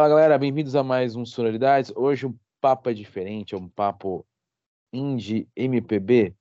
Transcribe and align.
Fala 0.00 0.08
galera, 0.08 0.38
bem-vindos 0.38 0.74
a 0.74 0.82
mais 0.82 1.14
um 1.14 1.26
Sonoridades. 1.26 1.92
Hoje 1.94 2.24
um 2.24 2.34
papo 2.58 2.88
é 2.88 2.94
diferente, 2.94 3.54
é 3.54 3.58
um 3.58 3.68
papo 3.68 4.24
indie 4.90 5.46
MPB, 5.54 6.34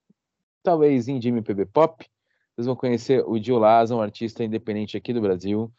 talvez 0.63 1.09
indie 1.09 1.27
MPB 1.27 1.65
pop. 1.65 2.09
Vocês 2.55 2.65
vão 2.65 2.73
conhecer 2.73 3.21
o 3.27 3.37
Dio 3.37 3.57
Laza, 3.57 3.93
um 3.93 3.99
artista 3.99 4.45
independente 4.45 4.95
aqui 4.95 5.11
do 5.11 5.19
Brasil. 5.19 5.69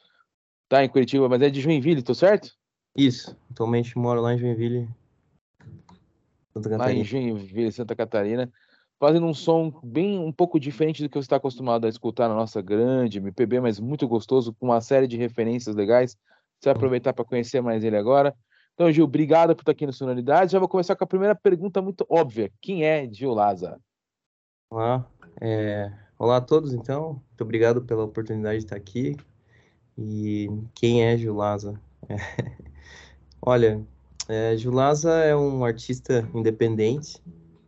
Tá 0.68 0.84
em 0.84 0.90
Curitiba, 0.90 1.26
mas 1.26 1.40
é 1.40 1.48
de 1.48 1.62
Joinville, 1.62 2.02
tô 2.02 2.14
certo? 2.14 2.54
Isso, 2.94 3.34
atualmente 3.50 3.96
moro 3.96 4.20
lá 4.20 4.34
em 4.34 4.38
Joinville, 4.38 4.86
Santa 6.52 6.68
Catarina. 6.68 6.84
Lá 6.84 7.00
em 7.00 7.02
Joinville, 7.02 7.72
Santa 7.72 7.96
Catarina 7.96 8.52
fazendo 8.98 9.24
um 9.24 9.32
som 9.32 9.72
bem 9.82 10.18
um 10.18 10.30
pouco 10.30 10.60
diferente 10.60 11.02
do 11.02 11.08
que 11.08 11.16
você 11.16 11.24
está 11.24 11.36
acostumado 11.36 11.86
a 11.86 11.88
escutar 11.88 12.28
na 12.28 12.34
nossa 12.34 12.60
grande 12.60 13.16
MPB, 13.16 13.59
mas 13.59 13.80
muito 13.80 14.06
gostoso, 14.06 14.52
com 14.52 14.66
uma 14.66 14.82
série 14.82 15.06
de 15.06 15.16
referências 15.16 15.74
legais. 15.74 16.18
Você 16.60 16.68
vai 16.68 16.74
aproveitar 16.74 17.14
para 17.14 17.24
conhecer 17.24 17.62
mais 17.62 17.82
ele 17.82 17.96
agora. 17.96 18.36
Então, 18.74 18.92
Gil, 18.92 19.04
obrigado 19.04 19.56
por 19.56 19.62
estar 19.62 19.72
aqui 19.72 19.86
no 19.86 19.92
Sonoridade. 19.92 20.52
Já 20.52 20.58
vou 20.58 20.68
começar 20.68 20.94
com 20.94 21.04
a 21.04 21.06
primeira 21.06 21.34
pergunta 21.34 21.80
muito 21.80 22.06
óbvia. 22.08 22.52
Quem 22.60 22.84
é 22.84 23.10
Gil 23.10 23.32
Laza? 23.32 23.80
Olá, 24.70 25.10
é... 25.40 25.90
Olá 26.18 26.36
a 26.36 26.40
todos, 26.40 26.74
então. 26.74 27.14
Muito 27.14 27.40
obrigado 27.40 27.82
pela 27.82 28.04
oportunidade 28.04 28.58
de 28.58 28.64
estar 28.66 28.76
aqui. 28.76 29.16
E 29.96 30.50
quem 30.74 31.02
é 31.02 31.16
Gil 31.16 31.34
Laza? 31.34 31.80
É... 32.08 32.16
Olha, 33.40 33.82
é, 34.28 34.54
Gil 34.54 34.72
Laza 34.72 35.12
é 35.12 35.34
um 35.34 35.64
artista 35.64 36.28
independente, 36.34 37.22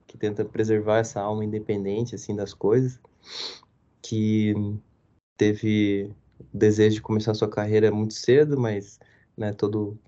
que 0.06 0.18
tenta 0.18 0.44
preservar 0.44 0.98
essa 0.98 1.18
alma 1.18 1.44
independente 1.44 2.14
assim 2.14 2.36
das 2.36 2.52
coisas, 2.52 3.00
que 4.02 4.54
teve 5.36 6.14
o 6.52 6.58
desejo 6.58 6.96
de 6.96 7.02
começar 7.02 7.34
sua 7.34 7.48
carreira 7.48 7.90
muito 7.90 8.14
cedo, 8.14 8.58
mas 8.58 8.98
né, 9.36 9.52
todo 9.52 9.98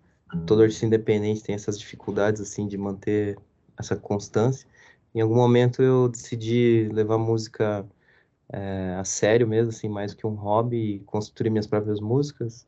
todo 0.46 0.62
artista 0.62 0.86
independente 0.86 1.42
tem 1.42 1.54
essas 1.54 1.78
dificuldades 1.78 2.40
assim 2.40 2.66
de 2.66 2.76
manter 2.76 3.38
essa 3.78 3.96
constância. 3.96 4.68
Em 5.14 5.20
algum 5.20 5.36
momento 5.36 5.82
eu 5.82 6.08
decidi 6.08 6.88
levar 6.92 7.18
música 7.18 7.86
é, 8.48 8.96
a 8.98 9.04
sério 9.04 9.46
mesmo, 9.46 9.70
assim, 9.70 9.88
mais 9.88 10.14
que 10.14 10.26
um 10.26 10.34
hobby, 10.34 10.96
e 10.96 10.98
construir 11.00 11.50
minhas 11.50 11.66
próprias 11.66 12.00
músicas. 12.00 12.66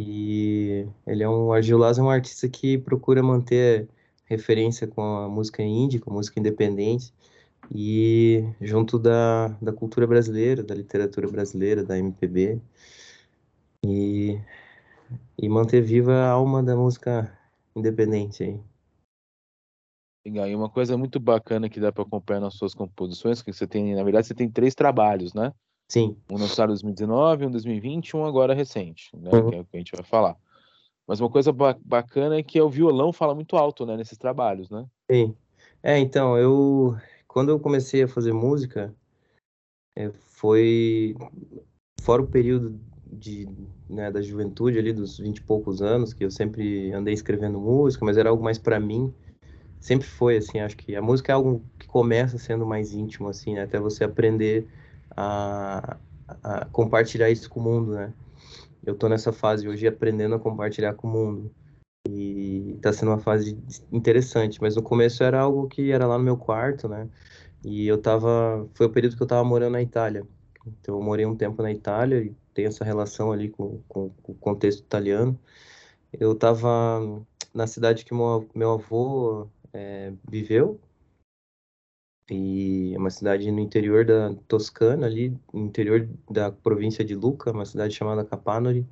E 0.00 0.86
ele 1.06 1.22
é 1.22 1.28
um 1.28 1.52
Argilaz 1.52 1.98
é 1.98 2.02
um 2.02 2.10
artista 2.10 2.48
que 2.48 2.78
procura 2.78 3.22
manter 3.22 3.88
referência 4.24 4.86
com 4.86 5.02
a 5.02 5.28
música 5.28 5.62
indie, 5.62 6.00
com 6.00 6.10
a 6.10 6.14
música 6.14 6.40
independente, 6.40 7.12
e 7.70 8.44
junto 8.60 8.98
da, 8.98 9.48
da 9.60 9.72
cultura 9.72 10.06
brasileira, 10.06 10.62
da 10.62 10.74
literatura 10.74 11.28
brasileira, 11.28 11.84
da 11.84 11.98
MPB, 11.98 12.60
e, 13.84 14.40
e 15.38 15.48
manter 15.48 15.82
viva 15.82 16.12
a 16.12 16.30
alma 16.30 16.62
da 16.62 16.76
música 16.76 17.36
independente 17.76 18.42
aí. 18.42 18.60
Legal, 20.26 20.48
e 20.48 20.54
uma 20.54 20.70
coisa 20.70 20.96
muito 20.96 21.20
bacana 21.20 21.68
que 21.68 21.78
dá 21.78 21.92
para 21.92 22.02
acompanhar 22.02 22.40
nas 22.40 22.54
suas 22.54 22.74
composições, 22.74 23.42
que 23.42 23.52
você 23.52 23.66
tem, 23.66 23.94
na 23.94 24.02
verdade, 24.02 24.26
você 24.26 24.34
tem 24.34 24.50
três 24.50 24.74
trabalhos, 24.74 25.34
né? 25.34 25.52
Sim. 25.86 26.16
Um 26.30 26.38
lançado 26.38 26.70
em 26.70 26.74
2019, 26.74 27.44
um 27.44 27.48
em 27.48 27.52
2020 27.52 28.08
e 28.08 28.16
um 28.16 28.24
agora 28.24 28.54
recente, 28.54 29.14
né? 29.14 29.30
Uhum. 29.30 29.50
Que 29.50 29.56
é 29.56 29.60
o 29.60 29.64
que 29.66 29.76
a 29.76 29.78
gente 29.78 29.92
vai 29.94 30.04
falar. 30.04 30.34
Mas 31.06 31.20
uma 31.20 31.28
coisa 31.28 31.52
bacana 31.52 32.38
é 32.38 32.42
que 32.42 32.58
o 32.58 32.70
violão 32.70 33.12
fala 33.12 33.34
muito 33.34 33.56
alto, 33.56 33.84
né, 33.84 33.94
nesses 33.94 34.16
trabalhos, 34.16 34.70
né? 34.70 34.86
Sim. 35.10 35.36
É, 35.82 35.98
então, 35.98 36.38
eu 36.38 36.96
quando 37.34 37.48
eu 37.48 37.58
comecei 37.58 38.00
a 38.04 38.06
fazer 38.06 38.32
música, 38.32 38.94
é, 39.98 40.08
foi 40.12 41.16
fora 42.00 42.22
o 42.22 42.28
período 42.28 42.78
de, 43.04 43.48
né, 43.90 44.08
da 44.08 44.22
juventude 44.22 44.78
ali 44.78 44.92
dos 44.92 45.18
vinte 45.18 45.38
e 45.38 45.42
poucos 45.42 45.82
anos, 45.82 46.14
que 46.14 46.24
eu 46.24 46.30
sempre 46.30 46.92
andei 46.92 47.12
escrevendo 47.12 47.58
música, 47.58 48.04
mas 48.04 48.16
era 48.16 48.30
algo 48.30 48.44
mais 48.44 48.56
para 48.56 48.78
mim. 48.78 49.12
Sempre 49.80 50.06
foi 50.06 50.36
assim, 50.36 50.60
acho 50.60 50.76
que 50.76 50.94
a 50.94 51.02
música 51.02 51.32
é 51.32 51.34
algo 51.34 51.60
que 51.76 51.88
começa 51.88 52.38
sendo 52.38 52.64
mais 52.64 52.94
íntimo 52.94 53.28
assim, 53.28 53.54
né, 53.54 53.64
até 53.64 53.80
você 53.80 54.04
aprender 54.04 54.68
a, 55.16 55.96
a 56.40 56.66
compartilhar 56.66 57.30
isso 57.30 57.50
com 57.50 57.58
o 57.58 57.64
mundo, 57.64 57.94
né? 57.94 58.12
eu 58.86 58.94
tô 58.94 59.08
nessa 59.08 59.32
fase 59.32 59.66
hoje 59.68 59.88
aprendendo 59.88 60.36
a 60.36 60.38
compartilhar 60.38 60.94
com 60.94 61.08
o 61.08 61.10
mundo. 61.10 61.50
E 62.08 62.78
tá 62.82 62.92
sendo 62.92 63.10
uma 63.10 63.18
fase 63.18 63.58
interessante, 63.92 64.60
mas 64.60 64.76
no 64.76 64.82
começo 64.82 65.22
era 65.24 65.40
algo 65.40 65.68
que 65.68 65.90
era 65.90 66.06
lá 66.06 66.18
no 66.18 66.24
meu 66.24 66.36
quarto, 66.36 66.88
né? 66.88 67.08
E 67.64 67.86
eu 67.86 68.00
tava. 68.00 68.68
Foi 68.74 68.86
o 68.86 68.90
período 68.90 69.16
que 69.16 69.22
eu 69.22 69.26
tava 69.26 69.44
morando 69.44 69.72
na 69.72 69.82
Itália. 69.82 70.26
Então 70.66 70.96
eu 70.96 71.02
morei 71.02 71.26
um 71.26 71.36
tempo 71.36 71.62
na 71.62 71.72
Itália 71.72 72.22
e 72.22 72.34
tenho 72.54 72.68
essa 72.68 72.84
relação 72.84 73.32
ali 73.32 73.48
com, 73.50 73.80
com, 73.88 74.10
com 74.22 74.32
o 74.32 74.34
contexto 74.36 74.80
italiano. 74.80 75.38
Eu 76.12 76.34
tava 76.34 77.24
na 77.54 77.66
cidade 77.66 78.04
que 78.04 78.14
meu, 78.14 78.48
meu 78.54 78.72
avô 78.72 79.48
é, 79.72 80.12
viveu, 80.28 80.80
e 82.30 82.94
é 82.94 82.98
uma 82.98 83.10
cidade 83.10 83.50
no 83.50 83.60
interior 83.60 84.04
da 84.04 84.34
Toscana, 84.48 85.06
ali, 85.06 85.36
no 85.52 85.66
interior 85.66 86.08
da 86.30 86.50
província 86.50 87.04
de 87.04 87.14
Lucca, 87.14 87.52
uma 87.52 87.66
cidade 87.66 87.94
chamada 87.94 88.24
Capanori. 88.24 88.86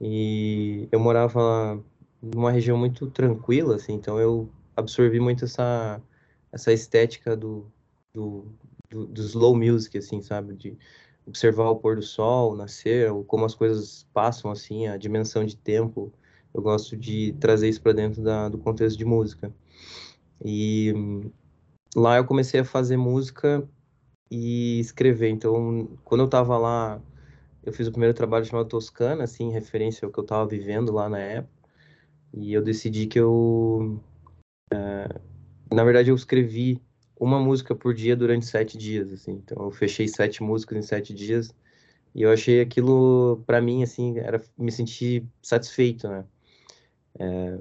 E 0.00 0.88
eu 0.92 1.00
morava 1.00 1.82
numa 2.22 2.52
região 2.52 2.78
muito 2.78 3.10
tranquila, 3.10 3.76
assim, 3.76 3.94
então 3.94 4.18
eu 4.18 4.48
absorvi 4.76 5.18
muito 5.18 5.44
essa, 5.44 6.00
essa 6.52 6.72
estética 6.72 7.36
do, 7.36 7.66
do, 8.14 8.46
do, 8.88 9.06
do 9.06 9.20
slow 9.22 9.56
music, 9.56 9.98
assim, 9.98 10.22
sabe? 10.22 10.54
De 10.54 10.78
observar 11.26 11.70
o 11.70 11.76
pôr 11.76 11.96
do 11.96 12.02
sol, 12.02 12.54
nascer, 12.56 13.10
como 13.26 13.44
as 13.44 13.54
coisas 13.54 14.06
passam, 14.12 14.50
assim, 14.50 14.86
a 14.86 14.96
dimensão 14.96 15.44
de 15.44 15.56
tempo. 15.56 16.12
Eu 16.54 16.62
gosto 16.62 16.96
de 16.96 17.32
trazer 17.34 17.68
isso 17.68 17.80
para 17.80 17.92
dentro 17.92 18.22
da, 18.22 18.48
do 18.48 18.58
contexto 18.58 18.96
de 18.96 19.04
música. 19.04 19.52
E 20.44 20.92
lá 21.96 22.16
eu 22.16 22.24
comecei 22.24 22.60
a 22.60 22.64
fazer 22.64 22.96
música 22.96 23.66
e 24.30 24.80
escrever. 24.80 25.30
Então, 25.30 25.88
quando 26.04 26.22
eu 26.22 26.26
estava 26.26 26.58
lá, 26.58 27.00
eu 27.62 27.72
fiz 27.72 27.86
o 27.86 27.92
primeiro 27.92 28.14
trabalho 28.14 28.44
chamado 28.44 28.68
Toscana, 28.68 29.24
assim, 29.24 29.44
em 29.44 29.52
referência 29.52 30.06
ao 30.06 30.12
que 30.12 30.18
eu 30.18 30.24
estava 30.24 30.46
vivendo 30.46 30.92
lá 30.92 31.08
na 31.08 31.18
época. 31.18 31.61
E 32.34 32.52
eu 32.52 32.62
decidi 32.62 33.06
que 33.06 33.18
eu. 33.18 34.00
É, 34.72 35.20
na 35.72 35.84
verdade, 35.84 36.10
eu 36.10 36.16
escrevi 36.16 36.80
uma 37.18 37.38
música 37.38 37.74
por 37.74 37.94
dia 37.94 38.16
durante 38.16 38.46
sete 38.46 38.76
dias, 38.78 39.12
assim. 39.12 39.32
Então, 39.32 39.64
eu 39.64 39.70
fechei 39.70 40.08
sete 40.08 40.42
músicas 40.42 40.78
em 40.78 40.82
sete 40.82 41.14
dias. 41.14 41.54
E 42.14 42.22
eu 42.22 42.30
achei 42.30 42.60
aquilo, 42.60 43.42
para 43.46 43.60
mim, 43.60 43.82
assim, 43.82 44.18
era 44.18 44.42
me 44.58 44.70
sentir 44.70 45.26
satisfeito, 45.42 46.08
né? 46.08 46.24
É, 47.18 47.58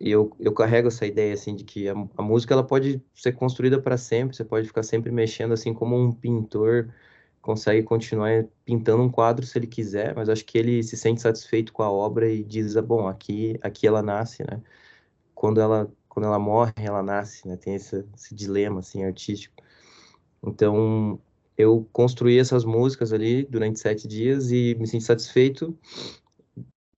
eu, 0.00 0.34
eu 0.40 0.52
carrego 0.52 0.88
essa 0.88 1.06
ideia 1.06 1.32
assim 1.32 1.54
de 1.54 1.64
que 1.64 1.88
a, 1.88 1.92
a 2.16 2.22
música 2.22 2.54
ela 2.54 2.64
pode 2.64 3.00
ser 3.14 3.32
construída 3.32 3.80
para 3.80 3.96
sempre, 3.96 4.36
você 4.36 4.44
pode 4.44 4.66
ficar 4.66 4.82
sempre 4.82 5.12
mexendo 5.12 5.52
assim 5.52 5.72
como 5.72 5.96
um 5.96 6.12
pintor 6.12 6.92
consegue 7.42 7.82
continuar 7.82 8.46
pintando 8.64 9.02
um 9.02 9.10
quadro 9.10 9.44
se 9.44 9.58
ele 9.58 9.66
quiser, 9.66 10.14
mas 10.14 10.28
acho 10.28 10.44
que 10.44 10.56
ele 10.56 10.82
se 10.82 10.96
sente 10.96 11.20
satisfeito 11.20 11.72
com 11.72 11.82
a 11.82 11.90
obra 11.90 12.30
e 12.30 12.44
diz, 12.44 12.76
ah, 12.76 12.82
bom, 12.82 13.08
aqui 13.08 13.58
aqui 13.62 13.86
ela 13.86 14.02
nasce, 14.02 14.44
né? 14.44 14.62
Quando 15.34 15.60
ela 15.60 15.90
quando 16.08 16.26
ela 16.26 16.38
morre, 16.38 16.72
ela 16.76 17.02
nasce, 17.02 17.48
né? 17.48 17.56
Tem 17.56 17.74
esse, 17.74 18.04
esse 18.14 18.34
dilema 18.34 18.80
assim 18.80 19.04
artístico. 19.04 19.62
Então, 20.42 21.18
eu 21.56 21.88
construí 21.92 22.38
essas 22.38 22.64
músicas 22.64 23.12
ali 23.12 23.44
durante 23.44 23.80
sete 23.80 24.06
dias 24.08 24.50
e 24.52 24.74
me 24.78 24.86
senti 24.86 25.04
satisfeito 25.04 25.76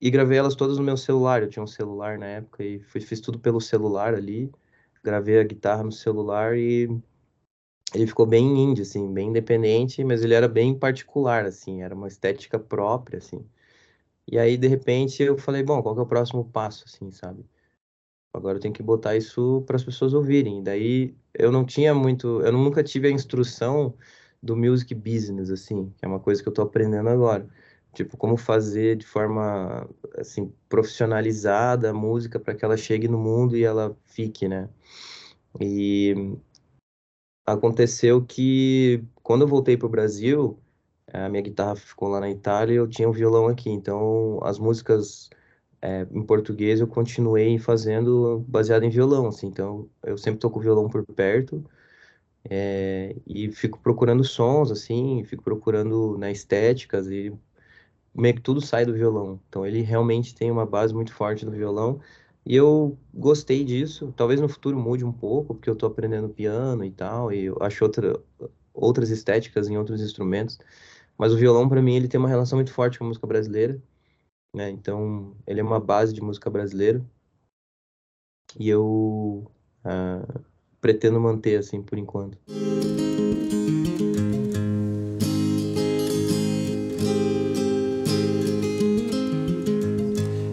e 0.00 0.10
gravei 0.10 0.38
elas 0.38 0.54
todas 0.54 0.78
no 0.78 0.84
meu 0.84 0.96
celular. 0.96 1.42
Eu 1.42 1.48
tinha 1.48 1.62
um 1.62 1.66
celular 1.66 2.18
na 2.18 2.26
época 2.26 2.64
e 2.64 2.80
fui, 2.80 3.00
fiz 3.00 3.20
tudo 3.20 3.38
pelo 3.38 3.60
celular 3.60 4.14
ali. 4.14 4.50
Gravei 5.02 5.38
a 5.40 5.44
guitarra 5.44 5.82
no 5.82 5.92
celular 5.92 6.56
e 6.56 6.88
ele 7.92 8.06
ficou 8.06 8.26
bem 8.26 8.46
indie, 8.62 8.82
assim, 8.82 9.12
bem 9.12 9.28
independente, 9.28 10.02
mas 10.04 10.22
ele 10.24 10.34
era 10.34 10.48
bem 10.48 10.76
particular, 10.78 11.44
assim, 11.44 11.82
era 11.82 11.94
uma 11.94 12.08
estética 12.08 12.58
própria, 12.58 13.18
assim. 13.18 13.44
E 14.26 14.38
aí, 14.38 14.56
de 14.56 14.68
repente, 14.68 15.22
eu 15.22 15.36
falei, 15.38 15.62
bom, 15.62 15.82
qual 15.82 15.94
que 15.94 16.00
é 16.00 16.04
o 16.04 16.06
próximo 16.06 16.44
passo, 16.46 16.84
assim, 16.86 17.10
sabe? 17.12 17.44
Agora 18.32 18.56
eu 18.58 18.60
tenho 18.60 18.74
que 18.74 18.82
botar 18.82 19.16
isso 19.16 19.62
para 19.66 19.76
as 19.76 19.84
pessoas 19.84 20.14
ouvirem. 20.14 20.62
Daí 20.62 21.14
eu 21.34 21.52
não 21.52 21.64
tinha 21.64 21.94
muito, 21.94 22.40
eu 22.42 22.52
nunca 22.52 22.82
tive 22.82 23.08
a 23.08 23.10
instrução 23.10 23.94
do 24.42 24.56
music 24.56 24.94
business, 24.94 25.50
assim, 25.50 25.92
que 25.96 26.04
é 26.04 26.08
uma 26.08 26.20
coisa 26.20 26.42
que 26.42 26.48
eu 26.48 26.52
estou 26.52 26.64
aprendendo 26.64 27.08
agora 27.08 27.48
tipo 27.94 28.16
como 28.16 28.36
fazer 28.36 28.96
de 28.96 29.06
forma 29.06 29.88
assim 30.18 30.52
profissionalizada 30.68 31.90
a 31.90 31.94
música 31.94 32.38
para 32.40 32.54
que 32.54 32.64
ela 32.64 32.76
chegue 32.76 33.08
no 33.08 33.18
mundo 33.18 33.56
e 33.56 33.64
ela 33.64 33.96
fique, 34.04 34.48
né? 34.48 34.68
E 35.60 36.36
aconteceu 37.46 38.24
que 38.24 39.04
quando 39.22 39.42
eu 39.42 39.48
voltei 39.48 39.76
para 39.76 39.86
o 39.86 39.90
Brasil, 39.90 40.58
a 41.12 41.28
minha 41.28 41.42
guitarra 41.42 41.76
ficou 41.76 42.08
lá 42.08 42.20
na 42.20 42.30
Itália 42.30 42.74
e 42.74 42.76
eu 42.76 42.88
tinha 42.88 43.08
um 43.08 43.12
violão 43.12 43.48
aqui, 43.48 43.70
então 43.70 44.40
as 44.42 44.58
músicas 44.58 45.30
é, 45.82 46.06
em 46.10 46.22
português 46.24 46.80
eu 46.80 46.88
continuei 46.88 47.58
fazendo 47.58 48.44
baseado 48.48 48.84
em 48.84 48.90
violão, 48.90 49.28
assim, 49.28 49.46
então 49.48 49.88
eu 50.02 50.16
sempre 50.18 50.40
tô 50.40 50.50
com 50.50 50.58
o 50.58 50.62
violão 50.62 50.88
por 50.88 51.04
perto 51.06 51.64
é, 52.50 53.16
e 53.26 53.50
fico 53.52 53.78
procurando 53.80 54.24
sons, 54.24 54.70
assim, 54.70 55.24
fico 55.24 55.42
procurando 55.42 56.18
né, 56.18 56.30
estéticas 56.32 57.06
e 57.08 57.32
meio 58.14 58.34
que 58.36 58.42
tudo 58.42 58.60
sai 58.60 58.84
do 58.86 58.92
violão. 58.94 59.40
Então 59.48 59.66
ele 59.66 59.82
realmente 59.82 60.34
tem 60.34 60.50
uma 60.50 60.66
base 60.66 60.94
muito 60.94 61.12
forte 61.14 61.44
no 61.44 61.52
violão. 61.52 62.00
E 62.46 62.54
eu 62.54 62.98
gostei 63.12 63.64
disso. 63.64 64.12
Talvez 64.16 64.40
no 64.40 64.48
futuro 64.48 64.78
mude 64.78 65.04
um 65.04 65.12
pouco, 65.12 65.54
porque 65.54 65.70
eu 65.70 65.76
tô 65.76 65.86
aprendendo 65.86 66.28
piano 66.28 66.84
e 66.84 66.90
tal, 66.90 67.32
e 67.32 67.44
eu 67.44 67.56
acho 67.60 67.84
outra, 67.84 68.20
outras 68.72 69.10
estéticas 69.10 69.68
em 69.68 69.78
outros 69.78 70.00
instrumentos. 70.02 70.58
Mas 71.16 71.32
o 71.32 71.36
violão, 71.36 71.68
para 71.68 71.80
mim, 71.80 71.94
ele 71.94 72.08
tem 72.08 72.18
uma 72.18 72.28
relação 72.28 72.58
muito 72.58 72.72
forte 72.72 72.98
com 72.98 73.04
a 73.04 73.08
música 73.08 73.26
brasileira. 73.26 73.80
Né? 74.54 74.70
Então, 74.70 75.34
ele 75.46 75.60
é 75.60 75.62
uma 75.62 75.80
base 75.80 76.12
de 76.12 76.20
música 76.20 76.50
brasileira. 76.50 77.04
E 78.58 78.68
eu 78.68 79.50
uh, 79.84 80.44
pretendo 80.80 81.20
manter 81.20 81.56
assim 81.56 81.82
por 81.82 81.98
enquanto. 81.98 82.38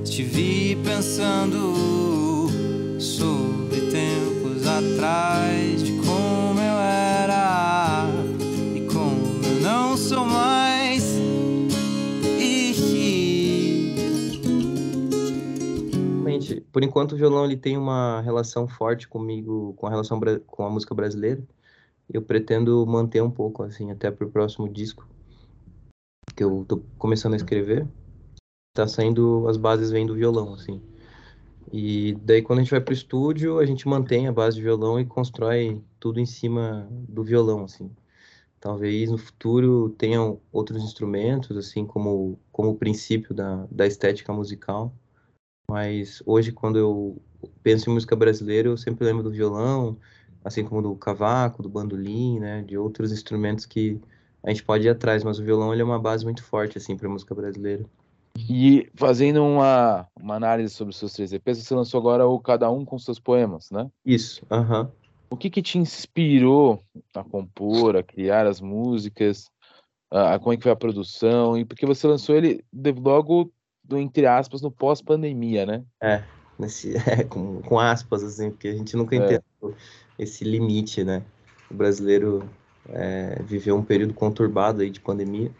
Te 0.05 0.23
vi 0.23 0.75
pensando 0.83 1.70
por 16.71 16.83
enquanto 16.83 17.13
o 17.13 17.17
violão 17.17 17.45
ele 17.45 17.57
tem 17.57 17.77
uma 17.77 18.21
relação 18.21 18.67
forte 18.67 19.07
comigo, 19.07 19.73
com 19.77 19.87
a 19.87 19.89
relação 19.89 20.19
com 20.47 20.65
a 20.65 20.69
música 20.69 20.95
brasileira. 20.95 21.43
Eu 22.11 22.21
pretendo 22.21 22.85
manter 22.85 23.21
um 23.21 23.31
pouco 23.31 23.63
assim 23.63 23.91
até 23.91 24.11
pro 24.11 24.29
próximo 24.29 24.67
disco 24.69 25.07
que 26.35 26.43
eu 26.43 26.65
tô 26.67 26.81
começando 26.97 27.33
a 27.33 27.37
escrever 27.37 27.87
tá 28.73 28.87
saindo, 28.87 29.47
as 29.47 29.57
bases 29.57 29.91
vêm 29.91 30.05
do 30.05 30.15
violão, 30.15 30.53
assim. 30.53 30.81
E 31.71 32.17
daí 32.23 32.41
quando 32.41 32.59
a 32.59 32.61
gente 32.61 32.71
vai 32.71 32.81
pro 32.81 32.93
estúdio, 32.93 33.59
a 33.59 33.65
gente 33.65 33.87
mantém 33.87 34.27
a 34.27 34.31
base 34.31 34.55
de 34.57 34.63
violão 34.63 34.99
e 34.99 35.05
constrói 35.05 35.81
tudo 35.99 36.19
em 36.19 36.25
cima 36.25 36.87
do 36.91 37.23
violão, 37.23 37.65
assim. 37.65 37.91
Talvez 38.59 39.09
no 39.09 39.17
futuro 39.17 39.89
tenham 39.97 40.39
outros 40.51 40.83
instrumentos, 40.83 41.57
assim, 41.57 41.85
como, 41.85 42.39
como 42.51 42.69
o 42.71 42.77
princípio 42.77 43.33
da, 43.33 43.67
da 43.71 43.87
estética 43.87 44.31
musical. 44.31 44.93
Mas 45.71 46.21
hoje, 46.25 46.51
quando 46.51 46.77
eu 46.77 47.17
penso 47.63 47.89
em 47.89 47.93
música 47.93 48.13
brasileira, 48.13 48.67
eu 48.67 48.75
sempre 48.75 49.05
lembro 49.05 49.23
do 49.23 49.31
violão, 49.31 49.97
assim 50.43 50.65
como 50.65 50.81
do 50.81 50.93
cavaco, 50.95 51.63
do 51.63 51.69
bandolim, 51.69 52.41
né, 52.41 52.61
de 52.61 52.77
outros 52.77 53.09
instrumentos 53.09 53.65
que 53.65 53.97
a 54.43 54.49
gente 54.49 54.63
pode 54.63 54.85
ir 54.85 54.89
atrás, 54.89 55.23
mas 55.23 55.39
o 55.39 55.43
violão 55.43 55.71
ele 55.71 55.81
é 55.81 55.85
uma 55.85 55.97
base 55.97 56.25
muito 56.25 56.43
forte 56.43 56.77
assim 56.77 56.97
para 56.97 57.07
música 57.07 57.33
brasileira. 57.33 57.85
E 58.49 58.89
fazendo 58.95 59.41
uma, 59.45 60.05
uma 60.19 60.35
análise 60.35 60.73
sobre 60.73 60.91
os 60.91 60.97
seus 60.97 61.13
três 61.13 61.31
EPs, 61.31 61.59
você 61.59 61.73
lançou 61.73 62.01
agora 62.01 62.27
o 62.27 62.37
Cada 62.37 62.69
Um 62.69 62.83
com 62.83 62.99
seus 62.99 63.19
poemas, 63.19 63.71
né? 63.71 63.89
Isso, 64.05 64.45
aham. 64.51 64.91
O 65.29 65.37
que 65.37 65.49
que 65.49 65.61
te 65.61 65.77
inspirou 65.77 66.83
a 67.15 67.23
compor, 67.23 67.95
a 67.95 68.03
criar 68.03 68.45
as 68.45 68.59
músicas? 68.59 69.49
A, 70.11 70.33
a, 70.33 70.39
como 70.39 70.51
é 70.51 70.57
que 70.57 70.63
foi 70.63 70.71
a 70.73 70.75
produção? 70.75 71.57
E 71.57 71.63
porque 71.63 71.85
você 71.85 72.07
lançou 72.07 72.35
ele 72.35 72.61
logo, 72.97 73.53
do, 73.91 73.97
entre 73.97 74.25
aspas, 74.25 74.61
no 74.61 74.71
pós-pandemia, 74.71 75.65
né? 75.65 75.83
É, 76.01 76.23
nesse, 76.57 76.95
é 77.07 77.23
com, 77.23 77.61
com 77.61 77.79
aspas, 77.79 78.23
assim, 78.23 78.49
porque 78.49 78.69
a 78.69 78.73
gente 78.73 78.95
nunca 78.95 79.15
é. 79.15 79.19
entendeu 79.19 79.75
esse 80.17 80.43
limite, 80.43 81.03
né? 81.03 81.21
O 81.69 81.73
brasileiro 81.73 82.49
é, 82.89 83.41
viveu 83.43 83.75
um 83.75 83.83
período 83.83 84.13
conturbado 84.13 84.81
aí 84.81 84.89
de 84.89 84.99
pandemia, 84.99 85.51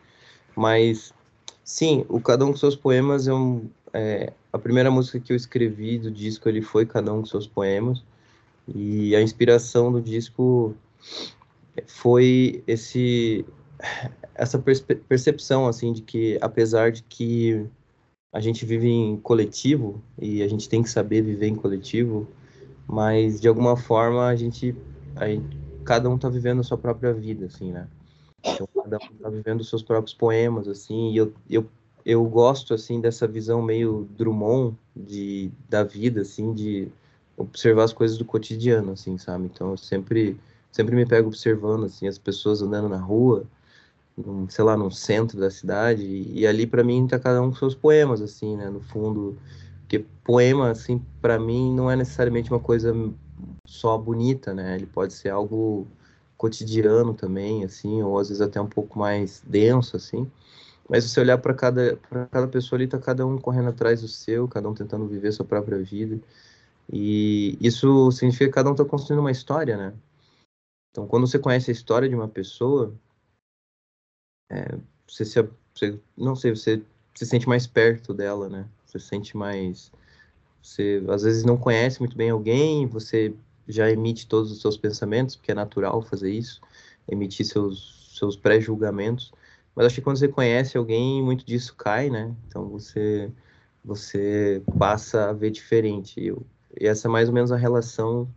mas 0.56 1.14
Sim, 1.64 2.06
o 2.10 2.20
Cada 2.20 2.44
Um 2.44 2.52
com 2.52 2.58
Seus 2.58 2.76
Poemas 2.76 3.28
é, 3.28 3.34
um, 3.34 3.70
é 3.94 4.34
a 4.52 4.60
primeira 4.60 4.92
música 4.92 5.20
que 5.20 5.32
eu 5.32 5.38
escrevi 5.38 5.98
do 5.98 6.12
disco, 6.12 6.50
ele 6.50 6.62
foi 6.62 6.86
Cada 6.86 7.14
Um 7.14 7.20
com 7.20 7.26
Seus 7.26 7.48
Poemas, 7.48 8.04
e 8.68 9.16
a 9.16 9.22
inspiração 9.22 9.92
do 9.92 10.02
disco 10.02 10.76
foi 11.88 12.64
esse 12.68 13.46
essa 14.36 14.60
percepção 15.08 15.68
assim 15.68 15.94
de 15.94 16.02
que 16.02 16.38
apesar 16.42 16.92
de 16.92 17.02
que 17.04 17.66
a 18.32 18.40
gente 18.40 18.66
vive 18.66 18.88
em 18.88 19.18
coletivo 19.18 20.02
e 20.18 20.42
a 20.42 20.48
gente 20.48 20.70
tem 20.70 20.82
que 20.82 20.90
saber 20.90 21.22
viver 21.22 21.48
em 21.48 21.56
coletivo, 21.56 22.28
mas 22.88 23.40
de 23.40 23.48
alguma 23.48 23.76
forma 23.76 24.28
a 24.28 24.36
gente, 24.36 24.76
a 25.16 25.28
gente 25.28 25.58
cada 25.84 26.10
um 26.10 26.16
está 26.16 26.30
vivendo 26.30 26.62
a 26.62 26.64
sua 26.64 26.78
própria 26.78 27.14
vida 27.14 27.46
assim, 27.46 27.72
né? 27.72 27.88
Então, 28.44 28.68
cada 28.84 28.98
um 28.98 29.16
tá 29.22 29.30
vivendo 29.30 29.62
os 29.62 29.70
seus 29.70 29.84
próprios 29.84 30.14
poemas, 30.16 30.68
assim, 30.68 31.12
e 31.12 31.18
eu, 31.18 31.34
eu, 31.50 31.66
eu 32.04 32.26
gosto, 32.26 32.74
assim, 32.74 33.00
dessa 33.00 33.28
visão 33.28 33.62
meio 33.62 34.08
Drummond 34.18 34.76
de, 34.96 35.52
da 35.70 35.84
vida, 35.84 36.22
assim, 36.22 36.54
de 36.54 36.92
observar 37.38 37.84
as 37.84 37.94
coisas 37.94 38.18
do 38.18 38.26
cotidiano, 38.26 38.94
assim, 38.94 39.18
sabe? 39.18 39.46
Então, 39.46 39.72
eu 39.72 39.78
sempre, 39.78 40.40
sempre 40.72 40.96
me 40.96 41.06
pego 41.06 41.28
observando, 41.28 41.86
assim, 41.86 42.08
as 42.08 42.18
pessoas 42.18 42.62
andando 42.62 42.90
na 42.90 42.98
rua, 42.98 43.46
num, 44.26 44.50
sei 44.50 44.64
lá, 44.64 44.78
no 44.78 44.92
centro 44.92 45.40
da 45.40 45.50
cidade, 45.50 46.04
e, 46.06 46.46
ali, 46.46 46.68
para 46.68 46.84
mim, 46.84 47.08
tá 47.08 47.20
cada 47.20 47.42
um 47.42 47.50
com 47.50 47.56
seus 47.56 47.76
poemas, 47.76 48.22
assim, 48.22 48.56
né? 48.56 48.70
No 48.70 48.82
fundo, 48.82 49.38
porque 49.82 50.06
poema, 50.24 50.70
assim, 50.70 51.02
para 51.22 51.40
mim, 51.40 51.74
não 51.74 51.90
é 51.90 51.96
necessariamente 51.96 52.52
uma 52.52 52.60
coisa 52.60 52.94
só 53.66 53.98
bonita, 53.98 54.54
né? 54.54 54.76
Ele 54.76 54.86
pode 54.86 55.14
ser 55.14 55.30
algo 55.30 55.88
cotidiano 56.38 57.14
também, 57.14 57.64
assim, 57.64 58.02
ou 58.02 58.18
às 58.18 58.30
vezes 58.30 58.42
até 58.42 58.60
um 58.60 58.68
pouco 58.68 58.98
mais 58.98 59.44
denso, 59.46 59.96
assim. 59.96 60.30
Mas 60.90 61.04
se 61.04 61.12
você 61.12 61.22
olhar 61.22 61.38
para 61.38 61.54
cada, 61.54 61.98
cada 62.32 62.48
pessoa 62.48 62.78
ali, 62.78 62.88
tá 62.88 62.98
cada 62.98 63.26
um 63.26 63.38
correndo 63.38 63.70
atrás 63.70 64.02
do 64.02 64.08
seu, 64.08 64.48
cada 64.48 64.68
um 64.68 64.74
tentando 64.74 65.08
viver 65.08 65.32
sua 65.32 65.46
própria 65.46 65.78
vida. 65.78 66.20
E 66.92 67.58
isso 67.62 68.12
significa 68.12 68.48
que 68.48 68.54
cada 68.54 68.70
um 68.70 68.74
está 68.74 68.84
construindo 68.84 69.20
uma 69.20 69.32
história, 69.32 69.78
né? 69.78 69.94
Então, 70.92 71.08
quando 71.08 71.26
você 71.26 71.40
conhece 71.40 71.72
a 71.72 71.74
história 71.74 72.10
de 72.10 72.16
uma 72.16 72.28
pessoa, 72.28 72.94
é, 74.52 74.78
você 75.08 75.24
se, 75.24 75.50
você, 75.74 76.00
não 76.18 76.36
sei, 76.36 76.54
você 76.54 76.84
se 77.16 77.26
sente 77.26 77.48
mais 77.48 77.66
perto 77.66 78.14
dela, 78.14 78.50
né? 78.50 78.68
Você 78.86 79.00
se 79.00 79.08
sente 79.08 79.38
mais, 79.38 79.92
você 80.62 81.02
às 81.10 81.24
vezes 81.24 81.44
não 81.44 81.58
conhece 81.58 82.00
muito 82.00 82.18
bem 82.18 82.30
alguém, 82.30 82.86
você 82.86 83.34
já 83.68 83.90
emite 83.90 84.28
todos 84.28 84.52
os 84.52 84.62
seus 84.62 84.78
pensamentos, 84.78 85.36
porque 85.36 85.52
é 85.52 85.56
natural 85.56 86.02
fazer 86.02 86.32
isso, 86.32 86.60
emitir 87.08 87.46
seus, 87.46 88.14
seus 88.18 88.36
pré-julgamentos. 88.36 89.32
Mas 89.74 89.86
acho 89.86 89.96
que 89.96 90.02
quando 90.02 90.18
você 90.18 90.28
conhece 90.28 90.78
alguém, 90.78 91.24
muito 91.24 91.46
disso 91.46 91.76
cai, 91.76 92.10
né? 92.10 92.36
Então 92.48 92.68
você, 92.68 93.32
você 93.84 94.62
passa 94.78 95.30
a 95.30 95.34
ver 95.34 95.52
diferente. 95.52 96.22
Eu, 96.24 96.46
e 96.80 96.88
essa 96.88 97.08
é 97.08 97.12
mais 97.12 97.30
ou 97.30 97.34
menos 97.34 97.52
a 97.52 97.58
relação 97.58 98.28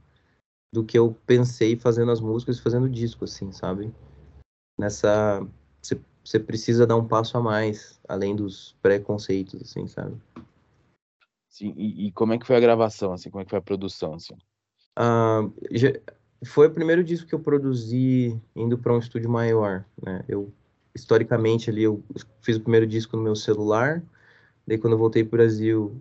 do 0.73 0.85
que 0.85 0.99
eu 0.99 1.17
pensei 1.27 1.77
fazendo 1.77 2.11
as 2.13 2.21
músicas 2.21 2.59
e 2.59 2.63
fazendo 2.63 2.89
disco, 2.89 3.25
assim, 3.25 3.51
sabe? 3.53 3.93
Nessa. 4.79 5.47
Você, 6.25 6.41
precisa 6.41 6.87
dar 6.87 6.97
um 6.97 7.07
passo 7.07 7.37
a 7.37 7.41
mais, 7.41 8.01
além 8.09 8.35
dos 8.35 8.75
preconceitos, 8.81 9.61
assim, 9.61 9.87
sabe? 9.87 10.17
Sim, 11.49 11.75
e, 11.77 12.07
e, 12.07 12.13
como 12.13 12.33
é 12.33 12.39
que 12.39 12.47
foi 12.47 12.57
a 12.57 12.61
gravação, 12.61 13.13
assim? 13.13 13.31
Como 13.31 13.43
é 13.43 13.45
que 13.45 13.51
foi 13.51 13.59
a 13.59 13.63
produção, 13.63 14.15
assim? 14.15 14.35
Uh, 14.99 15.53
já, 15.71 15.93
foi 16.45 16.67
o 16.67 16.71
primeiro 16.71 17.03
disco 17.05 17.27
que 17.27 17.35
eu 17.35 17.41
produzi 17.41 18.41
indo 18.55 18.79
para 18.79 18.93
um 18.93 18.99
estúdio 18.99 19.31
maior, 19.31 19.85
né? 20.03 20.25
Eu 20.29 20.53
historicamente 20.95 21.69
ali 21.69 21.83
eu 21.83 22.03
fiz 22.41 22.57
o 22.57 22.61
primeiro 22.61 22.87
disco 22.87 23.17
no 23.17 23.23
meu 23.23 23.35
celular. 23.35 24.03
Daí 24.67 24.79
quando 24.79 24.93
eu 24.93 24.99
voltei 24.99 25.25
para 25.25 25.37
o 25.37 25.39
Brasil 25.39 26.01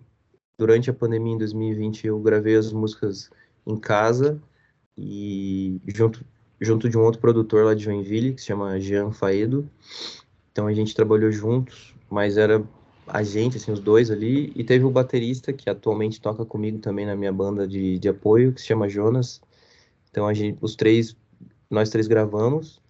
durante 0.56 0.88
a 0.88 0.94
pandemia 0.94 1.34
em 1.34 1.38
2020 1.38 2.06
eu 2.06 2.20
gravei 2.20 2.56
as 2.56 2.72
músicas 2.72 3.30
em 3.66 3.76
casa 3.76 4.40
e 4.96 5.80
junto 5.86 6.24
junto 6.60 6.88
de 6.88 6.96
um 6.96 7.02
outro 7.02 7.20
produtor 7.20 7.64
lá 7.64 7.74
de 7.74 7.84
Joinville 7.84 8.34
que 8.34 8.40
se 8.40 8.48
chama 8.48 8.78
Jean 8.80 9.10
Faedo. 9.12 9.68
Então 10.52 10.66
a 10.66 10.72
gente 10.72 10.94
trabalhou 10.94 11.30
juntos, 11.30 11.94
mas 12.08 12.36
era 12.36 12.62
a 13.06 13.22
gente, 13.22 13.56
assim, 13.56 13.72
os 13.72 13.80
dois 13.80 14.10
ali, 14.10 14.52
e 14.54 14.64
teve 14.64 14.84
o 14.84 14.90
baterista 14.90 15.52
que 15.52 15.68
atualmente 15.68 16.20
toca 16.20 16.44
comigo 16.44 16.78
também 16.78 17.04
na 17.04 17.14
minha 17.14 17.32
banda 17.32 17.66
de, 17.66 17.98
de 17.98 18.08
apoio, 18.08 18.52
que 18.52 18.60
se 18.60 18.66
chama 18.66 18.88
Jonas. 18.88 19.40
Então 20.10 20.26
a 20.26 20.32
gente, 20.32 20.58
os 20.60 20.74
três, 20.74 21.16
nós 21.68 21.90
três 21.90 22.06
gravamos, 22.06 22.80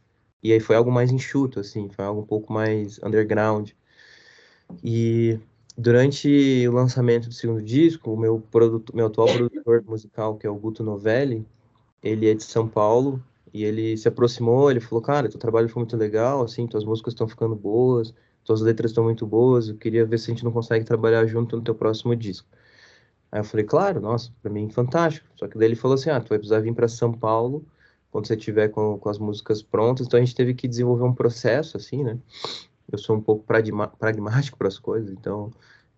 e 0.42 0.52
aí 0.52 0.61
foi 0.61 0.76
algo 0.76 0.92
mais 0.92 1.11
enxuto, 1.11 1.59
assim, 1.59 1.88
foi 1.88 2.04
algo 2.04 2.21
um 2.21 2.26
pouco 2.26 2.52
mais 2.52 3.00
underground. 3.02 3.71
E 4.83 5.38
durante 5.76 6.66
o 6.68 6.73
lançamento 6.73 7.28
do 7.28 7.35
segundo 7.35 7.62
disco, 7.62 8.12
o 8.12 8.16
meu, 8.16 8.40
produto, 8.40 8.94
meu 8.94 9.06
atual 9.06 9.26
produtor 9.26 9.83
musical, 9.87 10.37
que 10.37 10.47
é 10.47 10.50
o 10.50 10.54
Guto 10.54 10.85
Novelli, 10.85 11.47
ele 12.02 12.28
é 12.28 12.35
de 12.35 12.44
São 12.44 12.68
Paulo, 12.68 13.23
e 13.55 13.65
ele 13.65 13.97
se 13.97 14.09
aproximou, 14.09 14.71
ele 14.71 14.81
falou, 14.81 15.01
cara, 15.01 15.29
teu 15.29 15.39
trabalho 15.39 15.69
foi 15.69 15.81
muito 15.81 15.97
legal, 15.97 16.43
assim, 16.43 16.67
tuas 16.67 16.85
músicas 16.85 17.15
estão 17.15 17.29
ficando 17.29 17.55
boas, 17.55 18.13
tuas 18.45 18.61
letras 18.61 18.91
estão 18.91 19.05
muito 19.05 19.27
boas, 19.27 19.69
eu 19.69 19.77
queria 19.77 20.05
ver 20.05 20.19
se 20.19 20.31
a 20.31 20.35
gente 20.35 20.45
não 20.45 20.53
consegue 20.53 20.85
trabalhar 20.85 21.25
junto 21.27 21.57
no 21.57 21.63
teu 21.63 21.75
próximo 21.75 22.15
disco. 22.17 22.49
Aí 23.33 23.41
eu 23.41 23.45
falei, 23.45 23.65
claro, 23.65 24.01
nossa, 24.01 24.33
para 24.43 24.51
mim 24.51 24.69
fantástico. 24.69 25.27
Só 25.37 25.49
que 25.49 25.57
daí 25.59 25.69
ele 25.69 25.77
falou 25.77 25.95
assim, 25.95 26.11
ah, 26.11 26.21
tu 26.21 26.29
vai 26.29 26.39
precisar 26.39 26.61
vir 26.61 26.75
para 26.75 26.89
São 26.89 27.13
Paulo 27.13 27.65
quando 28.11 28.27
você 28.27 28.37
tiver 28.37 28.69
com, 28.69 28.99
com 28.99 29.09
as 29.09 29.19
músicas 29.19 29.63
prontas. 29.63 30.07
Então 30.07 30.19
a 30.19 30.25
gente 30.25 30.35
teve 30.35 30.55
que 30.55 30.69
desenvolver 30.69 31.05
um 31.05 31.15
processo, 31.15 31.77
assim, 31.77 32.05
né? 32.05 32.19
eu 32.91 32.99
sou 32.99 33.17
um 33.17 33.21
pouco 33.21 33.45
pragmático 33.99 34.59
para 34.59 34.69
as 34.69 34.79
coisas, 34.79 35.11
então 35.11 35.51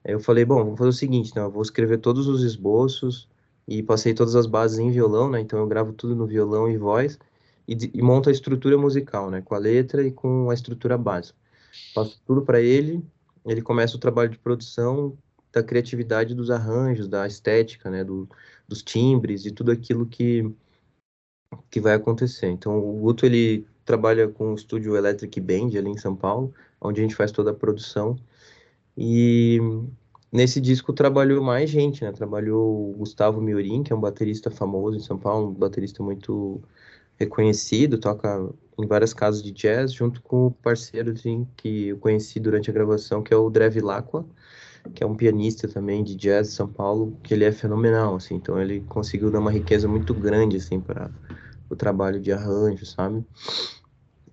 eu 0.05 0.21
falei, 0.21 0.45
bom, 0.45 0.57
vamos 0.63 0.79
fazer 0.79 0.91
o 0.91 0.93
seguinte, 0.93 1.31
então, 1.31 1.45
eu 1.45 1.51
vou 1.51 1.63
escrever 1.63 1.99
todos 1.99 2.29
os 2.29 2.43
esboços 2.43 3.29
e 3.67 3.83
passei 3.83 4.15
todas 4.15 4.37
as 4.37 4.47
bases 4.47 4.79
em 4.79 4.91
violão, 4.91 5.29
né? 5.29 5.41
Então 5.41 5.59
eu 5.59 5.67
gravo 5.67 5.93
tudo 5.93 6.15
no 6.15 6.27
violão 6.27 6.71
e 6.71 6.77
voz 6.77 7.19
e, 7.67 7.91
e 7.95 8.03
monto 8.03 8.29
a 8.29 8.33
estrutura 8.33 8.79
musical, 8.79 9.31
né? 9.31 9.43
Com 9.43 9.55
a 9.55 9.59
letra 9.59 10.07
e 10.07 10.11
com 10.13 10.51
a 10.51 10.55
estrutura 10.55 10.97
básica. 10.97 11.39
Passo 11.95 12.21
tudo 12.27 12.43
para 12.43 12.61
ele, 12.61 13.05
ele 13.45 13.63
começa 13.63 13.97
o 13.97 14.01
trabalho 14.01 14.31
de 14.31 14.39
produção 14.39 15.17
da 15.53 15.63
criatividade 15.63 16.35
dos 16.35 16.51
arranjos, 16.51 17.09
da 17.09 17.27
estética, 17.27 17.91
né? 17.91 18.05
Do, 18.05 18.29
dos 18.69 18.83
timbres 18.83 19.47
e 19.47 19.51
tudo 19.51 19.71
aquilo 19.71 20.07
que 20.07 20.51
que 21.71 21.81
vai 21.81 21.95
acontecer. 21.95 22.49
Então 22.49 22.79
o 22.79 23.01
Guto 23.01 23.25
ele 23.25 23.67
trabalha 23.85 24.29
com 24.29 24.53
o 24.53 24.55
estúdio 24.55 24.97
Electric 24.97 25.41
Band 25.41 25.79
ali 25.79 25.91
em 25.91 25.97
São 25.97 26.15
Paulo, 26.15 26.53
onde 26.81 27.01
a 27.01 27.03
gente 27.03 27.15
faz 27.15 27.31
toda 27.31 27.51
a 27.53 27.55
produção. 27.55 28.19
E 28.97 29.59
nesse 30.33 30.61
disco 30.61 30.93
trabalhou 30.93 31.43
mais 31.43 31.71
gente, 31.71 32.03
né? 32.05 32.13
Trabalhou 32.13 32.91
o 32.91 32.95
Gustavo 32.95 33.41
Miorim, 33.41 33.83
que 33.83 33.93
é 33.93 33.97
um 33.97 34.01
baterista 34.01 34.51
famoso 34.51 34.97
em 34.97 35.01
São 35.01 35.19
Paulo, 35.19 35.51
um 35.51 35.55
baterista 35.55 36.03
muito 36.03 36.61
reconhecido, 37.19 37.99
toca 37.99 38.49
em 38.79 38.87
várias 38.87 39.15
casas 39.15 39.43
de 39.43 39.51
jazz, 39.51 39.93
junto 39.93 40.21
com 40.23 40.47
o 40.47 40.51
parceiro 40.51 41.13
assim, 41.13 41.47
que 41.57 41.89
eu 41.89 41.99
conheci 41.99 42.39
durante 42.39 42.71
a 42.71 42.73
gravação, 42.73 43.23
que 43.23 43.33
é 43.33 43.37
o 43.37 43.49
Drev 43.49 43.79
Lacqua, 43.81 44.25
que 44.95 45.03
é 45.03 45.07
um 45.07 45.17
pianista 45.17 45.67
também 45.67 46.05
de 46.05 46.15
jazz 46.15 46.49
de 46.49 46.55
São 46.55 46.69
Paulo, 46.69 47.17
que 47.23 47.35
ele 47.35 47.45
é 47.45 47.53
fenomenal, 47.53 48.17
assim, 48.17 48.35
então 48.35 48.61
ele 48.61 48.81
conseguiu 48.89 49.31
dar 49.31 49.41
uma 49.41 49.51
riqueza 49.51 49.89
muito 49.89 50.15
grande, 50.15 50.59
assim, 50.59 50.79
para 50.79 51.11
o 51.69 51.75
trabalho 51.75 52.21
de 52.21 52.33
arranjo, 52.33 52.85
sabe? 52.87 53.25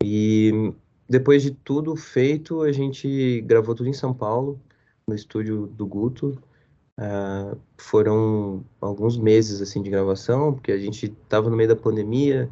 E 0.04 0.74
depois 1.10 1.42
de 1.42 1.52
tudo 1.52 1.96
feito, 1.96 2.62
a 2.62 2.72
gente 2.72 3.42
gravou 3.42 3.74
tudo 3.74 3.90
em 3.90 3.94
São 3.94 4.14
Paulo, 4.14 4.60
no 5.08 5.16
estúdio 5.16 5.68
do 5.68 5.86
Guto. 5.86 6.38
Uh, 7.00 7.58
foram 7.78 8.64
alguns 8.80 9.18
meses 9.18 9.62
assim 9.62 9.82
de 9.82 9.90
gravação, 9.90 10.54
porque 10.54 10.72
a 10.72 10.78
gente 10.78 11.08
estava 11.08 11.50
no 11.50 11.56
meio 11.56 11.70
da 11.70 11.76
pandemia 11.76 12.50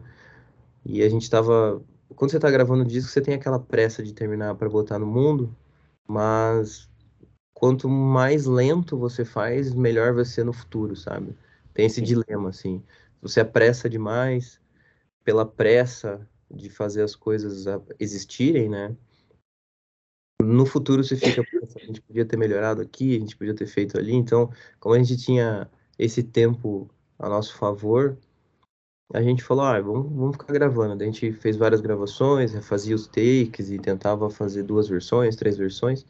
e 0.86 1.02
a 1.04 1.10
gente 1.10 1.24
estava. 1.24 1.82
Quando 2.16 2.32
você 2.32 2.38
está 2.38 2.52
gravando 2.52 2.84
um 2.84 2.88
disco, 2.88 3.10
você 3.10 3.22
tem 3.22 3.34
aquela 3.34 3.60
pressa 3.60 4.04
de 4.04 4.14
terminar 4.14 4.56
para 4.56 4.70
botar 4.70 5.00
no 5.00 5.06
mundo, 5.06 5.56
mas 6.08 6.90
quanto 7.54 7.88
mais 7.88 8.46
lento 8.46 8.98
você 8.98 9.24
faz, 9.24 9.74
melhor 9.74 10.14
vai 10.14 10.26
ser 10.26 10.44
no 10.44 10.54
futuro, 10.54 10.96
sabe? 10.96 11.36
Tem 11.74 11.86
esse 11.86 12.02
dilema 12.02 12.50
assim. 12.50 12.84
Você 13.22 13.40
apressa 13.40 13.90
demais, 13.90 14.60
pela 15.24 15.46
pressa 15.46 16.28
de 16.50 16.70
fazer 16.70 17.04
as 17.04 17.16
coisas 17.16 17.66
existirem, 18.00 18.68
né? 18.68 18.96
No 20.42 20.66
futuro 20.66 21.04
você 21.04 21.16
fica 21.16 21.44
a 21.76 21.86
gente 21.86 22.02
podia 22.02 22.26
ter 22.26 22.36
melhorado 22.36 22.82
aqui, 22.82 23.16
a 23.16 23.20
gente 23.20 23.38
podia 23.38 23.56
ter 23.56 23.68
feito 23.68 23.98
ali. 23.98 24.14
Então, 24.14 24.52
como 24.80 24.96
a 24.96 24.98
gente 24.98 25.16
tinha 25.18 25.70
esse 25.98 26.24
tempo 26.24 26.90
a 27.18 27.30
nosso 27.30 27.56
favor, 27.56 28.18
a 29.14 29.22
gente 29.22 29.44
falou, 29.44 29.66
ah, 29.66 29.80
vamos, 29.80 30.12
vamos 30.12 30.38
ficar 30.38 30.54
gravando. 30.54 31.02
A 31.02 31.06
gente 31.06 31.32
fez 31.34 31.58
várias 31.58 31.82
gravações, 31.82 32.54
fazia 32.66 32.96
os 32.96 33.08
takes 33.08 33.70
e 33.70 33.80
tentava 33.80 34.30
fazer 34.30 34.64
duas 34.64 34.88
versões, 34.88 35.36
três 35.36 35.58
versões. 35.58 36.06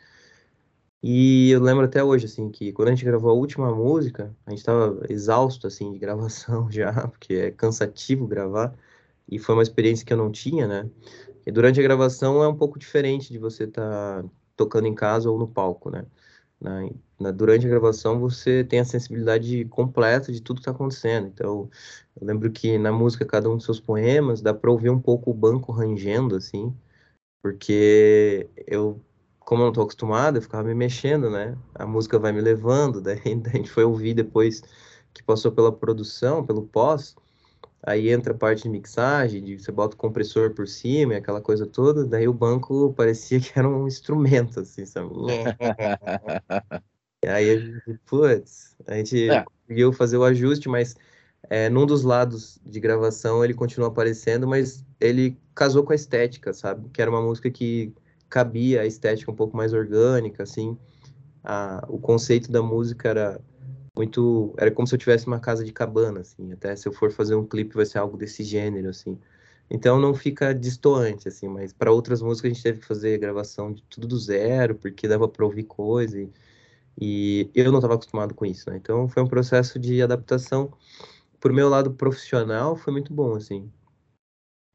E 1.03 1.49
eu 1.49 1.59
lembro 1.61 1.85
até 1.85 2.03
hoje, 2.03 2.25
assim, 2.25 2.49
que 2.51 2.71
quando 2.71 2.89
a 2.89 2.91
gente 2.91 3.05
gravou 3.05 3.31
a 3.31 3.33
última 3.33 3.73
música, 3.73 4.35
a 4.45 4.51
gente 4.51 4.59
estava 4.59 5.03
exausto, 5.09 5.65
assim, 5.65 5.91
de 5.91 5.97
gravação 5.99 6.71
já, 6.71 7.07
porque 7.07 7.33
é 7.33 7.51
cansativo 7.51 8.27
gravar 8.27 8.75
e 9.29 9.39
foi 9.39 9.55
uma 9.55 9.63
experiência 9.63 10.05
que 10.05 10.13
eu 10.13 10.17
não 10.17 10.31
tinha, 10.31 10.67
né? 10.67 10.89
E 11.45 11.51
durante 11.51 11.79
a 11.79 11.83
gravação 11.83 12.43
é 12.43 12.47
um 12.47 12.55
pouco 12.55 12.77
diferente 12.77 13.31
de 13.31 13.39
você 13.39 13.63
estar 13.63 14.23
tá 14.23 14.29
tocando 14.55 14.87
em 14.87 14.93
casa 14.93 15.29
ou 15.29 15.39
no 15.39 15.47
palco, 15.47 15.89
né? 15.89 16.05
Na, 16.61 16.87
na, 17.19 17.31
durante 17.31 17.65
a 17.65 17.69
gravação 17.69 18.19
você 18.19 18.63
tem 18.63 18.79
a 18.79 18.85
sensibilidade 18.85 19.65
completa 19.65 20.31
de 20.31 20.41
tudo 20.41 20.57
que 20.57 20.61
está 20.61 20.71
acontecendo. 20.71 21.27
Então, 21.27 21.69
eu 22.19 22.27
lembro 22.27 22.51
que 22.51 22.77
na 22.77 22.91
música 22.91 23.25
cada 23.25 23.49
um 23.49 23.57
dos 23.57 23.65
seus 23.65 23.79
poemas 23.79 24.41
dá 24.41 24.53
para 24.53 24.71
ouvir 24.71 24.89
um 24.91 24.99
pouco 25.01 25.31
o 25.31 25.33
banco 25.33 25.71
rangendo, 25.71 26.35
assim, 26.35 26.75
porque 27.41 28.49
eu, 28.67 29.01
como 29.39 29.61
eu 29.61 29.65
não 29.65 29.71
estou 29.71 29.83
acostumado, 29.83 30.37
eu 30.37 30.41
ficava 30.41 30.67
me 30.67 30.75
mexendo, 30.75 31.29
né? 31.29 31.57
A 31.75 31.85
música 31.87 32.19
vai 32.19 32.31
me 32.31 32.41
levando, 32.41 33.01
daí 33.03 33.19
a 33.25 33.57
gente 33.57 33.71
foi 33.71 33.83
ouvir 33.83 34.13
depois 34.13 34.61
que 35.13 35.23
passou 35.23 35.51
pela 35.51 35.71
produção, 35.71 36.45
pelo 36.45 36.67
pós, 36.67 37.15
Aí 37.83 38.09
entra 38.11 38.33
a 38.33 38.37
parte 38.37 38.63
de 38.63 38.69
mixagem, 38.69 39.43
de 39.43 39.57
você 39.57 39.71
bota 39.71 39.95
o 39.95 39.97
compressor 39.97 40.53
por 40.53 40.67
cima 40.67 41.13
e 41.13 41.17
aquela 41.17 41.41
coisa 41.41 41.65
toda, 41.65 42.05
daí 42.05 42.27
o 42.27 42.33
banco 42.33 42.93
parecia 42.95 43.39
que 43.39 43.51
era 43.57 43.67
um 43.67 43.87
instrumento, 43.87 44.59
assim, 44.59 44.85
sabe? 44.85 45.09
e 47.23 47.27
aí 47.27 47.49
a 47.49 47.57
gente, 47.57 47.99
putz, 48.05 48.75
a 48.85 48.95
gente 48.95 49.29
é. 49.29 49.43
conseguiu 49.43 49.91
fazer 49.91 50.17
o 50.17 50.23
ajuste, 50.23 50.69
mas 50.69 50.95
é, 51.49 51.69
num 51.69 51.85
dos 51.85 52.03
lados 52.03 52.59
de 52.63 52.79
gravação 52.79 53.43
ele 53.43 53.53
continua 53.53 53.87
aparecendo, 53.87 54.47
mas 54.47 54.85
ele 54.99 55.37
casou 55.55 55.83
com 55.83 55.91
a 55.91 55.95
estética, 55.95 56.53
sabe? 56.53 56.87
Que 56.89 57.01
era 57.01 57.09
uma 57.09 57.21
música 57.21 57.49
que 57.49 57.93
cabia 58.29 58.81
a 58.81 58.85
estética 58.85 59.31
um 59.31 59.35
pouco 59.35 59.57
mais 59.57 59.73
orgânica, 59.73 60.43
assim. 60.43 60.77
A, 61.43 61.83
o 61.89 61.97
conceito 61.97 62.51
da 62.51 62.61
música 62.61 63.09
era 63.09 63.41
muito. 63.95 64.53
Era 64.57 64.71
como 64.71 64.87
se 64.87 64.95
eu 64.95 64.99
tivesse 64.99 65.27
uma 65.27 65.39
casa 65.39 65.63
de 65.63 65.73
cabana, 65.73 66.21
assim. 66.21 66.51
Até 66.53 66.75
se 66.75 66.87
eu 66.87 66.93
for 66.93 67.11
fazer 67.11 67.35
um 67.35 67.45
clipe, 67.45 67.75
vai 67.75 67.85
ser 67.85 67.99
algo 67.99 68.17
desse 68.17 68.43
gênero, 68.43 68.89
assim. 68.89 69.19
Então 69.69 69.99
não 69.99 70.13
fica 70.13 70.53
distoante, 70.53 71.27
assim, 71.29 71.47
mas 71.47 71.71
para 71.73 71.91
outras 71.91 72.21
músicas 72.21 72.51
a 72.51 72.53
gente 72.53 72.63
teve 72.63 72.79
que 72.79 72.85
fazer 72.85 73.17
gravação 73.17 73.71
de 73.73 73.81
tudo 73.83 74.05
do 74.07 74.19
zero, 74.19 74.75
porque 74.75 75.07
dava 75.07 75.27
para 75.29 75.45
ouvir 75.45 75.63
coisa. 75.63 76.19
E, 76.19 76.29
e 76.99 77.49
eu 77.55 77.71
não 77.71 77.79
estava 77.79 77.95
acostumado 77.95 78.35
com 78.35 78.45
isso, 78.45 78.69
né? 78.69 78.77
Então 78.77 79.07
foi 79.07 79.23
um 79.23 79.27
processo 79.27 79.79
de 79.79 80.01
adaptação. 80.01 80.73
Por 81.39 81.53
meu 81.53 81.69
lado 81.69 81.93
profissional, 81.93 82.75
foi 82.75 82.93
muito 82.93 83.13
bom, 83.13 83.35
assim. 83.35 83.71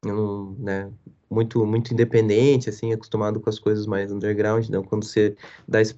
Eu 0.05 0.55
né, 0.59 0.91
muito 1.29 1.65
muito 1.65 1.93
independente, 1.93 2.69
assim, 2.69 2.93
acostumado 2.93 3.39
com 3.39 3.49
as 3.49 3.59
coisas 3.59 3.85
mais 3.85 4.11
underground. 4.11 4.65
Então, 4.67 4.83
quando 4.83 5.05
você 5.05 5.35
dá 5.67 5.81
esse 5.81 5.93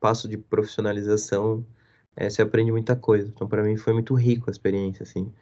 passo 0.00 0.28
de 0.28 0.36
profissionalização, 0.38 1.64
é, 2.16 2.28
você 2.28 2.42
aprende 2.42 2.70
muita 2.72 2.94
coisa. 2.96 3.28
Então, 3.28 3.48
para 3.48 3.62
mim, 3.62 3.76
foi 3.76 3.92
muito 3.92 4.14
rico 4.14 4.50
a 4.50 4.52
experiência, 4.52 5.02
assim. 5.02 5.32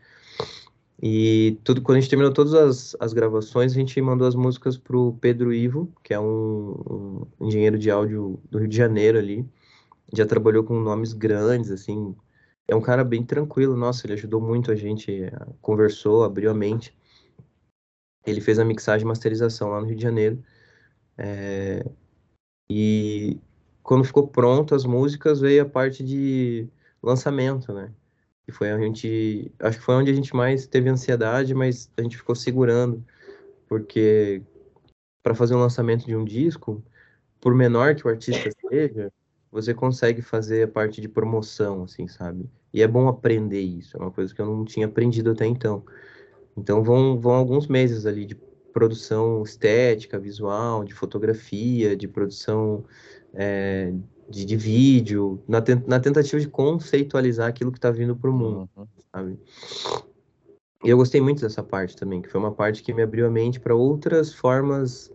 E 1.02 1.58
tudo, 1.64 1.80
quando 1.80 1.96
a 1.96 2.00
gente 2.00 2.10
terminou 2.10 2.32
todas 2.32 2.52
as, 2.52 2.96
as 3.00 3.12
gravações, 3.12 3.72
a 3.72 3.74
gente 3.74 4.00
mandou 4.02 4.28
as 4.28 4.34
músicas 4.34 4.76
pro 4.76 5.14
Pedro 5.20 5.52
Ivo, 5.52 5.90
que 6.02 6.12
é 6.12 6.20
um, 6.20 7.24
um 7.40 7.46
engenheiro 7.48 7.78
de 7.78 7.90
áudio 7.90 8.38
do 8.50 8.58
Rio 8.58 8.68
de 8.68 8.76
Janeiro 8.76 9.18
ali. 9.18 9.48
Já 10.12 10.26
trabalhou 10.26 10.62
com 10.64 10.78
nomes 10.78 11.12
grandes, 11.14 11.70
assim. 11.70 12.14
É 12.68 12.76
um 12.76 12.80
cara 12.80 13.02
bem 13.02 13.24
tranquilo, 13.24 13.76
nossa, 13.76 14.06
ele 14.06 14.14
ajudou 14.14 14.40
muito 14.40 14.70
a 14.70 14.76
gente, 14.76 15.32
conversou, 15.62 16.22
abriu 16.22 16.50
a 16.50 16.54
mente. 16.54 16.94
Ele 18.26 18.40
fez 18.40 18.58
a 18.58 18.64
mixagem 18.64 19.04
e 19.04 19.08
masterização 19.08 19.70
lá 19.70 19.80
no 19.80 19.86
Rio 19.86 19.96
de 19.96 20.02
Janeiro. 20.02 20.42
É, 21.16 21.84
e 22.70 23.40
quando 23.90 24.04
ficou 24.04 24.28
pronto 24.28 24.72
as 24.72 24.84
músicas, 24.84 25.40
veio 25.40 25.62
a 25.62 25.68
parte 25.68 26.04
de 26.04 26.68
lançamento, 27.02 27.72
né? 27.72 27.90
E 28.46 28.52
foi 28.52 28.70
a 28.70 28.78
gente, 28.78 29.52
acho 29.58 29.78
que 29.78 29.84
foi 29.84 29.96
onde 29.96 30.12
a 30.12 30.14
gente 30.14 30.32
mais 30.32 30.64
teve 30.64 30.88
ansiedade, 30.88 31.52
mas 31.56 31.90
a 31.96 32.02
gente 32.02 32.16
ficou 32.16 32.36
segurando, 32.36 33.04
porque 33.68 34.42
para 35.24 35.34
fazer 35.34 35.56
um 35.56 35.58
lançamento 35.58 36.06
de 36.06 36.14
um 36.14 36.24
disco, 36.24 36.80
por 37.40 37.52
menor 37.52 37.96
que 37.96 38.06
o 38.06 38.08
artista 38.08 38.48
seja, 38.68 39.12
você 39.50 39.74
consegue 39.74 40.22
fazer 40.22 40.62
a 40.62 40.68
parte 40.68 41.00
de 41.00 41.08
promoção, 41.08 41.82
assim, 41.82 42.06
sabe? 42.06 42.48
E 42.72 42.82
é 42.82 42.86
bom 42.86 43.08
aprender 43.08 43.60
isso, 43.60 43.96
é 43.96 44.00
uma 44.00 44.12
coisa 44.12 44.32
que 44.32 44.40
eu 44.40 44.46
não 44.46 44.64
tinha 44.64 44.86
aprendido 44.86 45.32
até 45.32 45.46
então. 45.46 45.84
Então 46.56 46.80
vão, 46.80 47.18
vão 47.18 47.32
alguns 47.32 47.66
meses 47.66 48.06
ali 48.06 48.24
de 48.24 48.36
produção 48.72 49.42
estética, 49.42 50.16
visual, 50.16 50.84
de 50.84 50.94
fotografia, 50.94 51.96
de 51.96 52.06
produção 52.06 52.84
é, 53.34 53.92
de, 54.28 54.44
de, 54.44 54.56
vídeo, 54.56 55.42
na, 55.46 55.62
na, 55.86 56.00
tentativa 56.00 56.40
de 56.40 56.48
conceitualizar 56.48 57.48
aquilo 57.48 57.72
que 57.72 57.78
está 57.78 57.90
vindo 57.90 58.14
para 58.16 58.30
o 58.30 58.32
mundo, 58.32 58.68
uhum. 58.76 58.86
sabe? 59.12 59.38
E 60.82 60.88
eu 60.88 60.96
gostei 60.96 61.20
muito 61.20 61.42
dessa 61.42 61.62
parte 61.62 61.96
também, 61.96 62.22
que 62.22 62.28
foi 62.28 62.40
uma 62.40 62.52
parte 62.52 62.82
que 62.82 62.94
me 62.94 63.02
abriu 63.02 63.26
a 63.26 63.30
mente 63.30 63.60
para 63.60 63.74
outras 63.74 64.32
formas 64.32 65.12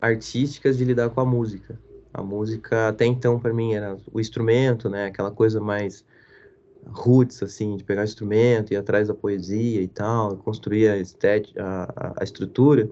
artísticas 0.00 0.76
de 0.76 0.84
lidar 0.84 1.10
com 1.10 1.20
a 1.20 1.24
música. 1.24 1.78
A 2.12 2.22
música 2.22 2.88
até 2.88 3.06
então 3.06 3.38
para 3.38 3.52
mim 3.52 3.72
era 3.72 3.96
o 4.12 4.20
instrumento, 4.20 4.88
né, 4.88 5.06
aquela 5.06 5.30
coisa 5.30 5.60
mais 5.60 6.04
roots 6.86 7.42
assim, 7.42 7.76
de 7.76 7.84
pegar 7.84 8.02
o 8.02 8.04
instrumento 8.04 8.72
e 8.72 8.76
atrás 8.76 9.08
da 9.08 9.14
poesia 9.14 9.80
e 9.80 9.88
tal, 9.88 10.36
construir 10.38 10.88
a 10.88 10.98
estética, 10.98 11.62
a, 11.64 12.14
a 12.20 12.24
estrutura. 12.24 12.90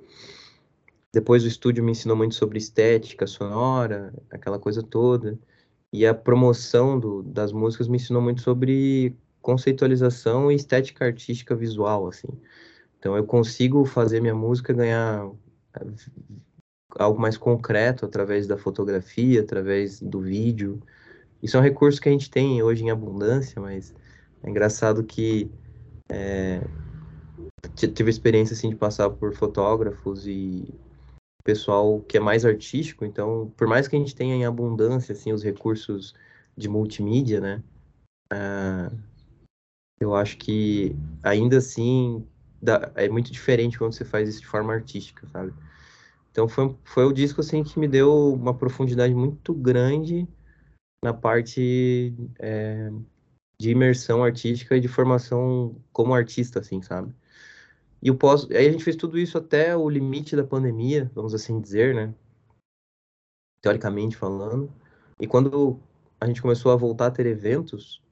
Depois 1.19 1.43
o 1.43 1.49
estúdio 1.49 1.83
me 1.83 1.91
ensinou 1.91 2.17
muito 2.17 2.37
sobre 2.37 2.59
estética 2.59 3.27
sonora, 3.27 4.15
aquela 4.31 4.57
coisa 4.57 4.85
toda. 4.85 5.37
E 5.93 6.07
a 6.07 6.15
promoção 6.15 6.97
do, 6.97 7.25
das 7.25 7.51
músicas 7.51 7.89
me 7.89 7.97
ensinou 7.97 8.23
muito 8.23 8.41
sobre 8.41 9.17
conceitualização 9.43 10.49
e 10.49 10.55
estética 10.55 11.07
artística 11.07 11.57
visual, 11.57 12.07
assim. 12.07 12.29
Então 12.97 13.17
eu 13.17 13.25
consigo 13.25 13.85
fazer 13.85 14.21
minha 14.21 14.35
música 14.35 14.73
ganhar 14.73 15.29
algo 16.97 17.21
mais 17.21 17.37
concreto 17.37 18.07
através 18.07 18.47
da 18.47 18.57
fotografia, 18.57 19.41
através 19.41 20.01
do 20.01 20.21
vídeo. 20.21 20.81
Isso 21.43 21.57
é 21.57 21.61
um 21.61 21.65
recurso 21.65 22.01
que 22.01 22.09
a 22.09 22.13
gente 22.13 22.31
tem 22.31 22.63
hoje 22.63 22.85
em 22.85 22.93
abundância, 22.93 23.61
mas 23.61 23.93
é 24.45 24.49
engraçado 24.49 25.03
que 25.03 25.51
é, 26.09 26.63
tive 27.75 28.09
a 28.09 28.11
experiência 28.11 28.55
assim 28.55 28.71
de 28.71 28.77
passar 28.77 29.11
por 29.11 29.35
fotógrafos 29.35 30.25
e 30.25 30.73
pessoal 31.49 32.03
que 32.03 32.19
é 32.19 32.21
mais 32.21 32.45
artístico, 32.45 33.07
então 33.07 33.51
por 33.57 33.67
mais 33.67 33.89
que 33.89 33.97
a 33.97 33.99
gente 33.99 34.15
tenha 34.15 34.35
em 34.35 34.45
abundância 34.45 35.15
assim 35.15 35.33
os 35.33 35.43
recursos 35.43 36.15
de 36.55 36.69
multimídia, 36.69 37.41
né, 37.41 37.63
uh, 38.31 38.95
eu 39.99 40.15
acho 40.15 40.37
que 40.37 40.95
ainda 41.23 41.57
assim 41.57 42.23
dá, 42.61 42.93
é 42.95 43.09
muito 43.09 43.33
diferente 43.33 43.79
quando 43.79 43.95
você 43.95 44.05
faz 44.05 44.29
isso 44.29 44.41
de 44.41 44.47
forma 44.47 44.75
artística, 44.75 45.27
sabe? 45.29 45.55
Então 46.31 46.47
foi, 46.47 46.77
foi 46.85 47.07
o 47.07 47.15
disco 47.15 47.41
assim 47.41 47.65
que 47.65 47.79
me 47.79 47.89
deu 47.89 48.35
uma 48.35 48.53
profundidade 48.53 49.15
muito 49.15 49.55
grande 49.55 50.29
na 51.03 51.15
parte 51.15 52.13
é, 52.39 52.91
de 53.59 53.71
imersão 53.71 54.23
artística 54.23 54.77
e 54.77 54.81
de 54.81 54.89
formação 54.89 55.75
como 55.95 56.13
artista, 56.13 56.61
assim, 56.61 56.83
sabe? 56.83 57.11
E 58.03 58.11
o 58.11 58.17
pós, 58.17 58.49
aí 58.51 58.67
a 58.67 58.71
gente 58.71 58.85
fez 58.85 58.97
tudo 58.97 59.19
isso 59.19 59.37
até 59.37 59.77
o 59.77 59.89
limite 59.89 60.37
da 60.37 60.45
pandemia, 60.45 61.11
vamos 61.15 61.35
assim 61.35 61.61
dizer, 61.61 61.95
né? 61.95 62.15
Teoricamente 63.61 64.17
falando. 64.17 64.73
E 65.21 65.27
quando 65.27 65.81
a 66.21 66.27
gente 66.27 66.41
começou 66.41 66.71
a 66.73 66.77
voltar 66.77 67.07
a 67.07 67.11
ter 67.11 67.27
eventos, 67.27 68.03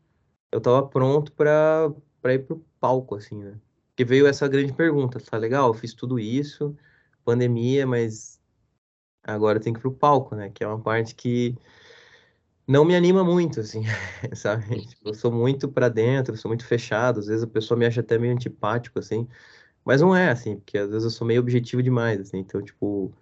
eu 0.52 0.60
tava 0.60 0.86
pronto 0.86 1.32
para 1.32 1.92
para 2.20 2.34
ir 2.34 2.40
pro 2.40 2.64
palco, 2.80 3.14
assim, 3.14 3.36
né? 3.36 3.56
Porque 3.90 4.04
veio 4.04 4.26
essa 4.26 4.48
grande 4.48 4.72
pergunta, 4.72 5.20
tá 5.20 5.36
legal, 5.36 5.68
eu 5.68 5.74
fiz 5.74 5.94
tudo 5.94 6.18
isso, 6.18 6.76
pandemia, 7.24 7.86
mas 7.86 8.40
agora 9.22 9.60
tem 9.60 9.72
que 9.72 9.78
ir 9.78 9.82
pro 9.82 9.92
palco, 9.92 10.34
né? 10.34 10.50
Que 10.50 10.64
é 10.64 10.66
uma 10.66 10.80
parte 10.80 11.14
que 11.14 11.56
não 12.66 12.84
me 12.84 12.96
anima 12.96 13.22
muito, 13.22 13.60
assim, 13.60 13.82
sabe? 14.34 14.86
Tipo, 14.86 15.10
eu 15.10 15.14
sou 15.14 15.30
muito 15.30 15.68
para 15.68 15.88
dentro, 15.88 16.36
sou 16.36 16.48
muito 16.48 16.66
fechado, 16.66 17.20
às 17.20 17.26
vezes 17.26 17.44
a 17.44 17.46
pessoa 17.46 17.78
me 17.78 17.86
acha 17.86 18.00
até 18.00 18.18
meio 18.18 18.34
antipático, 18.34 18.98
assim, 18.98 19.28
mas 19.86 20.00
não 20.00 20.14
é, 20.14 20.30
assim, 20.30 20.56
porque 20.56 20.76
às 20.76 20.90
vezes 20.90 21.04
eu 21.04 21.10
sou 21.10 21.26
meio 21.26 21.40
objetivo 21.40 21.80
demais, 21.82 22.20
assim, 22.20 22.38
então, 22.38 22.60
tipo, 22.60 23.12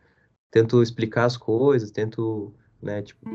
tento 0.50 0.82
explicar 0.82 1.26
as 1.26 1.36
coisas, 1.36 1.90
tento, 1.90 2.54
né, 2.82 3.02
tipo... 3.02 3.28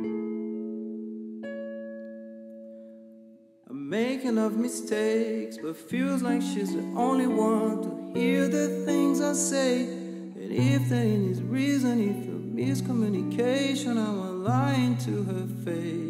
making 3.72 4.38
of 4.38 4.56
mistakes, 4.56 5.58
but 5.58 5.76
feels 5.76 6.22
like 6.22 6.42
she's 6.42 6.74
the 6.74 6.84
only 6.96 7.26
one 7.26 7.82
to 7.82 8.20
hear 8.20 8.48
the 8.48 8.84
things 8.86 9.20
I 9.20 9.34
say. 9.34 9.84
And 9.86 10.52
if 10.52 10.90
there 10.90 11.04
is 11.04 11.42
reason, 11.42 12.00
if 12.00 12.28
a 12.28 12.38
miscommunication, 12.56 13.98
I'm 13.98 14.44
lying 14.44 14.96
to 14.98 15.24
her 15.24 15.48
face. 15.64 16.09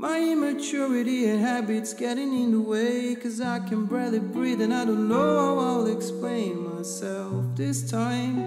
My 0.00 0.18
immaturity 0.18 1.28
and 1.28 1.42
habits 1.42 1.92
getting 1.92 2.32
in 2.32 2.52
the 2.52 2.60
way, 2.60 3.14
cause 3.16 3.38
I 3.38 3.58
can 3.68 3.84
barely 3.84 4.18
breathe 4.18 4.62
and 4.62 4.72
I 4.72 4.86
don't 4.86 5.10
know 5.10 5.38
how 5.38 5.58
I'll 5.58 5.86
explain 5.88 6.74
myself 6.74 7.44
this 7.54 7.90
time. 7.90 8.38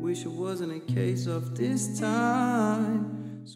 Wish 0.00 0.24
it 0.24 0.30
wasn't 0.30 0.70
a 0.70 0.78
case 0.94 1.26
of 1.26 1.56
this 1.56 1.98
time. 1.98 3.04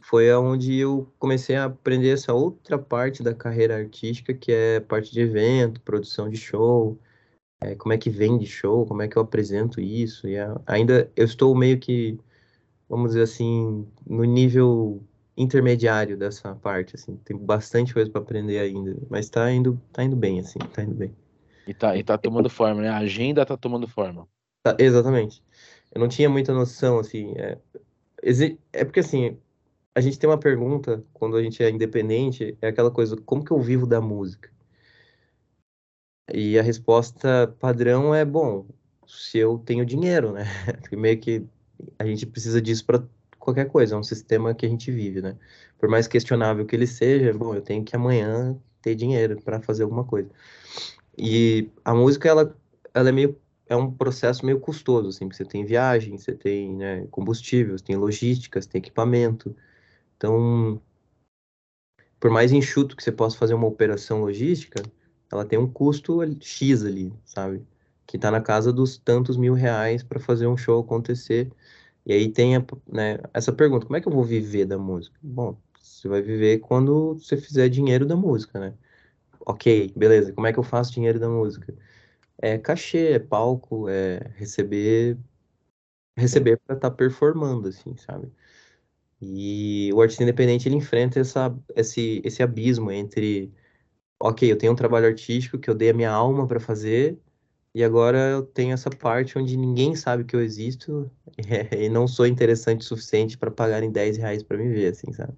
foi 0.03 0.29
aonde 0.29 0.75
eu 0.75 1.07
comecei 1.21 1.55
a 1.55 1.67
aprender 1.67 2.09
essa 2.11 2.35
outra 2.35 2.77
parte 2.77 3.23
da 3.23 3.33
carreira 3.33 3.77
artística, 3.77 4.35
que 4.35 4.51
é 4.51 4.81
parte 4.81 5.13
de 5.13 5.21
evento, 5.21 5.81
produção 5.83 6.29
de 6.29 6.37
show, 6.37 6.99
é, 7.61 7.77
como 7.77 7.93
é 7.93 7.97
que 7.97 8.11
vende 8.11 8.45
show, 8.45 8.85
como 8.87 9.03
é 9.03 9.07
que 9.09 9.17
eu 9.17 9.23
apresento 9.23 9.81
isso. 9.81 10.27
E 10.27 10.37
a, 10.37 10.61
ainda 10.67 11.09
eu 11.15 11.25
estou 11.25 11.55
meio 11.55 11.79
que, 11.79 12.19
vamos 12.89 13.11
dizer 13.11 13.23
assim, 13.23 13.87
no 14.05 14.25
nível 14.25 15.01
intermediário 15.37 16.17
dessa 16.17 16.55
parte, 16.55 16.97
assim, 16.97 17.17
tem 17.25 17.37
bastante 17.37 17.95
coisa 17.95 18.11
para 18.11 18.21
aprender 18.21 18.59
ainda, 18.59 18.97
mas 19.09 19.27
está 19.27 19.51
indo, 19.51 19.81
tá 19.93 20.05
indo 20.05 20.17
bem, 20.17 20.41
assim, 20.41 20.59
tá 20.59 20.83
indo 20.83 20.95
bem. 20.95 21.15
E 21.67 21.73
tá, 21.73 21.97
e 21.97 22.03
tá 22.03 22.19
tomando 22.19 22.51
forma, 22.51 22.83
né? 22.83 22.89
A 22.89 22.99
agenda 22.99 23.47
tá 23.47 23.57
tomando 23.57 23.89
forma. 23.89 24.29
Tá, 24.63 24.77
exatamente. 24.79 25.43
Eu 25.91 26.01
não 26.01 26.09
tinha 26.09 26.29
muita 26.29 26.53
noção, 26.53 26.99
assim, 26.99 27.35
é, 27.37 27.59
é 28.73 28.85
porque, 28.85 29.01
assim, 29.01 29.39
a 29.95 30.01
gente 30.01 30.19
tem 30.19 30.29
uma 30.29 30.39
pergunta 30.39 31.05
quando 31.13 31.37
a 31.37 31.43
gente 31.43 31.63
é 31.63 31.71
independente, 31.71 32.57
é 32.61 32.69
aquela 32.69 32.91
coisa, 32.91 33.17
como 33.17 33.45
que 33.45 33.53
eu 33.53 33.61
vivo 33.61 33.87
da 33.87 34.01
música? 34.01 34.51
E 36.33 36.59
a 36.59 36.63
resposta 36.63 37.55
padrão 37.59 38.15
é, 38.15 38.25
bom, 38.25 38.67
se 39.07 39.39
eu 39.39 39.59
tenho 39.59 39.85
dinheiro, 39.85 40.33
né? 40.33 40.45
Porque 40.81 40.97
meio 40.97 41.19
que 41.19 41.45
a 41.99 42.07
gente 42.07 42.27
precisa 42.27 42.61
disso 42.61 42.85
para 42.87 43.03
qualquer 43.43 43.69
coisa, 43.69 43.95
é 43.95 43.99
um 43.99 44.03
sistema 44.03 44.55
que 44.55 44.65
a 44.65 44.69
gente 44.69 44.91
vive, 44.91 45.21
né? 45.21 45.37
Por 45.79 45.89
mais 45.89 46.07
questionável 46.07 46.65
que 46.65 46.77
ele 46.77 46.87
seja, 46.87 47.33
bom, 47.35 47.55
eu 47.55 47.61
tenho 47.61 47.85
que 47.85 47.97
amanhã 47.97 48.57
ter 48.81 48.95
dinheiro 48.95 49.41
para 49.43 49.61
fazer 49.61 49.83
alguma 49.83 50.05
coisa. 50.05 50.31
E 51.19 51.69
a 51.85 51.95
música, 51.95 52.29
ela, 52.29 52.57
ela 52.95 53.09
é 53.09 53.13
meio 53.13 53.37
é 53.69 53.77
um 53.77 53.91
processo 53.91 54.45
meio 54.45 54.61
custoso, 54.61 55.09
assim, 55.09 55.27
você 55.31 55.45
tem 55.45 55.65
viagem, 55.65 56.19
você 56.19 56.33
tem 56.33 56.75
né, 56.77 57.07
combustível, 57.11 57.79
você 57.79 57.85
tem 57.85 57.97
logística, 57.97 58.61
você 58.61 58.69
tem 58.69 58.81
equipamento, 58.81 59.57
então, 60.17 60.81
por 62.21 62.31
mais 62.31 62.53
enxuto 62.53 62.95
que 62.95 63.03
você 63.03 63.11
possa 63.11 63.39
fazer 63.39 63.55
uma 63.55 63.67
operação 63.67 64.21
logística, 64.21 64.83
ela 65.33 65.45
tem 65.45 65.59
um 65.59 65.67
custo 65.67 66.21
X 66.41 66.85
ali, 66.85 67.13
sabe? 67.25 67.65
Que 68.07 68.17
está 68.17 68.31
na 68.31 68.41
casa 68.41 68.73
dos 68.73 68.99
tantos 68.99 69.37
mil 69.39 69.55
reais 69.55 70.03
para 70.03 70.21
fazer 70.21 70.47
um 70.47 70.57
show 70.57 70.81
acontecer. 70.81 71.51
E 72.07 72.13
aí 72.13 72.31
tem 72.33 72.57
a, 72.57 72.65
né, 72.89 73.19
essa 73.35 73.53
pergunta: 73.53 73.87
como 73.87 73.97
é 73.97 74.01
que 74.01 74.09
eu 74.09 74.13
vou 74.13 74.25
viver 74.25 74.67
da 74.67 74.79
música? 74.79 75.19
Bom, 75.23 75.57
você 75.81 76.09
vai 76.09 76.23
viver 76.23 76.59
quando 76.61 77.15
você 77.15 77.37
fizer 77.37 77.69
dinheiro 77.69 78.07
da 78.07 78.17
música, 78.17 78.59
né? 78.61 78.75
Ok, 79.47 79.93
beleza. 79.97 80.33
Como 80.33 80.47
é 80.47 80.53
que 80.53 80.59
eu 80.59 80.63
faço 80.65 80.93
dinheiro 80.93 81.21
da 81.21 81.29
música? 81.29 81.75
É 82.39 82.59
cachê, 82.59 83.13
é 83.15 83.19
palco, 83.19 83.89
é 83.89 84.21
receber 84.37 85.19
receber 86.17 86.59
para 86.67 86.77
estar 86.77 86.91
tá 86.91 86.97
performando, 86.97 87.69
assim, 87.69 87.97
sabe? 87.97 88.31
E 89.21 89.91
o 89.95 90.03
artista 90.03 90.23
independente 90.25 90.69
ele 90.69 90.77
enfrenta 90.77 91.21
essa, 91.21 91.57
esse, 91.77 92.21
esse 92.25 92.43
abismo 92.43 92.91
entre, 92.91 93.53
ok, 94.21 94.51
eu 94.53 94.59
tenho 94.59 94.73
um 94.73 94.77
trabalho 94.77 95.07
artístico 95.09 95.59
que 95.59 95.71
eu 95.71 95.75
dei 95.75 95.91
a 95.91 95.95
minha 95.95 96.11
alma 96.11 96.47
para 96.47 96.61
fazer, 96.61 97.19
e 97.75 97.83
agora 97.83 98.19
eu 98.19 98.43
tenho 98.43 98.73
essa 98.73 98.91
parte 98.91 99.39
onde 99.39 99.57
ninguém 99.57 99.97
sabe 99.97 100.25
que 100.25 100.37
eu 100.37 100.43
existo 100.43 101.11
e 101.77 101.89
não 101.89 102.07
sou 102.07 102.27
interessante 102.27 102.83
o 102.83 102.85
suficiente 102.85 103.39
para 103.39 103.51
pagarem 103.51 103.91
10 103.91 104.17
reais 104.17 104.43
para 104.43 104.59
me 104.59 104.69
ver, 104.69 104.93
assim, 104.93 105.13
sabe? 105.13 105.33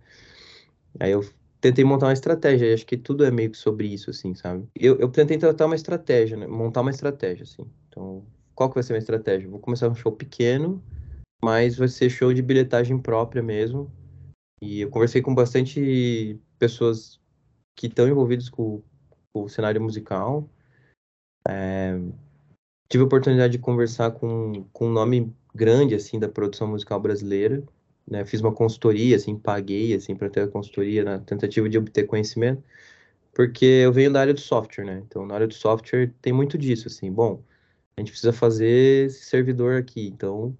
Aí 0.98 1.10
eu 1.10 1.24
tentei 1.60 1.84
montar 1.84 2.06
uma 2.06 2.12
estratégia, 2.12 2.66
e 2.66 2.74
acho 2.74 2.86
que 2.86 2.96
tudo 2.96 3.24
é 3.24 3.30
meio 3.30 3.50
que 3.50 3.56
sobre 3.56 3.86
isso, 3.86 4.10
assim, 4.10 4.34
sabe? 4.34 4.68
Eu, 4.74 4.98
eu 4.98 5.08
tentei 5.08 5.38
tratar 5.38 5.66
uma 5.66 5.74
estratégia, 5.74 6.36
né? 6.36 6.46
montar 6.46 6.82
uma 6.82 6.90
estratégia, 6.90 7.44
assim. 7.44 7.66
Então, 7.88 8.24
qual 8.54 8.68
que 8.68 8.74
vai 8.74 8.82
ser 8.82 8.92
a 8.92 8.94
minha 8.94 9.02
estratégia? 9.02 9.48
Vou 9.48 9.58
começar 9.58 9.88
um 9.88 9.94
show 9.94 10.12
pequeno, 10.12 10.82
mas 11.42 11.76
vai 11.76 11.88
ser 11.88 12.10
show 12.10 12.32
de 12.34 12.42
bilhetagem 12.42 12.98
própria 12.98 13.42
mesmo. 13.42 13.90
E 14.60 14.80
eu 14.80 14.90
conversei 14.90 15.22
com 15.22 15.34
bastante 15.34 16.38
pessoas 16.58 17.20
que 17.74 17.86
estão 17.86 18.08
envolvidas 18.08 18.48
com, 18.48 18.82
com, 19.32 19.42
o 19.44 19.48
cenário 19.48 19.80
musical. 19.80 20.48
É, 21.48 21.98
tive 22.88 23.02
a 23.02 23.06
oportunidade 23.06 23.52
de 23.52 23.58
conversar 23.58 24.12
com, 24.12 24.64
com 24.72 24.88
um 24.88 24.92
nome 24.92 25.34
grande 25.54 25.94
assim 25.94 26.18
da 26.18 26.28
produção 26.28 26.68
musical 26.68 27.00
brasileira. 27.00 27.62
Né? 28.06 28.24
Fiz 28.24 28.40
uma 28.40 28.52
consultoria, 28.52 29.16
assim, 29.16 29.36
paguei 29.38 29.94
assim 29.94 30.14
para 30.14 30.28
ter 30.28 30.42
a 30.42 30.48
consultoria 30.48 31.04
na 31.04 31.18
tentativa 31.18 31.68
de 31.68 31.78
obter 31.78 32.04
conhecimento, 32.06 32.62
porque 33.34 33.64
eu 33.64 33.92
venho 33.92 34.12
da 34.12 34.20
área 34.20 34.34
do 34.34 34.40
software, 34.40 34.84
né? 34.84 35.02
Então, 35.06 35.26
na 35.26 35.34
área 35.34 35.46
do 35.48 35.54
software 35.54 36.12
tem 36.22 36.32
muito 36.32 36.58
disso, 36.58 36.88
assim. 36.88 37.10
Bom, 37.10 37.42
a 37.96 38.00
gente 38.00 38.10
precisa 38.10 38.32
fazer 38.32 39.06
esse 39.06 39.24
servidor 39.24 39.76
aqui, 39.76 40.06
então 40.08 40.56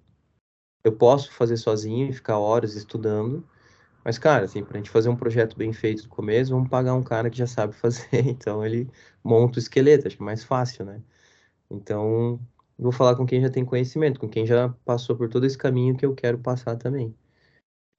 eu 0.83 0.91
posso 0.93 1.31
fazer 1.31 1.57
sozinho 1.57 2.09
e 2.09 2.13
ficar 2.13 2.39
horas 2.39 2.75
estudando, 2.75 3.47
mas, 4.03 4.19
cara, 4.19 4.45
assim, 4.45 4.63
pra 4.63 4.77
gente 4.77 4.89
fazer 4.89 5.09
um 5.09 5.15
projeto 5.15 5.57
bem 5.57 5.73
feito 5.73 6.03
no 6.03 6.09
começo, 6.09 6.51
vamos 6.51 6.69
pagar 6.69 6.93
um 6.93 7.03
cara 7.03 7.29
que 7.29 7.37
já 7.37 7.47
sabe 7.47 7.73
fazer, 7.77 8.07
então 8.27 8.65
ele 8.65 8.89
monta 9.23 9.57
o 9.57 9.61
esqueleto, 9.61 10.07
acho 10.07 10.17
que 10.17 10.23
é 10.23 10.25
mais 10.25 10.43
fácil, 10.43 10.85
né? 10.85 11.01
Então, 11.69 12.39
vou 12.77 12.91
falar 12.91 13.15
com 13.15 13.25
quem 13.25 13.41
já 13.41 13.49
tem 13.49 13.65
conhecimento, 13.65 14.19
com 14.19 14.29
quem 14.29 14.45
já 14.45 14.69
passou 14.85 15.15
por 15.15 15.29
todo 15.29 15.45
esse 15.45 15.57
caminho 15.57 15.95
que 15.95 16.05
eu 16.05 16.13
quero 16.13 16.37
passar 16.37 16.75
também. 16.75 17.13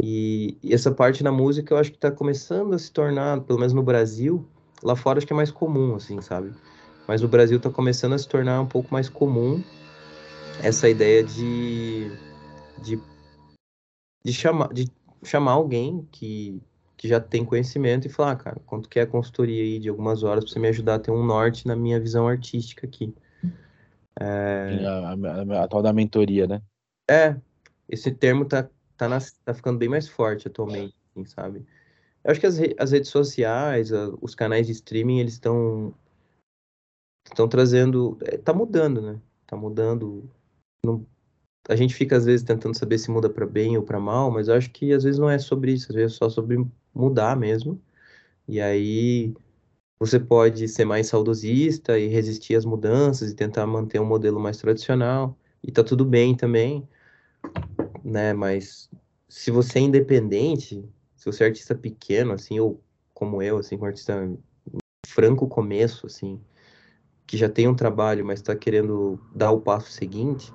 E, 0.02 0.58
e 0.62 0.74
essa 0.74 0.90
parte 0.90 1.24
na 1.24 1.32
música 1.32 1.72
eu 1.72 1.78
acho 1.78 1.90
que 1.90 1.98
tá 1.98 2.10
começando 2.10 2.74
a 2.74 2.78
se 2.78 2.92
tornar, 2.92 3.40
pelo 3.40 3.58
menos 3.58 3.72
no 3.72 3.82
Brasil, 3.82 4.46
lá 4.82 4.94
fora 4.94 5.18
acho 5.18 5.26
que 5.26 5.32
é 5.32 5.36
mais 5.36 5.50
comum, 5.50 5.94
assim, 5.94 6.20
sabe? 6.20 6.52
Mas 7.08 7.22
no 7.22 7.28
Brasil 7.28 7.58
tá 7.58 7.70
começando 7.70 8.12
a 8.12 8.18
se 8.18 8.28
tornar 8.28 8.60
um 8.60 8.66
pouco 8.66 8.92
mais 8.92 9.08
comum 9.08 9.62
essa 10.62 10.88
ideia 10.88 11.22
de 11.24 12.10
de, 12.82 13.00
de, 14.24 14.32
chamar, 14.32 14.72
de 14.72 14.90
chamar 15.22 15.52
alguém 15.52 16.06
que, 16.12 16.60
que 16.96 17.08
já 17.08 17.18
tem 17.18 17.44
conhecimento 17.44 18.06
e 18.06 18.10
falar, 18.10 18.32
ah, 18.32 18.36
cara, 18.36 18.62
quanto 18.66 18.88
que 18.88 18.98
é 18.98 19.02
a 19.02 19.06
consultoria 19.06 19.62
aí 19.62 19.78
de 19.78 19.88
algumas 19.88 20.22
horas 20.22 20.44
para 20.44 20.52
você 20.52 20.58
me 20.58 20.68
ajudar 20.68 20.96
a 20.96 20.98
ter 20.98 21.10
um 21.10 21.24
norte 21.24 21.66
na 21.66 21.74
minha 21.74 21.98
visão 21.98 22.28
artística 22.28 22.86
aqui. 22.86 23.14
É... 24.20 24.84
A, 24.86 25.12
a, 25.12 25.64
a, 25.64 25.68
tal 25.68 25.82
da 25.82 25.92
mentoria, 25.92 26.46
né? 26.46 26.62
É, 27.08 27.36
esse 27.88 28.10
termo 28.10 28.44
tá, 28.44 28.68
tá, 28.96 29.08
nas, 29.08 29.32
tá 29.44 29.54
ficando 29.54 29.78
bem 29.78 29.88
mais 29.88 30.08
forte 30.08 30.48
atualmente, 30.48 30.94
assim, 31.10 31.24
sabe? 31.26 31.66
Eu 32.24 32.32
acho 32.32 32.40
que 32.40 32.46
as, 32.46 32.58
as 32.78 32.90
redes 32.90 33.10
sociais, 33.10 33.90
os 34.20 34.34
canais 34.34 34.66
de 34.66 34.72
streaming, 34.72 35.20
eles 35.20 35.34
estão 35.34 35.94
estão 37.24 37.48
trazendo, 37.48 38.18
é, 38.22 38.36
tá 38.36 38.52
mudando, 38.52 39.00
né? 39.00 39.20
Tá 39.46 39.56
mudando. 39.56 40.28
Não, 40.84 41.06
a 41.68 41.76
gente 41.76 41.94
fica 41.94 42.16
às 42.16 42.24
vezes 42.24 42.44
tentando 42.44 42.76
saber 42.76 42.98
se 42.98 43.10
muda 43.10 43.28
para 43.28 43.46
bem 43.46 43.76
ou 43.76 43.82
para 43.82 44.00
mal, 44.00 44.30
mas 44.30 44.48
eu 44.48 44.54
acho 44.54 44.70
que 44.70 44.92
às 44.92 45.04
vezes 45.04 45.18
não 45.18 45.30
é 45.30 45.38
sobre 45.38 45.72
isso, 45.72 45.90
às 45.90 45.96
vezes 45.96 46.14
é 46.14 46.18
só 46.18 46.28
sobre 46.28 46.64
mudar 46.94 47.36
mesmo. 47.36 47.80
E 48.48 48.60
aí 48.60 49.34
você 49.98 50.20
pode 50.20 50.68
ser 50.68 50.84
mais 50.84 51.06
saudosista 51.06 51.98
e 51.98 52.08
resistir 52.08 52.54
às 52.54 52.64
mudanças 52.64 53.30
e 53.30 53.34
tentar 53.34 53.66
manter 53.66 54.00
um 54.00 54.04
modelo 54.04 54.38
mais 54.38 54.58
tradicional. 54.58 55.36
E 55.62 55.72
tá 55.72 55.82
tudo 55.82 56.04
bem 56.04 56.34
também, 56.34 56.86
né? 58.04 58.32
Mas 58.32 58.90
se 59.28 59.50
você 59.50 59.78
é 59.78 59.82
independente, 59.82 60.84
se 61.14 61.24
você 61.24 61.44
é 61.44 61.46
artista 61.46 61.74
pequeno, 61.74 62.32
assim, 62.32 62.60
ou 62.60 62.80
como 63.14 63.42
eu, 63.42 63.58
assim, 63.58 63.76
um 63.76 63.84
artista 63.84 64.30
franco 65.06 65.48
começo, 65.48 66.06
assim, 66.06 66.38
que 67.26 67.36
já 67.36 67.48
tem 67.48 67.66
um 67.66 67.74
trabalho, 67.74 68.24
mas 68.24 68.40
está 68.40 68.54
querendo 68.54 69.18
dar 69.34 69.50
o 69.50 69.60
passo 69.60 69.90
seguinte, 69.90 70.52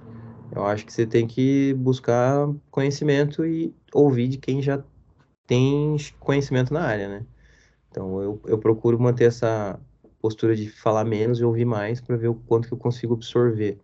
eu 0.56 0.66
acho 0.66 0.86
que 0.86 0.94
você 0.94 1.06
tem 1.06 1.26
que 1.26 1.74
buscar 1.76 2.48
conhecimento 2.70 3.46
e 3.46 3.74
ouvir 3.94 4.28
de 4.28 4.38
quem 4.38 4.62
já 4.62 4.84
tem 5.48 5.98
conhecimento 6.20 6.74
na 6.74 6.84
área, 6.84 7.10
né? 7.10 7.26
Então 7.92 8.22
eu, 8.22 8.42
eu 8.46 8.58
procuro 8.58 9.00
manter 9.00 9.26
essa 9.26 9.80
postura 10.20 10.56
de 10.56 10.70
falar 10.70 11.04
menos 11.04 11.40
e 11.40 11.44
ouvir 11.44 11.66
mais 11.66 12.02
para 12.02 12.16
ver 12.16 12.30
o 12.30 12.36
quanto 12.36 12.68
que 12.68 12.74
eu 12.74 12.78
consigo 12.78 13.14
absorver. 13.14 13.78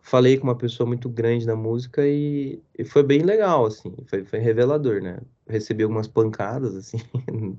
Falei 0.00 0.38
com 0.38 0.44
uma 0.44 0.56
pessoa 0.56 0.86
muito 0.86 1.08
grande 1.08 1.46
na 1.46 1.54
música 1.54 2.06
e, 2.06 2.60
e 2.76 2.84
foi 2.84 3.02
bem 3.02 3.22
legal, 3.22 3.66
assim, 3.66 3.94
foi, 4.06 4.24
foi 4.24 4.38
revelador, 4.40 5.00
né? 5.00 5.20
recebi 5.50 5.82
algumas 5.82 6.08
pancadas, 6.08 6.74
assim, 6.74 6.98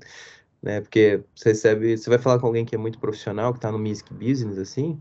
né? 0.62 0.80
Porque 0.80 1.22
você 1.34 1.50
recebe, 1.50 1.96
você 1.96 2.10
vai 2.10 2.18
falar 2.18 2.38
com 2.40 2.46
alguém 2.46 2.64
que 2.64 2.74
é 2.74 2.78
muito 2.78 2.98
profissional, 2.98 3.52
que 3.52 3.60
tá 3.60 3.70
no 3.70 3.78
music 3.78 4.12
business, 4.12 4.58
assim, 4.58 5.00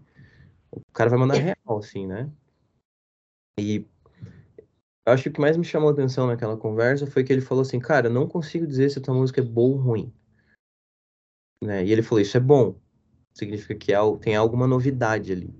o 0.71 0.81
cara 0.93 1.09
vai 1.09 1.19
mandar 1.19 1.35
real, 1.35 1.77
assim, 1.77 2.05
né? 2.05 2.29
E 3.59 3.85
acho 5.05 5.23
que 5.23 5.29
o 5.29 5.33
que 5.33 5.41
mais 5.41 5.57
me 5.57 5.63
chamou 5.63 5.89
a 5.89 5.93
atenção 5.93 6.27
naquela 6.27 6.57
conversa 6.57 7.07
foi 7.07 7.23
que 7.23 7.33
ele 7.33 7.41
falou 7.41 7.63
assim, 7.63 7.79
cara, 7.79 8.07
eu 8.07 8.13
não 8.13 8.27
consigo 8.27 8.67
dizer 8.67 8.89
se 8.89 8.99
a 8.99 9.01
tua 9.01 9.13
música 9.13 9.41
é 9.41 9.43
boa 9.43 9.75
ou 9.75 9.81
ruim. 9.81 10.13
Né? 11.63 11.85
E 11.85 11.91
ele 11.91 12.01
falou, 12.01 12.21
isso 12.21 12.37
é 12.37 12.39
bom. 12.39 12.75
Significa 13.33 13.75
que 13.75 13.93
tem 14.19 14.35
alguma 14.35 14.67
novidade 14.67 15.31
ali. 15.31 15.53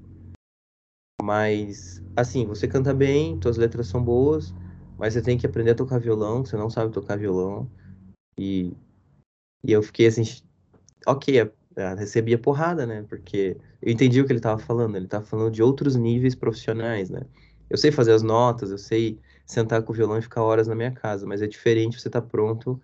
Mas, 1.22 2.04
assim, 2.16 2.46
você 2.46 2.68
canta 2.68 2.94
bem, 2.94 3.40
tuas 3.40 3.56
letras 3.56 3.88
são 3.88 4.04
boas, 4.04 4.54
mas 4.98 5.14
você 5.14 5.22
tem 5.22 5.38
que 5.38 5.46
aprender 5.46 5.72
a 5.72 5.76
tocar 5.76 6.00
violão, 6.00 6.44
você 6.44 6.58
não 6.58 6.70
sabe 6.70 6.92
tocar 6.92 7.18
violão. 7.18 7.70
E, 8.38 8.74
e 9.64 9.72
eu 9.72 9.84
fiquei 9.84 10.08
assim, 10.08 10.24
ok, 11.06 11.52
recebia 11.98 12.38
porrada, 12.38 12.86
né? 12.86 13.06
Porque 13.08 13.58
eu 13.82 13.92
entendi 13.92 14.20
o 14.20 14.26
que 14.26 14.32
ele 14.32 14.40
estava 14.40 14.60
falando, 14.60 14.96
ele 14.96 15.06
estava 15.06 15.26
falando 15.26 15.52
de 15.52 15.62
outros 15.62 15.96
níveis 15.96 16.36
profissionais, 16.36 17.10
né? 17.10 17.22
Eu 17.70 17.78
sei 17.78 17.92
fazer 17.92 18.12
as 18.12 18.22
notas, 18.22 18.72
eu 18.72 18.78
sei 18.78 19.20
sentar 19.46 19.82
com 19.84 19.94
o 19.94 19.96
violão 19.96 20.18
e 20.18 20.22
ficar 20.22 20.44
horas 20.44 20.68
na 20.68 20.76
minha 20.76 20.92
casa, 20.92 21.26
mas 21.26 21.42
é 21.42 21.48
diferente 21.48 22.00
você 22.00 22.10
estar 22.10 22.22
tá 22.22 22.28
pronto 22.28 22.82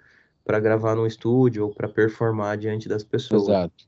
para 0.48 0.62
gravar 0.62 0.96
no 0.96 1.06
estúdio 1.06 1.66
ou 1.66 1.74
para 1.74 1.90
performar 1.90 2.58
diante 2.58 2.88
das 2.88 3.04
pessoas. 3.04 3.44
Exato. 3.44 3.86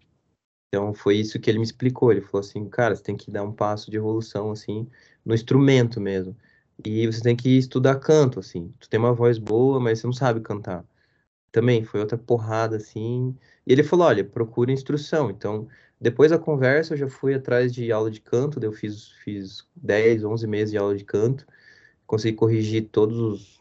Então 0.67 0.93
foi 0.93 1.15
isso 1.15 1.39
que 1.39 1.49
ele 1.49 1.57
me 1.57 1.63
explicou. 1.63 2.11
Ele 2.11 2.21
falou 2.21 2.41
assim, 2.41 2.67
cara, 2.67 2.93
você 2.93 3.01
tem 3.01 3.15
que 3.15 3.31
dar 3.31 3.43
um 3.43 3.53
passo 3.53 3.89
de 3.89 3.95
evolução 3.95 4.51
assim 4.51 4.85
no 5.25 5.33
instrumento 5.33 6.01
mesmo. 6.01 6.35
E 6.85 7.07
você 7.07 7.21
tem 7.21 7.35
que 7.35 7.57
estudar 7.57 7.95
canto, 7.95 8.39
assim. 8.39 8.73
Tu 8.77 8.89
tem 8.89 8.99
uma 8.99 9.13
voz 9.13 9.37
boa, 9.37 9.79
mas 9.79 9.99
você 9.99 10.07
não 10.07 10.13
sabe 10.13 10.41
cantar. 10.41 10.85
Também 11.51 11.83
foi 11.83 12.01
outra 12.01 12.17
porrada, 12.17 12.75
assim. 12.75 13.35
E 13.65 13.71
ele 13.71 13.83
falou: 13.83 14.05
olha, 14.05 14.23
procura 14.23 14.71
instrução. 14.71 15.29
Então, 15.29 15.67
depois 15.99 16.31
da 16.31 16.37
conversa, 16.37 16.93
eu 16.93 16.97
já 16.97 17.09
fui 17.09 17.33
atrás 17.33 17.73
de 17.73 17.91
aula 17.91 18.11
de 18.11 18.21
canto. 18.21 18.59
Eu 18.61 18.71
fiz, 18.71 19.09
fiz 19.23 19.65
10, 19.75 20.23
11 20.23 20.47
meses 20.47 20.71
de 20.71 20.77
aula 20.77 20.95
de 20.95 21.03
canto. 21.03 21.45
Consegui 22.05 22.37
corrigir 22.37 22.87
todos 22.91 23.17
os. 23.17 23.58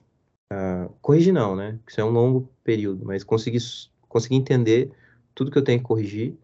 Uh, 0.53 0.89
corrigir 1.03 1.33
não, 1.33 1.55
né? 1.55 1.79
Isso 1.87 2.01
é 2.01 2.05
um 2.05 2.11
longo 2.11 2.51
período, 2.65 3.05
mas 3.05 3.23
consegui, 3.23 3.59
consegui 4.09 4.37
entender 4.37 4.91
tudo 5.35 5.51
que 5.51 5.59
eu 5.59 5.65
tenho 5.65 5.79
que 5.79 5.85
corrigir. 5.85 6.37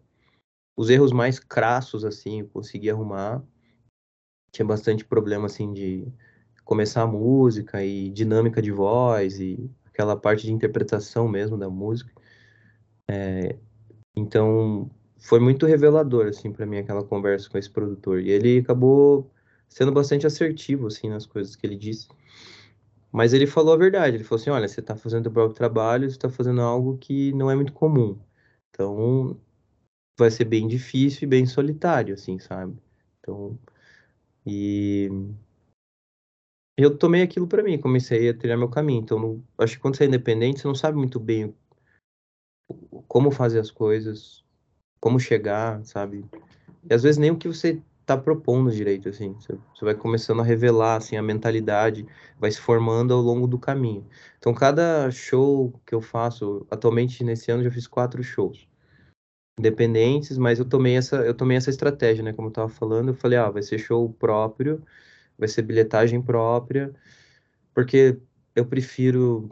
Os 0.77 0.89
erros 0.89 1.11
mais 1.11 1.39
crassos, 1.39 2.05
assim, 2.05 2.41
eu 2.41 2.47
consegui 2.49 2.89
arrumar. 2.89 3.41
Tinha 4.51 4.65
bastante 4.65 5.03
problema, 5.03 5.47
assim, 5.47 5.73
de 5.73 6.07
começar 6.65 7.03
a 7.03 7.07
música 7.07 7.83
e 7.85 8.09
dinâmica 8.09 8.61
de 8.61 8.71
voz 8.71 9.39
e 9.39 9.69
aquela 9.85 10.17
parte 10.17 10.45
de 10.45 10.51
interpretação 10.51 11.27
mesmo 11.27 11.57
da 11.57 11.69
música. 11.69 12.11
É, 13.09 13.55
então 14.15 14.89
foi 15.19 15.39
muito 15.39 15.65
revelador 15.65 16.27
assim 16.27 16.51
para 16.51 16.65
mim 16.65 16.77
aquela 16.77 17.03
conversa 17.03 17.47
com 17.49 17.57
esse 17.57 17.69
produtor 17.69 18.19
e 18.19 18.31
ele 18.31 18.59
acabou 18.59 19.31
sendo 19.69 19.91
bastante 19.91 20.25
assertivo 20.25 20.87
assim 20.87 21.07
nas 21.07 21.25
coisas 21.25 21.55
que 21.55 21.65
ele 21.65 21.77
disse. 21.77 22.07
Mas 23.15 23.31
ele 23.31 23.47
falou 23.47 23.73
a 23.73 23.77
verdade, 23.77 24.17
ele 24.17 24.25
falou 24.25 24.41
assim, 24.41 24.49
olha, 24.49 24.67
você 24.67 24.81
está 24.81 24.93
fazendo 24.93 25.27
o 25.27 25.31
próprio 25.31 25.55
trabalho, 25.55 26.09
você 26.09 26.17
está 26.17 26.29
fazendo 26.29 26.59
algo 26.59 26.97
que 26.97 27.31
não 27.31 27.49
é 27.49 27.55
muito 27.55 27.71
comum. 27.71 28.19
Então 28.69 29.39
vai 30.19 30.29
ser 30.29 30.43
bem 30.43 30.67
difícil 30.67 31.23
e 31.23 31.29
bem 31.29 31.45
solitário 31.45 32.13
assim, 32.13 32.37
sabe? 32.39 32.77
Então 33.19 33.57
e 34.45 35.09
eu 36.77 36.97
tomei 36.97 37.21
aquilo 37.21 37.47
para 37.47 37.63
mim, 37.63 37.79
comecei 37.79 38.27
a 38.27 38.37
trilhar 38.37 38.57
meu 38.57 38.69
caminho. 38.69 39.01
Então, 39.01 39.17
não, 39.17 39.43
acho 39.57 39.75
que 39.77 39.81
quando 39.81 39.95
você 39.95 40.03
é 40.03 40.07
independente, 40.07 40.59
você 40.59 40.67
não 40.67 40.75
sabe 40.75 40.97
muito 40.97 41.17
bem 41.17 41.55
como 43.07 43.31
fazer 43.31 43.59
as 43.59 43.71
coisas, 43.71 44.43
como 44.99 45.21
chegar, 45.21 45.81
sabe? 45.85 46.25
E 46.89 46.93
às 46.93 47.03
vezes 47.03 47.17
nem 47.17 47.31
o 47.31 47.37
que 47.37 47.47
você 47.47 47.81
tá 48.05 48.17
propondo 48.17 48.71
direito, 48.71 49.09
assim. 49.09 49.33
Você, 49.33 49.57
vai 49.85 49.95
começando 49.95 50.41
a 50.41 50.43
revelar, 50.43 50.97
assim, 50.97 51.17
a 51.17 51.21
mentalidade 51.21 52.05
vai 52.39 52.51
se 52.51 52.59
formando 52.59 53.13
ao 53.13 53.21
longo 53.21 53.47
do 53.47 53.59
caminho. 53.59 54.05
Então, 54.37 54.53
cada 54.53 55.09
show 55.11 55.73
que 55.85 55.95
eu 55.95 56.01
faço, 56.01 56.65
atualmente 56.69 57.23
nesse 57.23 57.51
ano 57.51 57.63
já 57.63 57.71
fiz 57.71 57.87
quatro 57.87 58.23
shows 58.23 58.67
independentes, 59.57 60.37
mas 60.37 60.59
eu 60.59 60.65
tomei 60.65 60.97
essa, 60.97 61.17
eu 61.17 61.33
tomei 61.33 61.55
essa 61.55 61.69
estratégia, 61.69 62.21
né? 62.23 62.33
Como 62.33 62.49
eu 62.49 62.51
tava 62.51 62.67
falando, 62.69 63.09
eu 63.09 63.13
falei, 63.13 63.39
ah, 63.39 63.49
vai 63.49 63.61
ser 63.61 63.79
show 63.79 64.11
próprio 64.11 64.83
vai 65.37 65.47
ser 65.47 65.61
bilhetagem 65.61 66.21
própria, 66.21 66.93
porque 67.73 68.19
eu 68.55 68.65
prefiro 68.65 69.49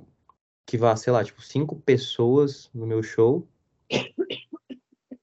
que 0.65 0.77
vá, 0.77 0.95
sei 0.95 1.11
lá, 1.11 1.23
tipo, 1.23 1.41
cinco 1.41 1.79
pessoas 1.81 2.69
no 2.73 2.87
meu 2.87 3.03
show 3.03 3.47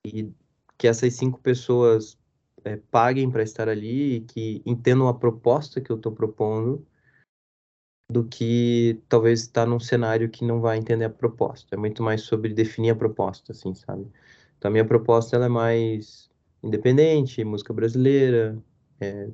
e 0.05 0.31
que 0.77 0.87
essas 0.87 1.15
cinco 1.15 1.41
pessoas 1.41 2.19
é, 2.65 2.77
paguem 2.77 3.31
para 3.31 3.43
estar 3.43 3.69
ali 3.69 4.21
que 4.23 4.63
entendam 4.67 5.09
a 5.09 5.15
proposta 5.15 5.81
que 5.81 5.91
eu 5.91 5.97
estou 5.97 6.13
propondo 6.13 6.87
do 8.11 8.25
que 8.25 9.01
talvez 9.09 9.43
estar 9.43 9.67
num 9.67 9.79
cenário 9.79 10.29
que 10.29 10.45
não 10.45 10.61
vai 10.61 10.79
entender 10.79 11.05
a 11.05 11.11
proposta. 11.11 11.75
É 11.75 11.79
muito 11.79 12.03
mais 12.03 12.23
sobre 12.23 12.53
definir 12.53 12.91
a 12.91 12.97
proposta, 12.97 13.53
assim, 13.53 13.73
sabe? 13.75 14.07
Então, 14.59 14.69
a 14.69 14.73
minha 14.73 14.85
proposta 14.85 15.37
ela 15.37 15.47
é 15.47 15.49
mais 15.49 16.29
independente, 16.63 17.45
música 17.45 17.73
brasileira, 17.73 18.59
é, 19.01 19.31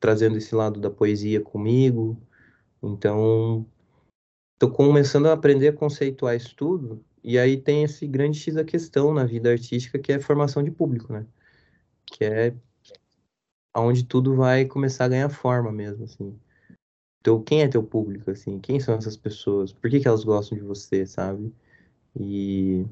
trazendo 0.00 0.36
esse 0.36 0.54
lado 0.54 0.80
da 0.80 0.90
poesia 0.90 1.40
comigo. 1.40 2.20
Então, 2.82 3.64
estou 4.54 4.70
começando 4.70 5.26
a 5.26 5.32
aprender 5.32 5.68
a 5.68 5.72
conceituar 5.72 6.36
isso 6.36 6.54
tudo. 6.56 7.04
E 7.22 7.38
aí 7.38 7.56
tem 7.56 7.84
esse 7.84 8.06
grande 8.06 8.38
X 8.38 8.54
da 8.54 8.64
questão 8.64 9.14
na 9.14 9.24
vida 9.24 9.50
artística, 9.50 9.98
que 9.98 10.12
é 10.12 10.16
a 10.16 10.20
formação 10.20 10.62
de 10.62 10.70
público, 10.70 11.12
né? 11.12 11.26
Que 12.04 12.24
é 12.24 12.54
onde 13.80 14.04
tudo 14.04 14.34
vai 14.34 14.64
começar 14.64 15.04
a 15.04 15.08
ganhar 15.08 15.28
forma 15.28 15.72
mesmo, 15.72 16.04
assim. 16.04 16.38
Então, 17.20 17.42
quem 17.42 17.62
é 17.62 17.68
teu 17.68 17.82
público, 17.82 18.30
assim? 18.30 18.58
Quem 18.60 18.78
são 18.80 18.94
essas 18.94 19.16
pessoas? 19.16 19.72
Por 19.72 19.90
que, 19.90 20.00
que 20.00 20.08
elas 20.08 20.24
gostam 20.24 20.56
de 20.56 20.64
você, 20.64 21.04
sabe? 21.06 21.52
E 22.18 22.86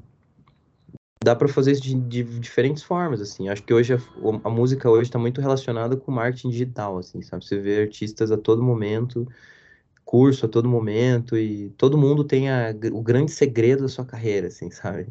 dá 1.23 1.35
para 1.35 1.47
fazer 1.47 1.71
isso 1.71 1.81
de, 1.81 1.95
de, 1.95 2.23
diferentes 2.39 2.83
formas, 2.83 3.19
assim. 3.21 3.49
Acho 3.49 3.63
que 3.63 3.73
hoje 3.73 3.93
a, 3.93 3.97
a 4.43 4.49
música 4.49 4.89
hoje 4.89 5.09
está 5.09 5.17
muito 5.17 5.41
relacionada 5.41 5.97
com 5.97 6.11
marketing 6.11 6.49
digital, 6.49 6.97
assim, 6.99 7.21
sabe? 7.21 7.45
Você 7.45 7.57
vê 7.57 7.81
artistas 7.81 8.31
a 8.31 8.37
todo 8.37 8.61
momento, 8.61 9.27
curso 10.03 10.45
a 10.45 10.49
todo 10.49 10.69
momento 10.69 11.37
e 11.37 11.69
todo 11.71 11.97
mundo 11.97 12.23
tem 12.23 12.49
a, 12.51 12.75
o 12.93 13.01
grande 13.01 13.31
segredo 13.31 13.83
da 13.83 13.89
sua 13.89 14.05
carreira, 14.05 14.47
assim, 14.47 14.69
sabe? 14.69 15.07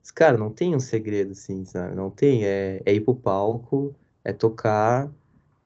Mas, 0.00 0.10
cara, 0.12 0.38
não 0.38 0.50
tem 0.50 0.76
um 0.76 0.80
segredo, 0.80 1.32
assim, 1.32 1.64
sabe? 1.64 1.94
Não 1.96 2.10
tem. 2.10 2.44
É, 2.44 2.80
é 2.86 2.94
ir 2.94 3.00
pro 3.00 3.14
palco, 3.14 3.94
é 4.28 4.32
tocar 4.32 5.10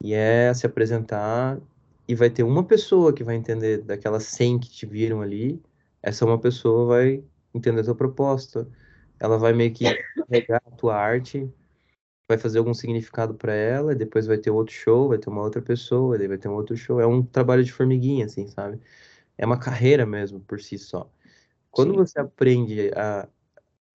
e 0.01 0.13
é 0.13 0.53
se 0.53 0.65
apresentar 0.65 1.59
e 2.07 2.15
vai 2.15 2.29
ter 2.29 2.43
uma 2.43 2.63
pessoa 2.63 3.11
que 3.13 3.23
vai 3.23 3.35
entender 3.35 3.79
daquelas 3.81 4.23
100 4.23 4.57
que 4.57 4.69
te 4.69 4.85
viram 4.85 5.21
ali, 5.21 5.61
essa 6.01 6.25
uma 6.25 6.39
pessoa 6.39 6.85
vai 6.85 7.23
entender 7.53 7.81
a 7.81 7.83
tua 7.83 7.95
proposta, 7.95 8.67
ela 9.19 9.37
vai 9.37 9.51
meio 9.51 9.73
que 9.73 9.85
pegar 10.29 10.61
a 10.65 10.71
tua 10.71 10.95
arte 10.95 11.51
vai 12.27 12.37
fazer 12.37 12.57
algum 12.57 12.73
significado 12.73 13.33
para 13.33 13.53
ela, 13.53 13.93
depois 13.93 14.25
vai 14.25 14.37
ter 14.37 14.49
outro 14.49 14.73
show, 14.73 15.09
vai 15.09 15.17
ter 15.17 15.29
uma 15.29 15.41
outra 15.41 15.61
pessoa, 15.61 16.17
daí 16.17 16.27
vai 16.27 16.37
ter 16.37 16.47
um 16.47 16.53
outro 16.53 16.75
show. 16.75 16.99
É 17.01 17.05
um 17.05 17.21
trabalho 17.21 17.63
de 17.63 17.71
formiguinha, 17.71 18.25
assim, 18.25 18.47
sabe? 18.47 18.79
É 19.37 19.45
uma 19.45 19.59
carreira 19.59 20.05
mesmo 20.05 20.39
por 20.39 20.61
si 20.61 20.77
só. 20.77 21.11
Quando 21.69 21.91
Sim. 21.91 21.97
você 21.97 22.19
aprende 22.19 22.91
a 22.95 23.27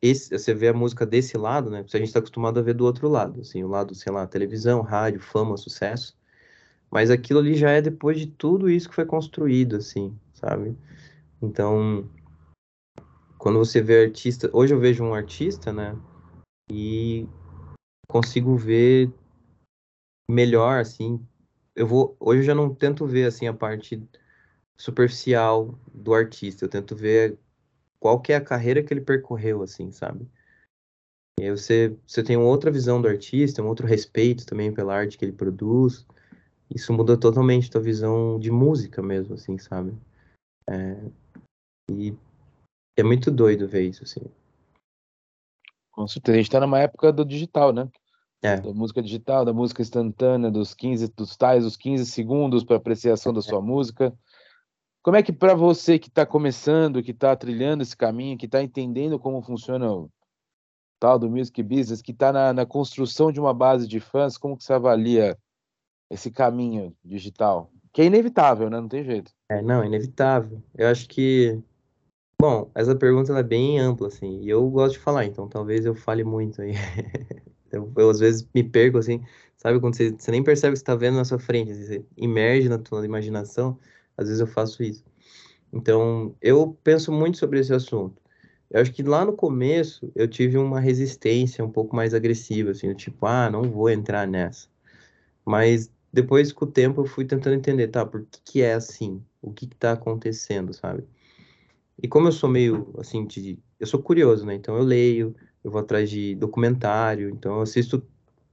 esse, 0.01 0.31
você 0.31 0.55
vê 0.55 0.69
a 0.69 0.73
música 0.73 1.05
desse 1.05 1.37
lado, 1.37 1.71
né? 1.71 1.79
A 1.79 1.97
gente 1.97 2.09
está 2.09 2.21
acostumado 2.21 2.59
a 2.59 2.63
ver 2.63 2.75
do 2.75 2.85
outro 2.85 3.09
lado, 3.09 3.41
assim, 3.41 3.65
o 3.65 3.69
lado, 3.69 3.95
sei 3.95 4.13
lá, 4.13 4.27
televisão, 4.27 4.81
rádio, 4.81 5.21
fama, 5.21 5.57
sucesso. 5.57 6.17
Mas 6.91 7.11
aquilo 7.11 7.41
ali 7.41 7.55
já 7.55 7.71
é 7.71 7.83
depois 7.83 8.19
de 8.19 8.27
tudo 8.27 8.71
isso 8.71 8.89
que 8.89 8.95
foi 8.95 9.05
construído, 9.05 9.77
assim, 9.77 10.17
sabe? 10.33 10.77
Então, 11.43 12.09
quando 13.39 13.59
você 13.59 13.81
vê 13.81 14.05
artista, 14.05 14.49
hoje 14.53 14.75
eu 14.75 14.81
vejo 14.81 15.05
um 15.05 15.15
artista, 15.15 15.73
né? 15.73 15.97
E 16.71 17.27
consigo 18.09 18.57
ver 18.57 19.13
melhor, 20.31 20.81
assim. 20.81 21.25
Eu 21.75 21.87
vou, 21.87 22.17
hoje 22.19 22.41
eu 22.41 22.47
já 22.47 22.55
não 22.55 22.75
tento 22.75 23.07
ver 23.07 23.27
assim 23.27 23.47
a 23.47 23.55
parte 23.55 24.03
superficial 24.77 25.79
do 25.93 26.15
artista, 26.15 26.65
eu 26.65 26.69
tento 26.69 26.95
ver 26.95 27.39
qual 28.01 28.21
que 28.21 28.33
é 28.33 28.37
a 28.37 28.45
carreira 28.45 28.83
que 28.83 28.93
ele 28.93 29.01
percorreu, 29.01 29.63
assim, 29.63 29.91
sabe? 29.91 30.29
E 31.39 31.45
aí 31.45 31.51
você, 31.51 31.97
você 32.07 32.23
tem 32.23 32.37
uma 32.37 32.49
outra 32.49 32.71
visão 32.71 33.01
do 33.01 33.09
artista, 33.09 33.63
um 33.63 33.69
outro 33.69 33.87
respeito 33.87 34.45
também 34.45 34.73
pela 34.73 34.95
arte 34.95 35.17
que 35.17 35.25
ele 35.25 35.33
produz. 35.33 36.07
Isso 36.75 36.93
muda 36.93 37.17
totalmente 37.17 37.69
a 37.69 37.73
tua 37.73 37.81
visão 37.81 38.39
de 38.39 38.51
música 38.51 39.01
mesmo, 39.01 39.35
assim, 39.35 39.57
sabe? 39.57 39.97
É, 40.69 41.01
e 41.91 42.15
é 42.97 43.03
muito 43.03 43.31
doido 43.31 43.69
ver 43.69 43.83
isso, 43.89 44.03
assim. 44.03 44.21
Com 45.93 46.07
certeza. 46.07 46.37
A 46.37 46.41
gente 46.41 46.51
tá 46.51 46.61
numa 46.61 46.81
época 46.81 47.13
do 47.13 47.25
digital, 47.25 47.73
né? 47.73 47.89
É. 48.43 48.61
Da 48.61 48.73
música 48.73 49.03
digital, 49.03 49.45
da 49.45 49.53
música 49.53 49.83
instantânea, 49.83 50.51
dos 50.51 50.75
15, 50.75 51.09
dos 51.09 51.37
tais, 51.37 51.65
os 51.65 51.77
15 51.77 52.07
segundos 52.07 52.63
para 52.63 52.77
apreciação 52.77 53.33
da 53.33 53.43
sua 53.43 53.61
música. 53.61 54.13
Como 55.03 55.17
é 55.17 55.23
que 55.23 55.33
para 55.33 55.55
você 55.55 55.99
que 55.99 56.09
está 56.09 56.27
começando, 56.27 57.03
que 57.03 57.13
está 57.13 57.35
trilhando 57.37 57.83
esse 57.83 57.97
caminho, 57.97 58.37
que 58.37 58.47
está 58.47 58.63
entendendo 58.63 59.19
como 59.19 59.43
funciona 59.43 59.91
o 59.91 60.11
tal 61.01 61.19
do 61.19 61.31
music 61.31 61.63
business, 61.63 62.03
que 62.03 62.13
está 62.13 62.33
na, 62.33 62.53
na, 62.53 62.67
construção 62.67 63.31
de 63.31 63.41
uma 63.41 63.55
base 63.55 63.87
de 63.87 64.01
fãs, 64.01 64.37
como 64.37 64.57
que 64.57 64.65
você 64.65 64.73
avalia 64.73 65.39
esse 66.11 66.31
caminho 66.31 66.95
digital? 67.05 67.71
Que 67.93 68.03
é 68.03 68.07
inevitável, 68.07 68.69
né? 68.69 68.81
Não 68.81 68.89
tem 68.89 69.05
jeito. 69.05 69.33
É, 69.49 69.63
não, 69.63 69.83
é 69.83 69.87
inevitável. 69.87 70.63
Eu 70.75 70.89
acho 70.89 71.09
que 71.09 71.63
Bom, 72.41 72.71
essa 72.73 72.95
pergunta 72.95 73.37
é 73.37 73.43
bem 73.43 73.81
ampla, 73.81 74.07
assim, 74.07 74.43
e 74.43 74.49
eu 74.49 74.71
gosto 74.71 74.93
de 74.93 75.01
falar, 75.01 75.25
então 75.25 75.49
talvez 75.49 75.85
eu 75.85 75.93
fale 75.93 76.23
muito 76.23 76.63
aí. 76.63 76.73
eu, 77.73 77.93
eu, 77.97 78.11
às 78.11 78.21
vezes 78.21 78.49
me 78.55 78.63
perco, 78.63 78.97
assim, 78.97 79.25
sabe, 79.57 79.81
quando 79.81 79.97
você, 79.97 80.13
você 80.13 80.31
nem 80.31 80.45
percebe 80.45 80.71
o 80.71 80.75
que 80.75 80.79
está 80.79 80.95
vendo 80.95 81.17
na 81.17 81.25
sua 81.25 81.41
frente, 81.41 81.73
assim, 81.73 81.83
você 81.83 82.05
emerge 82.17 82.69
na 82.69 82.79
tua 82.79 83.05
imaginação, 83.05 83.77
às 84.19 84.27
vezes 84.27 84.41
eu 84.41 84.47
faço 84.47 84.83
isso. 84.83 85.05
Então, 85.73 86.35
eu 86.43 86.77
penso 86.83 87.13
muito 87.13 87.39
sobre 87.39 87.61
esse 87.61 87.73
assunto. 87.73 88.21
Eu 88.71 88.83
acho 88.83 88.93
que 88.93 89.03
lá 89.03 89.25
no 89.25 89.33
começo 89.33 90.11
eu 90.15 90.29
tive 90.29 90.59
uma 90.59 90.81
resistência 90.81 91.65
um 91.65 91.71
pouco 91.71 91.97
mais 91.97 92.13
agressiva, 92.13 92.73
assim, 92.73 92.93
tipo, 92.95 93.25
ah, 93.27 93.49
não 93.51 93.63
vou 93.63 93.89
entrar 93.89 94.27
nessa. 94.27 94.69
Mas 95.45 95.91
depois, 96.13 96.53
com 96.53 96.65
o 96.65 96.71
tempo, 96.71 97.03
eu 97.03 97.07
fui 97.07 97.25
tentando 97.25 97.55
entender, 97.55 97.89
tá, 97.89 98.05
por 98.05 98.27
que, 98.27 98.41
que 98.45 98.63
é 98.63 98.75
assim? 98.75 99.23
O 99.41 99.53
que, 99.53 99.67
que 99.67 99.77
tá 99.77 99.93
acontecendo, 99.93 100.75
sabe? 100.75 101.05
E 102.03 102.09
como 102.09 102.29
eu 102.29 102.33
sou 102.33 102.51
meio, 102.51 102.95
assim, 102.99 103.27
de... 103.27 103.59
Eu 103.81 103.87
sou 103.87 104.03
curioso, 104.03 104.45
né? 104.45 104.55
Então 104.55 104.77
eu 104.77 104.83
leio, 104.83 105.35
eu 105.63 105.71
vou 105.71 105.81
atrás 105.81 106.11
de 106.11 106.35
documentário, 106.35 107.31
então 107.31 107.57
eu 107.57 107.63
assisto 107.63 108.03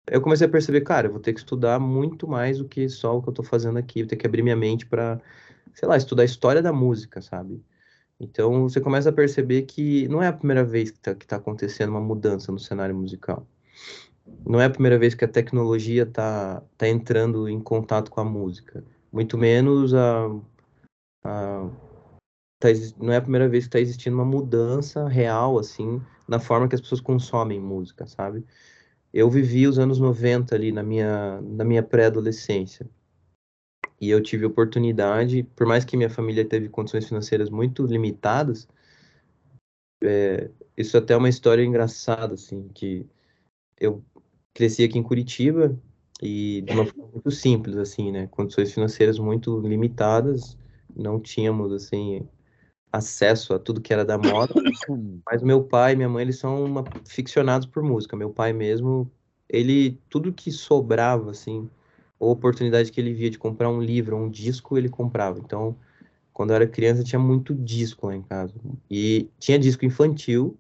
eu 0.08 0.22
comecei 0.22 0.46
a 0.46 0.50
perceber, 0.50 0.82
cara, 0.82 1.08
eu 1.08 1.12
vou 1.12 1.20
ter 1.20 1.34
que 1.34 1.40
estudar 1.40 1.80
muito 1.80 2.28
mais 2.28 2.60
do 2.60 2.66
que 2.66 2.88
só 2.88 3.18
o 3.18 3.22
que 3.22 3.30
eu 3.30 3.34
tô 3.34 3.44
fazendo 3.44 3.78
aqui, 3.78 4.04
vou 4.04 4.10
ter 4.10 4.16
que 4.16 4.28
abrir 4.28 4.44
minha 4.44 4.56
mente 4.56 4.86
para 4.86 5.20
sei 5.76 5.88
lá, 5.88 5.98
estudar 5.98 6.24
a 6.24 6.26
história 6.26 6.62
da 6.62 6.74
música, 6.74 7.22
sabe? 7.22 7.62
Então 8.20 8.64
você 8.64 8.80
começa 8.80 9.10
a 9.10 9.14
perceber 9.14 9.64
que 9.64 10.08
não 10.08 10.24
é 10.24 10.28
a 10.28 10.34
primeira 10.34 10.64
vez 10.64 10.90
que 10.90 10.98
está 10.98 11.14
tá 11.14 11.36
acontecendo 11.36 11.90
uma 11.90 12.00
mudança 12.00 12.52
no 12.52 12.60
cenário 12.60 12.96
musical. 12.96 13.46
Não 14.48 14.60
é 14.60 14.66
a 14.66 14.70
primeira 14.70 14.98
vez 14.98 15.14
que 15.14 15.26
a 15.26 15.28
tecnologia 15.28 16.04
está 16.04 16.64
tá 16.78 16.88
entrando 16.88 17.50
em 17.50 17.60
contato 17.60 18.10
com 18.10 18.22
a 18.22 18.26
música. 18.26 18.84
Muito 19.12 19.38
menos 19.38 19.94
a, 19.94 20.28
a 21.24 21.70
tá, 22.60 22.70
não 23.00 23.14
é 23.14 23.18
a 23.18 23.22
primeira 23.22 23.50
vez 23.50 23.66
que 23.66 23.70
está 23.70 23.80
existindo 23.80 24.16
uma 24.16 24.26
mudança 24.26 25.08
real, 25.08 25.60
assim, 25.60 26.02
na 26.28 26.40
forma 26.40 26.68
que 26.70 26.76
as 26.76 26.82
pessoas 26.82 27.02
consomem 27.02 27.60
música, 27.60 28.08
sabe? 28.08 28.46
Eu 29.14 29.30
vivi 29.30 29.68
os 29.68 29.78
anos 29.78 30.00
90 30.00 30.56
ali 30.56 30.72
na 30.72 30.84
minha, 30.84 31.42
na 31.42 31.64
minha 31.66 31.84
pré-adolescência 31.84 32.90
e 34.00 34.10
eu 34.10 34.22
tive 34.22 34.46
oportunidade, 34.46 35.44
por 35.56 35.66
mais 35.66 35.86
que 35.86 35.98
minha 35.98 36.10
família 36.10 36.46
teve 36.46 36.70
condições 36.70 37.08
financeiras 37.08 37.50
muito 37.50 37.86
limitadas, 37.86 38.68
é, 40.04 40.50
isso 40.78 40.98
até 40.98 41.14
é 41.14 41.18
uma 41.18 41.30
história 41.30 41.64
engraçada, 41.64 42.34
assim, 42.34 42.68
que 42.74 43.06
eu 43.80 44.04
cresci 44.54 44.84
aqui 44.84 44.98
em 44.98 45.04
Curitiba 45.04 45.78
e 46.22 46.62
de 46.62 46.74
uma 46.74 46.86
forma 46.86 47.10
muito 47.12 47.32
simples, 47.32 47.78
assim, 47.78 48.12
né, 48.12 48.28
condições 48.28 48.74
financeiras 48.74 49.18
muito 49.18 49.60
limitadas, 49.60 50.58
não 50.96 51.20
tínhamos, 51.20 51.72
assim, 51.72 52.28
acesso 52.92 53.54
a 53.54 53.60
tudo 53.60 53.82
que 53.82 53.94
era 53.94 54.06
da 54.06 54.18
moda, 54.18 54.54
mas 55.26 55.42
meu 55.42 55.64
pai 55.64 55.94
e 55.94 55.96
minha 55.96 56.10
mãe, 56.10 56.24
eles 56.24 56.38
são 56.38 56.64
uma, 56.64 56.84
ficcionados 57.08 57.68
por 57.68 57.84
música, 57.84 58.16
meu 58.16 58.30
pai 58.30 58.54
mesmo, 58.54 59.10
ele, 59.50 60.00
tudo 60.10 60.34
que 60.34 60.52
sobrava, 60.52 61.32
assim, 61.32 61.70
ou 62.20 62.32
oportunidade 62.32 62.92
que 62.92 63.00
ele 63.00 63.14
via 63.14 63.30
de 63.30 63.38
comprar 63.38 63.70
um 63.70 63.82
livro, 63.82 64.16
um 64.16 64.30
disco, 64.30 64.78
ele 64.78 64.90
comprava. 64.90 65.40
Então, 65.40 65.76
quando 66.34 66.52
eu 66.52 66.56
era 66.58 66.68
criança, 66.68 67.04
tinha 67.04 67.20
muito 67.20 67.54
disco 67.54 68.08
lá 68.08 68.16
em 68.16 68.22
casa. 68.22 68.54
E 68.90 69.30
tinha 69.40 69.60
disco 69.60 69.86
infantil. 69.86 70.58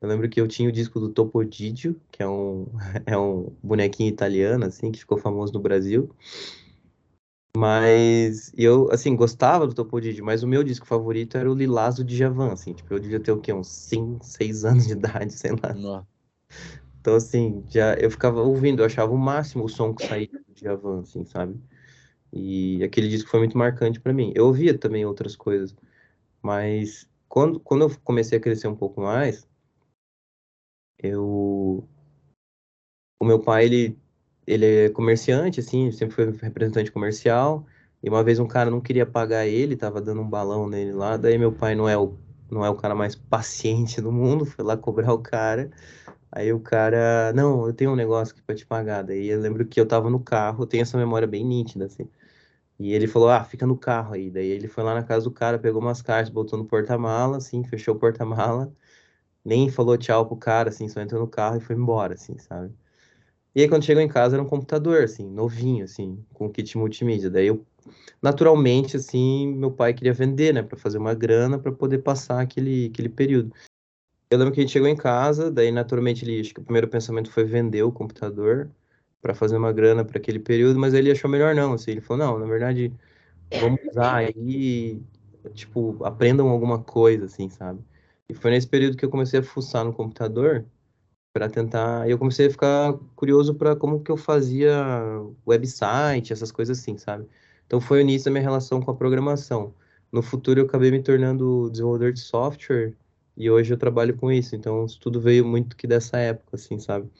Eu 0.00 0.08
lembro 0.08 0.28
que 0.28 0.40
eu 0.40 0.46
tinha 0.46 0.68
o 0.68 0.72
disco 0.72 1.00
do 1.00 1.08
Topodidio, 1.08 1.98
que 2.10 2.22
é 2.22 2.28
um, 2.28 2.66
é 3.06 3.16
um 3.16 3.52
bonequinho 3.62 4.08
italiano, 4.08 4.64
assim, 4.66 4.92
que 4.92 4.98
ficou 4.98 5.18
famoso 5.18 5.52
no 5.52 5.60
Brasil. 5.60 6.10
Mas 7.56 8.52
eu, 8.56 8.90
assim, 8.90 9.14
gostava 9.14 9.66
do 9.66 9.74
Topodidio, 9.74 10.24
mas 10.24 10.42
o 10.42 10.48
meu 10.48 10.64
disco 10.64 10.86
favorito 10.86 11.38
era 11.38 11.50
o 11.50 11.54
Lilás 11.54 11.94
do 11.94 12.04
Djavan, 12.04 12.52
assim. 12.52 12.72
Tipo, 12.72 12.92
eu 12.92 12.98
devia 12.98 13.20
ter 13.20 13.30
o 13.30 13.40
quê? 13.40 13.52
Uns 13.52 13.68
5, 13.68 14.24
6 14.24 14.64
anos 14.64 14.86
de 14.86 14.92
idade, 14.92 15.32
sei 15.34 15.52
lá. 15.52 15.72
Nossa. 15.72 16.06
Então, 17.04 17.16
assim, 17.16 17.62
já 17.68 17.92
eu 17.96 18.10
ficava 18.10 18.40
ouvindo, 18.40 18.80
eu 18.80 18.86
achava 18.86 19.12
o 19.12 19.18
máximo 19.18 19.64
o 19.64 19.68
som 19.68 19.92
que 19.92 20.06
saía 20.06 20.26
do 20.26 20.54
Djavan, 20.54 21.00
assim, 21.00 21.22
sabe? 21.26 21.60
E 22.32 22.82
aquele 22.82 23.10
disco 23.10 23.28
foi 23.28 23.40
muito 23.40 23.58
marcante 23.58 24.00
para 24.00 24.10
mim. 24.10 24.32
Eu 24.34 24.46
ouvia 24.46 24.76
também 24.78 25.04
outras 25.04 25.36
coisas, 25.36 25.76
mas 26.40 27.06
quando, 27.28 27.60
quando 27.60 27.82
eu 27.82 27.98
comecei 28.02 28.38
a 28.38 28.40
crescer 28.40 28.68
um 28.68 28.74
pouco 28.74 29.02
mais, 29.02 29.46
eu... 30.98 31.86
O 33.20 33.24
meu 33.26 33.38
pai, 33.38 33.66
ele, 33.66 33.98
ele 34.46 34.86
é 34.86 34.88
comerciante, 34.88 35.60
assim, 35.60 35.92
sempre 35.92 36.14
foi 36.14 36.30
representante 36.30 36.90
comercial, 36.90 37.66
e 38.02 38.08
uma 38.08 38.24
vez 38.24 38.38
um 38.38 38.48
cara 38.48 38.70
não 38.70 38.80
queria 38.80 39.04
pagar 39.04 39.46
ele, 39.46 39.76
tava 39.76 40.00
dando 40.00 40.22
um 40.22 40.30
balão 40.30 40.66
nele 40.66 40.92
lá, 40.92 41.18
daí 41.18 41.36
meu 41.36 41.52
pai 41.52 41.74
não 41.74 41.86
é 41.86 41.98
o, 41.98 42.16
não 42.50 42.64
é 42.64 42.70
o 42.70 42.74
cara 42.74 42.94
mais 42.94 43.14
paciente 43.14 44.00
do 44.00 44.10
mundo, 44.10 44.46
foi 44.46 44.64
lá 44.64 44.74
cobrar 44.74 45.12
o 45.12 45.18
cara, 45.18 45.70
Aí 46.36 46.52
o 46.52 46.58
cara, 46.58 47.32
não, 47.32 47.64
eu 47.68 47.72
tenho 47.72 47.92
um 47.92 47.96
negócio 47.96 48.34
aqui 48.34 48.42
pra 48.42 48.56
te 48.56 48.66
pagar. 48.66 49.02
Daí 49.04 49.28
eu 49.28 49.40
lembro 49.40 49.64
que 49.64 49.80
eu 49.80 49.86
tava 49.86 50.10
no 50.10 50.18
carro, 50.18 50.66
tenho 50.66 50.82
essa 50.82 50.98
memória 50.98 51.28
bem 51.28 51.44
nítida, 51.44 51.84
assim. 51.86 52.08
E 52.78 52.92
ele 52.92 53.06
falou, 53.06 53.30
ah, 53.30 53.44
fica 53.44 53.66
no 53.66 53.76
carro 53.78 54.14
aí. 54.14 54.30
Daí 54.30 54.48
ele 54.48 54.68
foi 54.68 54.82
lá 54.84 54.94
na 54.94 55.04
casa 55.04 55.24
do 55.24 55.30
cara, 55.30 55.60
pegou 55.60 55.80
umas 55.80 56.02
caixas, 56.02 56.30
botou 56.34 56.58
no 56.58 56.64
porta-mala, 56.66 57.36
assim, 57.38 57.62
fechou 57.64 57.94
o 57.94 57.98
porta-mala. 58.00 58.72
Nem 59.44 59.70
falou 59.70 59.96
tchau 59.98 60.26
pro 60.26 60.36
cara, 60.36 60.70
assim, 60.70 60.88
só 60.88 61.00
entrou 61.00 61.20
no 61.20 61.28
carro 61.28 61.58
e 61.58 61.60
foi 61.60 61.76
embora, 61.76 62.14
assim, 62.14 62.36
sabe? 62.38 62.74
E 63.54 63.62
aí 63.62 63.68
quando 63.68 63.84
chegou 63.84 64.02
em 64.02 64.08
casa 64.08 64.36
era 64.36 64.42
um 64.42 64.48
computador, 64.48 65.04
assim, 65.04 65.30
novinho, 65.30 65.84
assim, 65.84 66.24
com 66.34 66.50
kit 66.50 66.76
multimídia. 66.78 67.30
Daí 67.30 67.46
eu, 67.48 67.64
naturalmente, 68.22 68.96
assim, 68.96 69.48
meu 69.54 69.70
pai 69.70 69.94
queria 69.94 70.12
vender, 70.12 70.54
né, 70.54 70.62
para 70.62 70.78
fazer 70.78 70.98
uma 70.98 71.14
grana 71.14 71.58
para 71.58 71.72
poder 71.72 71.98
passar 71.98 72.40
aquele, 72.40 72.86
aquele 72.92 73.08
período. 73.08 73.52
Eu 74.34 74.38
lembro 74.38 74.52
que 74.52 74.58
a 74.60 74.62
gente 74.64 74.72
chegou 74.72 74.88
em 74.88 74.96
casa, 74.96 75.48
daí 75.48 75.70
naturalmente 75.70 76.24
ele, 76.24 76.40
acho 76.40 76.52
que 76.52 76.60
o 76.60 76.64
primeiro 76.64 76.88
pensamento 76.88 77.30
foi 77.30 77.44
vender 77.44 77.84
o 77.84 77.92
computador 77.92 78.68
para 79.22 79.32
fazer 79.32 79.56
uma 79.56 79.72
grana 79.72 80.04
para 80.04 80.18
aquele 80.18 80.40
período, 80.40 80.76
mas 80.76 80.92
ele 80.92 81.08
achou 81.08 81.30
melhor 81.30 81.54
não, 81.54 81.72
assim, 81.74 81.92
ele 81.92 82.00
falou, 82.00 82.26
não, 82.26 82.38
na 82.40 82.46
verdade, 82.46 82.92
vamos 83.60 83.80
usar 83.88 84.16
aí, 84.16 85.00
tipo, 85.54 86.04
aprendam 86.04 86.48
alguma 86.48 86.82
coisa, 86.82 87.26
assim, 87.26 87.48
sabe? 87.48 87.78
E 88.28 88.34
foi 88.34 88.50
nesse 88.50 88.66
período 88.66 88.96
que 88.96 89.04
eu 89.04 89.10
comecei 89.10 89.38
a 89.38 89.42
fuçar 89.42 89.84
no 89.84 89.92
computador 89.92 90.64
para 91.32 91.48
tentar, 91.48 92.10
eu 92.10 92.18
comecei 92.18 92.48
a 92.48 92.50
ficar 92.50 92.94
curioso 93.14 93.54
para 93.54 93.76
como 93.76 94.02
que 94.02 94.10
eu 94.10 94.16
fazia 94.16 94.74
website, 95.46 96.32
essas 96.32 96.50
coisas 96.50 96.80
assim, 96.80 96.98
sabe? 96.98 97.24
Então 97.66 97.80
foi 97.80 97.98
o 97.98 98.00
início 98.00 98.24
da 98.24 98.32
minha 98.32 98.42
relação 98.42 98.82
com 98.82 98.90
a 98.90 98.96
programação. 98.96 99.72
No 100.10 100.22
futuro 100.22 100.60
eu 100.60 100.66
acabei 100.66 100.90
me 100.90 101.02
tornando 101.02 101.70
desenvolvedor 101.70 102.12
de 102.12 102.20
software 102.20 102.94
e 103.36 103.50
hoje 103.50 103.72
eu 103.72 103.78
trabalho 103.78 104.16
com 104.16 104.30
isso, 104.30 104.54
então 104.56 104.84
isso 104.84 104.98
tudo 105.00 105.20
veio 105.20 105.44
muito 105.44 105.76
que 105.76 105.86
dessa 105.86 106.18
época, 106.18 106.56
assim, 106.56 106.78
sabe? 106.78 107.10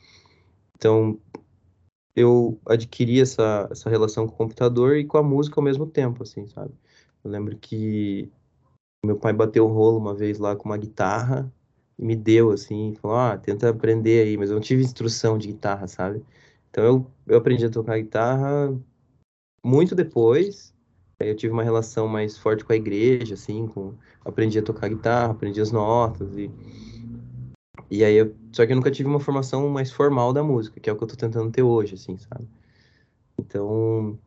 Então, 0.76 1.18
eu 2.14 2.60
adquiri 2.66 3.20
essa, 3.20 3.68
essa 3.70 3.90
relação 3.90 4.26
com 4.26 4.34
o 4.34 4.36
computador 4.36 4.96
e 4.96 5.04
com 5.04 5.18
a 5.18 5.22
música 5.22 5.60
ao 5.60 5.64
mesmo 5.64 5.86
tempo, 5.86 6.22
assim, 6.22 6.46
sabe? 6.46 6.72
Eu 7.24 7.30
lembro 7.30 7.56
que 7.58 8.30
meu 9.04 9.16
pai 9.16 9.32
bateu 9.32 9.66
o 9.66 9.72
rolo 9.72 9.98
uma 9.98 10.14
vez 10.14 10.38
lá 10.38 10.56
com 10.56 10.66
uma 10.68 10.78
guitarra 10.78 11.52
e 11.98 12.04
me 12.04 12.16
deu, 12.16 12.50
assim, 12.50 12.94
falou, 13.00 13.16
ah, 13.16 13.38
tenta 13.38 13.68
aprender 13.68 14.24
aí, 14.24 14.36
mas 14.36 14.50
eu 14.50 14.54
não 14.56 14.62
tive 14.62 14.82
instrução 14.82 15.38
de 15.38 15.48
guitarra, 15.48 15.86
sabe? 15.88 16.24
Então 16.70 16.84
eu, 16.84 17.06
eu 17.26 17.38
aprendi 17.38 17.64
a 17.66 17.70
tocar 17.70 17.98
guitarra 17.98 18.76
muito 19.64 19.94
depois, 19.94 20.73
eu 21.20 21.36
tive 21.36 21.52
uma 21.52 21.62
relação 21.62 22.08
mais 22.08 22.36
forte 22.36 22.64
com 22.64 22.72
a 22.72 22.76
igreja, 22.76 23.34
assim, 23.34 23.66
com, 23.66 23.94
aprendi 24.24 24.58
a 24.58 24.62
tocar 24.62 24.88
guitarra, 24.88 25.32
aprendi 25.32 25.60
as 25.60 25.70
notas 25.70 26.36
e... 26.36 26.50
E 27.90 28.02
aí, 28.02 28.16
eu, 28.16 28.34
só 28.52 28.66
que 28.66 28.72
eu 28.72 28.76
nunca 28.76 28.90
tive 28.90 29.08
uma 29.08 29.20
formação 29.20 29.68
mais 29.68 29.92
formal 29.92 30.32
da 30.32 30.42
música, 30.42 30.80
que 30.80 30.90
é 30.90 30.92
o 30.92 30.96
que 30.96 31.04
eu 31.04 31.08
tô 31.08 31.16
tentando 31.16 31.50
ter 31.50 31.62
hoje, 31.62 31.94
assim, 31.94 32.16
sabe? 32.16 32.48
Então, 33.38 34.18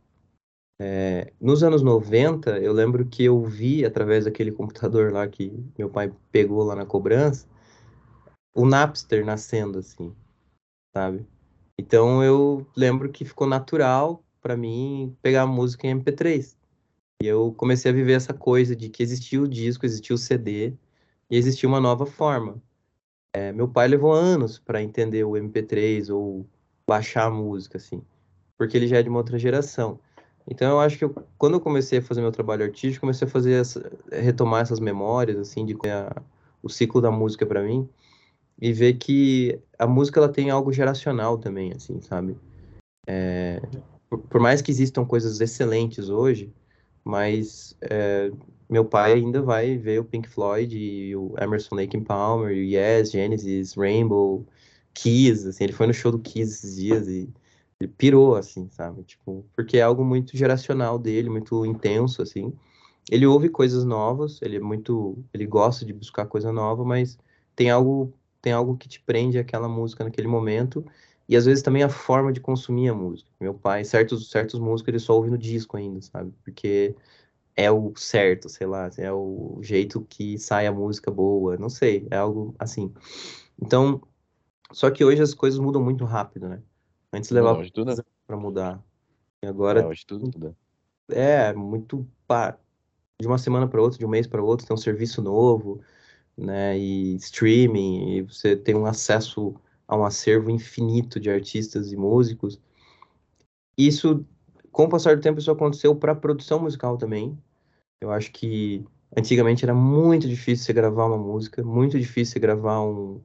é, 0.79 1.33
nos 1.41 1.63
anos 1.63 1.81
90, 1.81 2.59
eu 2.59 2.71
lembro 2.71 3.05
que 3.05 3.23
eu 3.23 3.43
vi, 3.43 3.83
através 3.83 4.25
daquele 4.25 4.51
computador 4.51 5.11
lá 5.11 5.27
que 5.27 5.51
meu 5.77 5.89
pai 5.89 6.13
pegou 6.31 6.63
lá 6.63 6.75
na 6.75 6.85
cobrança, 6.85 7.47
o 8.53 8.65
Napster 8.65 9.25
nascendo, 9.25 9.79
assim, 9.79 10.15
sabe? 10.95 11.25
Então 11.77 12.23
eu 12.23 12.65
lembro 12.75 13.11
que 13.11 13.25
ficou 13.25 13.47
natural 13.47 14.23
para 14.41 14.57
mim 14.57 15.15
pegar 15.21 15.45
música 15.45 15.87
em 15.87 15.91
MP3. 15.91 16.56
E 17.21 17.25
eu 17.27 17.53
comecei 17.57 17.91
a 17.91 17.93
viver 17.93 18.13
essa 18.13 18.33
coisa 18.33 18.75
de 18.75 18.89
que 18.89 19.01
existia 19.01 19.41
o 19.41 19.47
disco, 19.47 19.85
existia 19.85 20.15
o 20.15 20.19
CD 20.19 20.73
e 21.29 21.37
existia 21.37 21.67
uma 21.67 21.79
nova 21.79 22.05
forma. 22.05 22.61
É, 23.33 23.51
meu 23.51 23.67
pai 23.67 23.87
levou 23.87 24.13
anos 24.13 24.59
para 24.59 24.81
entender 24.81 25.23
o 25.23 25.31
MP3 25.31 26.09
ou 26.13 26.45
baixar 26.87 27.25
a 27.25 27.31
música, 27.31 27.77
assim, 27.77 28.01
porque 28.57 28.77
ele 28.77 28.87
já 28.87 28.97
é 28.97 29.03
de 29.03 29.09
uma 29.09 29.19
outra 29.19 29.37
geração. 29.37 29.99
Então 30.49 30.71
eu 30.71 30.79
acho 30.79 30.97
que 30.97 31.03
eu, 31.03 31.13
quando 31.37 31.55
eu 31.55 31.59
comecei 31.59 31.99
a 31.99 32.01
fazer 32.01 32.21
meu 32.21 32.31
trabalho 32.31 32.63
artístico, 32.63 33.01
comecei 33.01 33.27
a 33.27 33.31
fazer 33.31 33.53
essa, 33.53 33.91
retomar 34.11 34.61
essas 34.61 34.79
memórias 34.79 35.37
assim 35.37 35.65
de 35.65 35.75
a, 35.89 36.21
o 36.63 36.69
ciclo 36.69 37.01
da 37.01 37.11
música 37.11 37.45
para 37.45 37.61
mim 37.61 37.87
e 38.59 38.71
ver 38.71 38.93
que 38.93 39.59
a 39.77 39.85
música 39.85 40.19
ela 40.19 40.29
tem 40.29 40.49
algo 40.49 40.71
geracional 40.71 41.37
também, 41.37 41.73
assim, 41.73 42.01
sabe? 42.01 42.37
É, 43.05 43.61
por, 44.09 44.19
por, 44.19 44.41
mais 44.41 44.61
que 44.61 44.71
existam 44.71 45.05
coisas 45.05 45.39
excelentes 45.41 46.09
hoje, 46.09 46.51
mas 47.07 47.73
é, 47.81 48.29
meu 48.69 48.83
pai 48.83 49.13
ainda 49.13 49.41
vai 49.41 49.77
ver 49.77 50.01
o 50.01 50.03
Pink 50.03 50.27
Floyd 50.27 50.77
e 50.77 51.15
o 51.15 51.33
Emerson 51.39 51.75
Lake 51.75 51.99
Palmer, 52.01 52.49
o 52.49 52.53
Yes, 52.53 53.11
Genesis, 53.11 53.73
Rainbow, 53.75 54.45
Kiss, 54.93 55.47
assim, 55.47 55.63
ele 55.63 55.73
foi 55.73 55.87
no 55.87 55.93
show 55.93 56.11
do 56.11 56.19
Kiss 56.19 56.51
esses 56.53 56.75
dias 56.75 57.07
e 57.07 57.29
ele 57.79 57.89
pirou, 57.97 58.35
assim, 58.35 58.67
sabe? 58.69 59.03
Tipo, 59.03 59.45
porque 59.55 59.77
é 59.77 59.81
algo 59.83 60.03
muito 60.03 60.35
geracional 60.35 60.99
dele, 60.99 61.29
muito 61.29 61.65
intenso, 61.65 62.21
assim. 62.21 62.51
Ele 63.09 63.25
ouve 63.25 63.47
coisas 63.47 63.85
novas, 63.85 64.41
ele 64.41 64.57
é 64.57 64.59
muito, 64.59 65.17
ele 65.33 65.45
gosta 65.45 65.85
de 65.85 65.93
buscar 65.93 66.25
coisa 66.25 66.51
nova, 66.51 66.83
mas 66.83 67.17
tem 67.55 67.69
algo, 67.69 68.13
tem 68.41 68.51
algo 68.51 68.75
que 68.75 68.89
te 68.89 68.99
prende 68.99 69.39
àquela 69.39 69.69
música 69.69 70.03
naquele 70.03 70.27
momento. 70.27 70.85
E 71.27 71.35
às 71.35 71.45
vezes 71.45 71.61
também 71.61 71.83
a 71.83 71.89
forma 71.89 72.31
de 72.31 72.39
consumir 72.39 72.89
a 72.89 72.93
música. 72.93 73.29
Meu 73.39 73.53
pai, 73.53 73.83
certos 73.83 74.29
certos 74.29 74.59
músicos 74.59 74.89
ele 74.89 74.99
só 74.99 75.13
ouve 75.13 75.29
no 75.29 75.37
disco 75.37 75.75
ainda, 75.75 76.01
sabe? 76.01 76.33
Porque 76.43 76.95
é 77.55 77.69
o 77.71 77.91
certo, 77.95 78.47
sei 78.47 78.67
lá, 78.67 78.89
é 78.97 79.11
o 79.11 79.59
jeito 79.61 80.05
que 80.07 80.37
sai 80.37 80.67
a 80.67 80.71
música 80.71 81.11
boa, 81.11 81.57
não 81.57 81.69
sei, 81.69 82.07
é 82.11 82.17
algo 82.17 82.55
assim. 82.59 82.93
Então, 83.61 84.01
só 84.71 84.91
que 84.91 85.03
hoje 85.03 85.21
as 85.21 85.33
coisas 85.33 85.59
mudam 85.59 85.81
muito 85.81 86.05
rápido, 86.05 86.47
né? 86.47 86.61
Antes 87.11 87.31
levava 87.31 87.63
para 88.25 88.37
mudar. 88.37 88.83
E 89.41 89.47
agora. 89.47 89.81
É, 89.81 89.85
hoje 89.85 90.05
tudo 90.05 90.25
muda. 90.25 90.55
É, 91.09 91.53
muito. 91.53 92.07
Pá, 92.27 92.57
de 93.19 93.27
uma 93.27 93.37
semana 93.37 93.67
para 93.67 93.81
outra, 93.81 93.97
de 93.97 94.05
um 94.05 94.09
mês 94.09 94.27
para 94.27 94.43
outro, 94.43 94.67
tem 94.67 94.73
um 94.73 94.77
serviço 94.77 95.21
novo, 95.21 95.81
né? 96.37 96.77
E 96.77 97.15
streaming, 97.15 98.17
e 98.17 98.21
você 98.21 98.55
tem 98.55 98.75
um 98.75 98.85
acesso 98.85 99.55
a 99.87 99.95
um 99.95 100.03
acervo 100.03 100.49
infinito 100.49 101.19
de 101.19 101.29
artistas 101.29 101.91
e 101.91 101.95
músicos. 101.95 102.59
Isso, 103.77 104.25
com 104.71 104.85
o 104.85 104.89
passar 104.89 105.15
do 105.15 105.21
tempo, 105.21 105.39
isso 105.39 105.51
aconteceu 105.51 105.95
para 105.95 106.15
produção 106.15 106.59
musical 106.59 106.97
também. 106.97 107.37
Eu 108.01 108.11
acho 108.11 108.31
que 108.31 108.85
antigamente 109.15 109.63
era 109.63 109.73
muito 109.73 110.27
difícil 110.27 110.65
você 110.65 110.73
gravar 110.73 111.05
uma 111.05 111.17
música, 111.17 111.63
muito 111.63 111.99
difícil 111.99 112.33
você 112.33 112.39
gravar 112.39 112.81
um, 112.81 113.21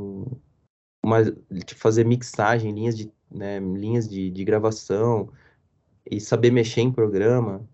um 0.00 0.24
uma, 1.04 1.24
tipo, 1.24 1.80
fazer 1.80 2.04
mixagem, 2.04 2.72
linhas 2.72 2.96
de, 2.96 3.12
né, 3.30 3.58
linhas 3.58 4.08
de, 4.08 4.30
de 4.30 4.44
gravação 4.44 5.28
e 6.08 6.20
saber 6.20 6.50
mexer 6.50 6.80
em 6.80 6.92
programa, 6.92 7.68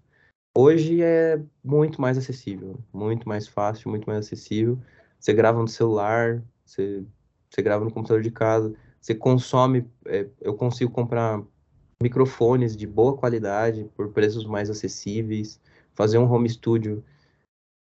hoje 0.56 1.02
é 1.02 1.42
muito 1.62 2.00
mais 2.00 2.16
acessível, 2.16 2.78
muito 2.92 3.28
mais 3.28 3.46
fácil, 3.46 3.90
muito 3.90 4.06
mais 4.06 4.26
acessível. 4.26 4.78
Você 5.18 5.32
grava 5.32 5.60
no 5.60 5.68
celular, 5.68 6.42
você, 6.64 7.04
você 7.50 7.62
grava 7.62 7.84
no 7.84 7.90
computador 7.90 8.22
de 8.22 8.30
casa, 8.30 8.74
você 9.00 9.14
consome, 9.14 9.86
é, 10.06 10.26
eu 10.40 10.54
consigo 10.54 10.90
comprar 10.90 11.42
microfones 12.02 12.76
de 12.76 12.86
boa 12.86 13.16
qualidade 13.16 13.90
por 13.96 14.10
preços 14.10 14.44
mais 14.44 14.70
acessíveis, 14.70 15.60
fazer 15.94 16.18
um 16.18 16.30
home 16.30 16.48
studio 16.48 17.02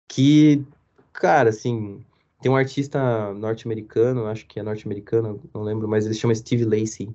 que, 0.07 0.63
cara, 1.13 1.49
assim, 1.49 2.03
tem 2.41 2.51
um 2.51 2.55
artista 2.55 3.33
norte-americano, 3.33 4.25
acho 4.25 4.45
que 4.47 4.59
é 4.59 4.63
norte-americano, 4.63 5.41
não 5.53 5.63
lembro, 5.63 5.87
mas 5.87 6.05
ele 6.05 6.15
chama 6.15 6.33
Steve 6.33 6.65
Lacy. 6.65 7.13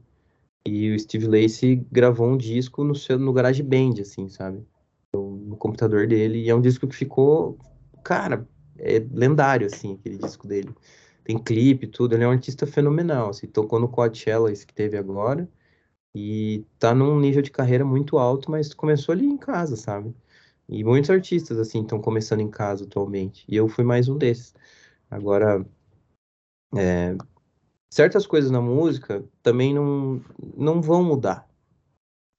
E 0.66 0.92
o 0.92 0.98
Steve 0.98 1.26
Lacy 1.26 1.84
gravou 1.90 2.28
um 2.28 2.36
disco 2.36 2.84
no 2.84 2.94
seu 2.94 3.18
no 3.18 3.32
GarageBand, 3.32 4.00
assim, 4.00 4.28
sabe? 4.28 4.64
No 5.12 5.56
computador 5.56 6.06
dele. 6.06 6.44
E 6.44 6.50
é 6.50 6.54
um 6.54 6.60
disco 6.60 6.86
que 6.86 6.94
ficou, 6.94 7.58
cara, 8.04 8.46
é 8.78 9.04
lendário, 9.12 9.66
assim, 9.66 9.94
aquele 9.94 10.18
disco 10.18 10.46
dele. 10.46 10.70
Tem 11.24 11.38
clipe, 11.38 11.86
tudo. 11.86 12.14
Ele 12.14 12.24
é 12.24 12.28
um 12.28 12.32
artista 12.32 12.66
fenomenal, 12.66 13.30
assim. 13.30 13.46
Tocou 13.46 13.78
no 13.80 13.88
Coachella, 13.88 14.50
esse 14.50 14.66
que 14.66 14.74
teve 14.74 14.96
agora. 14.96 15.48
E 16.14 16.64
tá 16.78 16.94
num 16.94 17.18
nível 17.20 17.42
de 17.42 17.50
carreira 17.50 17.84
muito 17.84 18.18
alto, 18.18 18.50
mas 18.50 18.74
começou 18.74 19.12
ali 19.12 19.24
em 19.26 19.36
casa, 19.36 19.76
sabe? 19.76 20.14
E 20.68 20.84
muitos 20.84 21.10
artistas, 21.10 21.58
assim, 21.58 21.82
estão 21.82 22.00
começando 22.00 22.40
em 22.40 22.50
casa 22.50 22.84
atualmente. 22.84 23.44
E 23.48 23.56
eu 23.56 23.68
fui 23.68 23.84
mais 23.84 24.08
um 24.08 24.18
desses. 24.18 24.54
Agora, 25.10 25.64
é, 26.76 27.16
certas 27.92 28.26
coisas 28.26 28.50
na 28.50 28.60
música 28.60 29.24
também 29.42 29.74
não, 29.74 30.20
não 30.56 30.80
vão 30.80 31.04
mudar, 31.04 31.48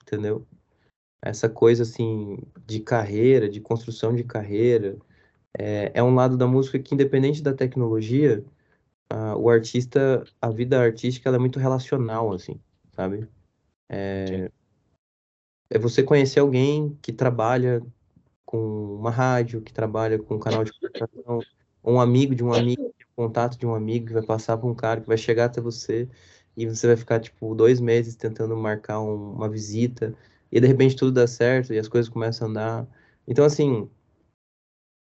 entendeu? 0.04 0.46
Essa 1.22 1.50
coisa, 1.50 1.84
assim, 1.84 2.38
de 2.66 2.80
carreira, 2.80 3.50
de 3.50 3.62
construção 3.62 4.16
de 4.16 4.24
carreira, 4.24 4.98
é, 5.58 5.92
é 5.94 6.04
um 6.04 6.16
lado 6.16 6.38
da 6.38 6.48
música 6.48 6.80
que, 6.80 6.96
independente 6.96 7.42
da 7.42 7.54
tecnologia, 7.54 8.44
a, 9.14 9.38
o 9.38 9.48
artista, 9.48 10.24
a 10.42 10.50
vida 10.50 10.82
artística, 10.82 11.30
ela 11.30 11.38
é 11.38 11.40
muito 11.40 11.60
relacional, 11.60 12.34
assim, 12.34 12.60
sabe? 12.96 13.28
É, 13.88 14.50
é 15.70 15.78
você 15.78 16.02
conhecer 16.02 16.40
alguém 16.40 16.98
que 17.02 17.14
trabalha 17.14 17.84
com 18.44 18.96
uma 18.96 19.12
rádio, 19.12 19.62
que 19.62 19.72
trabalha 19.72 20.18
com 20.18 20.36
um 20.36 20.40
canal 20.40 20.64
de 20.64 20.72
comunicação, 20.74 21.40
um 21.84 22.00
amigo 22.00 22.34
de 22.34 22.44
um 22.44 22.52
amigo, 22.52 22.94
contato 23.16 23.58
de 23.58 23.68
um 23.68 23.76
amigo 23.76 24.08
que 24.08 24.14
vai 24.14 24.26
passar 24.26 24.58
para 24.58 24.68
um 24.68 24.74
cara 24.74 25.02
que 25.02 25.08
vai 25.08 25.18
chegar 25.18 25.46
até 25.46 25.62
você 25.62 26.10
e 26.58 26.66
você 26.66 26.88
vai 26.88 26.98
ficar, 26.98 27.20
tipo, 27.20 27.54
dois 27.54 27.80
meses 27.80 28.16
tentando 28.16 28.58
marcar 28.58 29.00
um, 29.00 29.34
uma 29.34 29.48
visita 29.48 30.16
e 30.52 30.60
de 30.60 30.66
repente 30.66 30.96
tudo 30.96 31.12
dá 31.12 31.28
certo 31.28 31.72
e 31.72 31.78
as 31.78 31.88
coisas 31.88 32.10
começam 32.10 32.48
a 32.48 32.50
andar. 32.50 32.88
Então, 33.28 33.46
assim, 33.46 33.88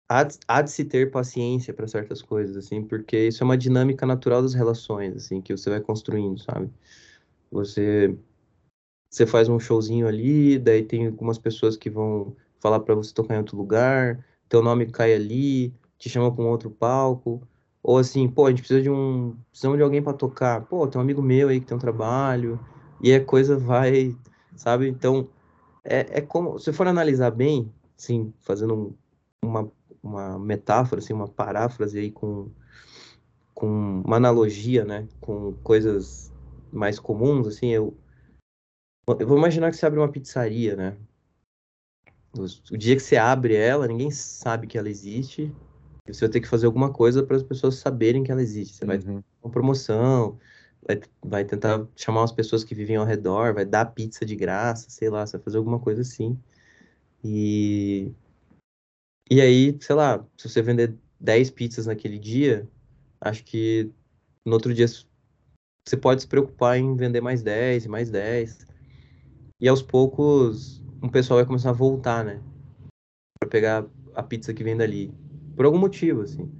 há, 0.09 0.27
há 0.47 0.61
de 0.61 0.71
se 0.71 0.85
ter 0.85 1.11
paciência 1.11 1.73
para 1.73 1.87
certas 1.87 2.21
coisas, 2.21 2.55
assim, 2.57 2.83
porque 2.83 3.27
isso 3.27 3.43
é 3.43 3.45
uma 3.45 3.57
dinâmica 3.57 4.05
natural 4.05 4.41
das 4.41 4.53
relações, 4.53 5.15
assim, 5.15 5.41
que 5.41 5.55
você 5.55 5.69
vai 5.69 5.81
construindo, 5.81 6.39
sabe? 6.39 6.69
Você, 7.51 8.15
você 9.09 9.25
faz 9.25 9.49
um 9.49 9.59
showzinho 9.59 10.07
ali, 10.07 10.57
daí 10.59 10.83
tem 10.83 11.07
algumas 11.07 11.37
pessoas 11.37 11.77
que 11.77 11.89
vão 11.89 12.35
falar 12.59 12.79
para 12.79 12.95
você 12.95 13.13
tocar 13.13 13.35
em 13.35 13.39
outro 13.39 13.57
lugar, 13.57 14.25
teu 14.49 14.61
nome 14.61 14.85
cai 14.87 15.13
ali, 15.13 15.73
te 15.97 16.09
chama 16.09 16.33
para 16.33 16.43
um 16.43 16.49
outro 16.49 16.69
palco, 16.69 17.41
ou 17.81 17.97
assim, 17.97 18.29
pô, 18.29 18.45
a 18.45 18.49
gente 18.49 18.59
precisa 18.59 18.81
de 18.81 18.89
um, 18.89 19.35
precisamos 19.49 19.77
de 19.77 19.83
alguém 19.83 20.01
para 20.01 20.13
tocar, 20.13 20.61
pô, 20.61 20.87
tem 20.87 20.99
um 20.99 21.03
amigo 21.03 21.21
meu 21.21 21.49
aí 21.49 21.59
que 21.59 21.65
tem 21.65 21.75
um 21.75 21.79
trabalho, 21.79 22.59
e 23.01 23.13
a 23.13 23.23
coisa 23.23 23.57
vai, 23.57 24.15
sabe? 24.55 24.87
Então, 24.87 25.27
é, 25.83 26.19
é 26.19 26.21
como, 26.21 26.57
se 26.59 26.71
for 26.71 26.87
analisar 26.87 27.31
bem, 27.31 27.71
sim, 27.97 28.33
fazendo 28.39 28.73
um, 28.73 28.93
uma, 29.47 29.71
uma 30.03 30.37
metáfora, 30.37 30.99
assim, 30.99 31.13
uma 31.13 31.27
paráfrase 31.27 31.97
aí 31.97 32.11
com, 32.11 32.51
com 33.53 34.01
uma 34.05 34.17
analogia, 34.17 34.83
né, 34.83 35.07
com 35.21 35.53
coisas 35.63 36.31
mais 36.71 36.99
comuns, 36.99 37.47
assim, 37.47 37.69
eu, 37.69 37.95
eu 39.07 39.27
vou 39.27 39.37
imaginar 39.37 39.71
que 39.71 39.77
você 39.77 39.85
abre 39.85 39.99
uma 39.99 40.11
pizzaria, 40.11 40.75
né? 40.75 40.97
O, 42.37 42.43
o 42.73 42.77
dia 42.77 42.95
que 42.95 43.01
você 43.01 43.15
abre 43.15 43.55
ela, 43.55 43.87
ninguém 43.87 44.09
sabe 44.11 44.67
que 44.67 44.77
ela 44.77 44.89
existe, 44.89 45.53
você 46.05 46.21
vai 46.21 46.29
ter 46.29 46.41
que 46.41 46.47
fazer 46.47 46.65
alguma 46.65 46.91
coisa 46.91 47.23
para 47.23 47.37
as 47.37 47.43
pessoas 47.43 47.75
saberem 47.75 48.23
que 48.23 48.31
ela 48.31 48.41
existe. 48.41 48.75
Você 48.75 48.85
vai 48.85 48.97
ter 48.97 49.09
uhum. 49.09 49.23
uma 49.41 49.51
promoção, 49.51 50.37
vai, 50.85 50.99
vai 51.23 51.45
tentar 51.45 51.87
chamar 51.95 52.23
as 52.23 52.31
pessoas 52.31 52.63
que 52.63 52.75
vivem 52.75 52.97
ao 52.97 53.05
redor, 53.05 53.53
vai 53.53 53.65
dar 53.65 53.85
pizza 53.85 54.25
de 54.25 54.35
graça, 54.35 54.89
sei 54.89 55.09
lá, 55.09 55.25
você 55.25 55.37
vai 55.37 55.43
fazer 55.45 55.57
alguma 55.57 55.79
coisa 55.79 56.01
assim. 56.01 56.37
E, 57.23 58.11
e 59.29 59.41
aí, 59.41 59.77
sei 59.79 59.95
lá, 59.95 60.25
se 60.37 60.49
você 60.49 60.61
vender 60.61 60.95
10 61.19 61.49
pizzas 61.49 61.85
naquele 61.85 62.19
dia, 62.19 62.67
acho 63.21 63.43
que 63.43 63.89
no 64.45 64.53
outro 64.53 64.73
dia 64.73 64.85
você 64.87 65.97
pode 65.97 66.21
se 66.21 66.27
preocupar 66.27 66.77
em 66.77 66.95
vender 66.95 67.21
mais 67.21 67.41
10 67.41 67.85
e 67.85 67.89
mais 67.89 68.09
10. 68.09 68.65
E 69.59 69.67
aos 69.67 69.81
poucos, 69.81 70.83
um 71.01 71.09
pessoal 71.09 71.37
vai 71.37 71.45
começar 71.45 71.69
a 71.69 71.73
voltar, 71.73 72.23
né? 72.23 72.41
Pra 73.39 73.49
pegar 73.49 73.85
a 74.13 74.23
pizza 74.23 74.53
que 74.53 74.63
vem 74.63 74.75
dali. 74.75 75.13
Por 75.55 75.65
algum 75.65 75.77
motivo, 75.77 76.21
assim. 76.21 76.51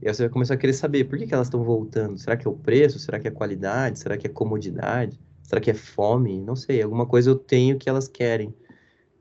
E 0.00 0.06
aí 0.06 0.14
você 0.14 0.22
vai 0.22 0.30
começar 0.30 0.54
a 0.54 0.56
querer 0.56 0.72
saber 0.72 1.04
por 1.04 1.18
que, 1.18 1.26
que 1.26 1.34
elas 1.34 1.48
estão 1.48 1.62
voltando. 1.62 2.18
Será 2.18 2.36
que 2.36 2.46
é 2.46 2.50
o 2.50 2.56
preço? 2.56 2.98
Será 2.98 3.18
que 3.18 3.26
é 3.26 3.30
a 3.30 3.34
qualidade? 3.34 3.98
Será 3.98 4.16
que 4.16 4.26
é 4.26 4.30
comodidade? 4.30 5.20
Será 5.42 5.60
que 5.60 5.70
é 5.70 5.74
fome? 5.74 6.40
Não 6.40 6.54
sei. 6.54 6.82
Alguma 6.82 7.06
coisa 7.06 7.30
eu 7.30 7.36
tenho 7.36 7.78
que 7.78 7.88
elas 7.88 8.06
querem. 8.06 8.54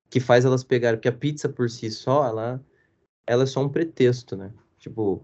Que 0.09 0.19
faz 0.19 0.45
elas 0.45 0.63
pegarem. 0.63 0.97
Porque 0.97 1.07
a 1.07 1.13
pizza 1.13 1.49
por 1.49 1.69
si 1.69 1.89
só, 1.89 2.27
ela, 2.27 2.63
ela 3.27 3.43
é 3.43 3.45
só 3.45 3.61
um 3.61 3.69
pretexto, 3.69 4.35
né? 4.35 4.51
Tipo, 4.79 5.21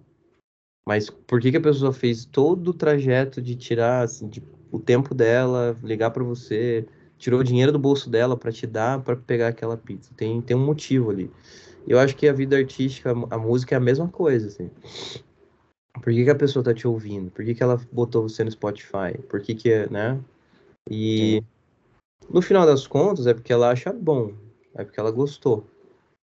mas 0.85 1.09
por 1.09 1.39
que, 1.39 1.49
que 1.51 1.57
a 1.57 1.61
pessoa 1.61 1.93
fez 1.93 2.25
todo 2.25 2.69
o 2.69 2.73
trajeto 2.73 3.41
de 3.41 3.55
tirar 3.55 4.03
assim, 4.03 4.27
de, 4.27 4.43
o 4.71 4.79
tempo 4.79 5.15
dela, 5.15 5.77
ligar 5.81 6.11
para 6.11 6.23
você, 6.23 6.85
tirou 7.17 7.39
o 7.39 7.43
dinheiro 7.43 7.71
do 7.71 7.79
bolso 7.79 8.09
dela 8.09 8.35
para 8.35 8.51
te 8.51 8.67
dar 8.67 9.01
para 9.01 9.15
pegar 9.15 9.47
aquela 9.47 9.77
pizza? 9.77 10.13
Tem, 10.15 10.41
tem 10.41 10.57
um 10.57 10.65
motivo 10.65 11.09
ali. 11.09 11.31
Eu 11.87 11.99
acho 11.99 12.15
que 12.15 12.27
a 12.27 12.33
vida 12.33 12.57
artística, 12.57 13.11
a 13.11 13.37
música 13.37 13.75
é 13.75 13.77
a 13.77 13.81
mesma 13.81 14.07
coisa, 14.07 14.47
assim. 14.47 14.69
Por 16.01 16.11
que, 16.11 16.23
que 16.23 16.29
a 16.29 16.35
pessoa 16.35 16.63
tá 16.63 16.73
te 16.73 16.87
ouvindo? 16.87 17.31
Por 17.31 17.45
que, 17.45 17.55
que 17.55 17.63
ela 17.63 17.79
botou 17.91 18.23
você 18.23 18.43
no 18.43 18.51
Spotify? 18.51 19.17
Por 19.29 19.41
que 19.41 19.55
que, 19.55 19.87
né? 19.89 20.19
E 20.89 21.41
no 22.29 22.41
final 22.41 22.65
das 22.65 22.85
contas 22.87 23.27
é 23.27 23.33
porque 23.33 23.53
ela 23.53 23.69
acha 23.69 23.93
bom, 23.93 24.33
é 24.75 24.83
porque 24.83 24.99
ela 24.99 25.11
gostou. 25.11 25.69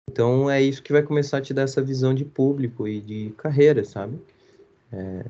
Então 0.10 0.50
é 0.50 0.62
isso 0.62 0.84
que 0.84 0.92
vai 0.92 1.02
começar 1.02 1.38
a 1.38 1.42
te 1.42 1.54
dar 1.54 1.64
essa 1.64 1.82
visão 1.82 2.14
de 2.14 2.26
público 2.26 2.88
e 2.88 3.02
de 3.02 3.34
carreira, 3.38 3.84
sabe? 3.84 4.20
É... 4.92 5.24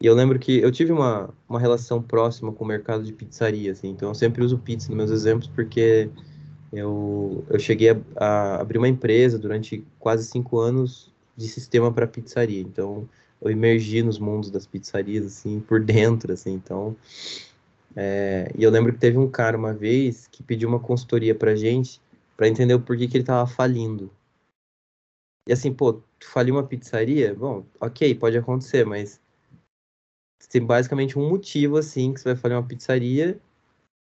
E 0.00 0.06
eu 0.06 0.14
lembro 0.14 0.38
que 0.38 0.58
eu 0.58 0.72
tive 0.72 0.90
uma, 0.90 1.30
uma 1.48 1.60
relação 1.60 2.02
próxima 2.02 2.52
com 2.52 2.64
o 2.64 2.66
mercado 2.66 3.04
de 3.04 3.12
pizzaria, 3.12 3.70
assim, 3.70 3.90
então 3.90 4.08
eu 4.08 4.14
sempre 4.14 4.42
uso 4.42 4.58
pizza 4.58 4.88
nos 4.88 4.96
meus 4.96 5.10
exemplos 5.10 5.48
porque 5.48 6.10
eu, 6.72 7.44
eu 7.48 7.58
cheguei 7.58 7.90
a, 7.90 7.96
a 8.16 8.60
abrir 8.60 8.78
uma 8.78 8.88
empresa 8.88 9.38
durante 9.38 9.84
quase 10.00 10.26
cinco 10.26 10.58
anos 10.58 11.12
de 11.36 11.46
sistema 11.46 11.92
para 11.92 12.06
pizzaria, 12.06 12.60
então 12.60 13.08
eu 13.40 13.50
emergi 13.50 14.02
nos 14.02 14.18
mundos 14.18 14.50
das 14.50 14.66
pizzarias, 14.66 15.24
assim, 15.24 15.60
por 15.60 15.80
dentro, 15.80 16.32
assim, 16.32 16.52
então... 16.52 16.96
É... 17.94 18.50
E 18.56 18.62
eu 18.64 18.70
lembro 18.70 18.92
que 18.92 18.98
teve 18.98 19.18
um 19.18 19.28
cara 19.28 19.56
uma 19.56 19.72
vez 19.72 20.26
que 20.30 20.42
pediu 20.42 20.68
uma 20.68 20.80
consultoria 20.80 21.34
pra 21.34 21.54
gente 21.54 22.00
para 22.42 22.48
entender 22.48 22.74
o 22.74 22.80
porquê 22.80 23.06
que 23.06 23.16
ele 23.16 23.22
tava 23.22 23.46
falindo. 23.46 24.10
E 25.48 25.52
assim, 25.52 25.72
pô, 25.72 25.92
tu 25.92 26.28
faliu 26.28 26.56
uma 26.56 26.66
pizzaria? 26.66 27.32
Bom, 27.32 27.64
ok, 27.80 28.16
pode 28.16 28.36
acontecer, 28.36 28.84
mas 28.84 29.20
tem 30.50 30.66
basicamente 30.66 31.16
um 31.16 31.28
motivo, 31.28 31.76
assim, 31.76 32.12
que 32.12 32.20
você 32.20 32.30
vai 32.30 32.36
falir 32.36 32.56
uma 32.56 32.66
pizzaria, 32.66 33.40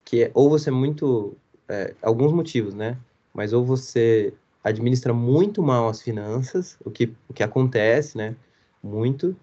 que 0.05 0.23
é 0.23 0.31
ou 0.35 0.49
você 0.49 0.71
é 0.71 0.73
muito... 0.73 1.37
É, 1.69 1.97
alguns 2.01 2.33
motivos, 2.33 2.75
né? 2.75 2.97
Mas 3.35 3.53
ou 3.53 3.65
você 3.65 4.33
administra 4.63 5.13
muito 5.13 5.61
mal 5.61 5.89
as 5.89 6.01
finanças, 6.01 6.79
o 6.85 6.93
que, 6.93 7.13
o 7.29 7.35
que 7.35 7.43
acontece, 7.43 8.17
né? 8.17 8.37
Muito. 8.81 9.37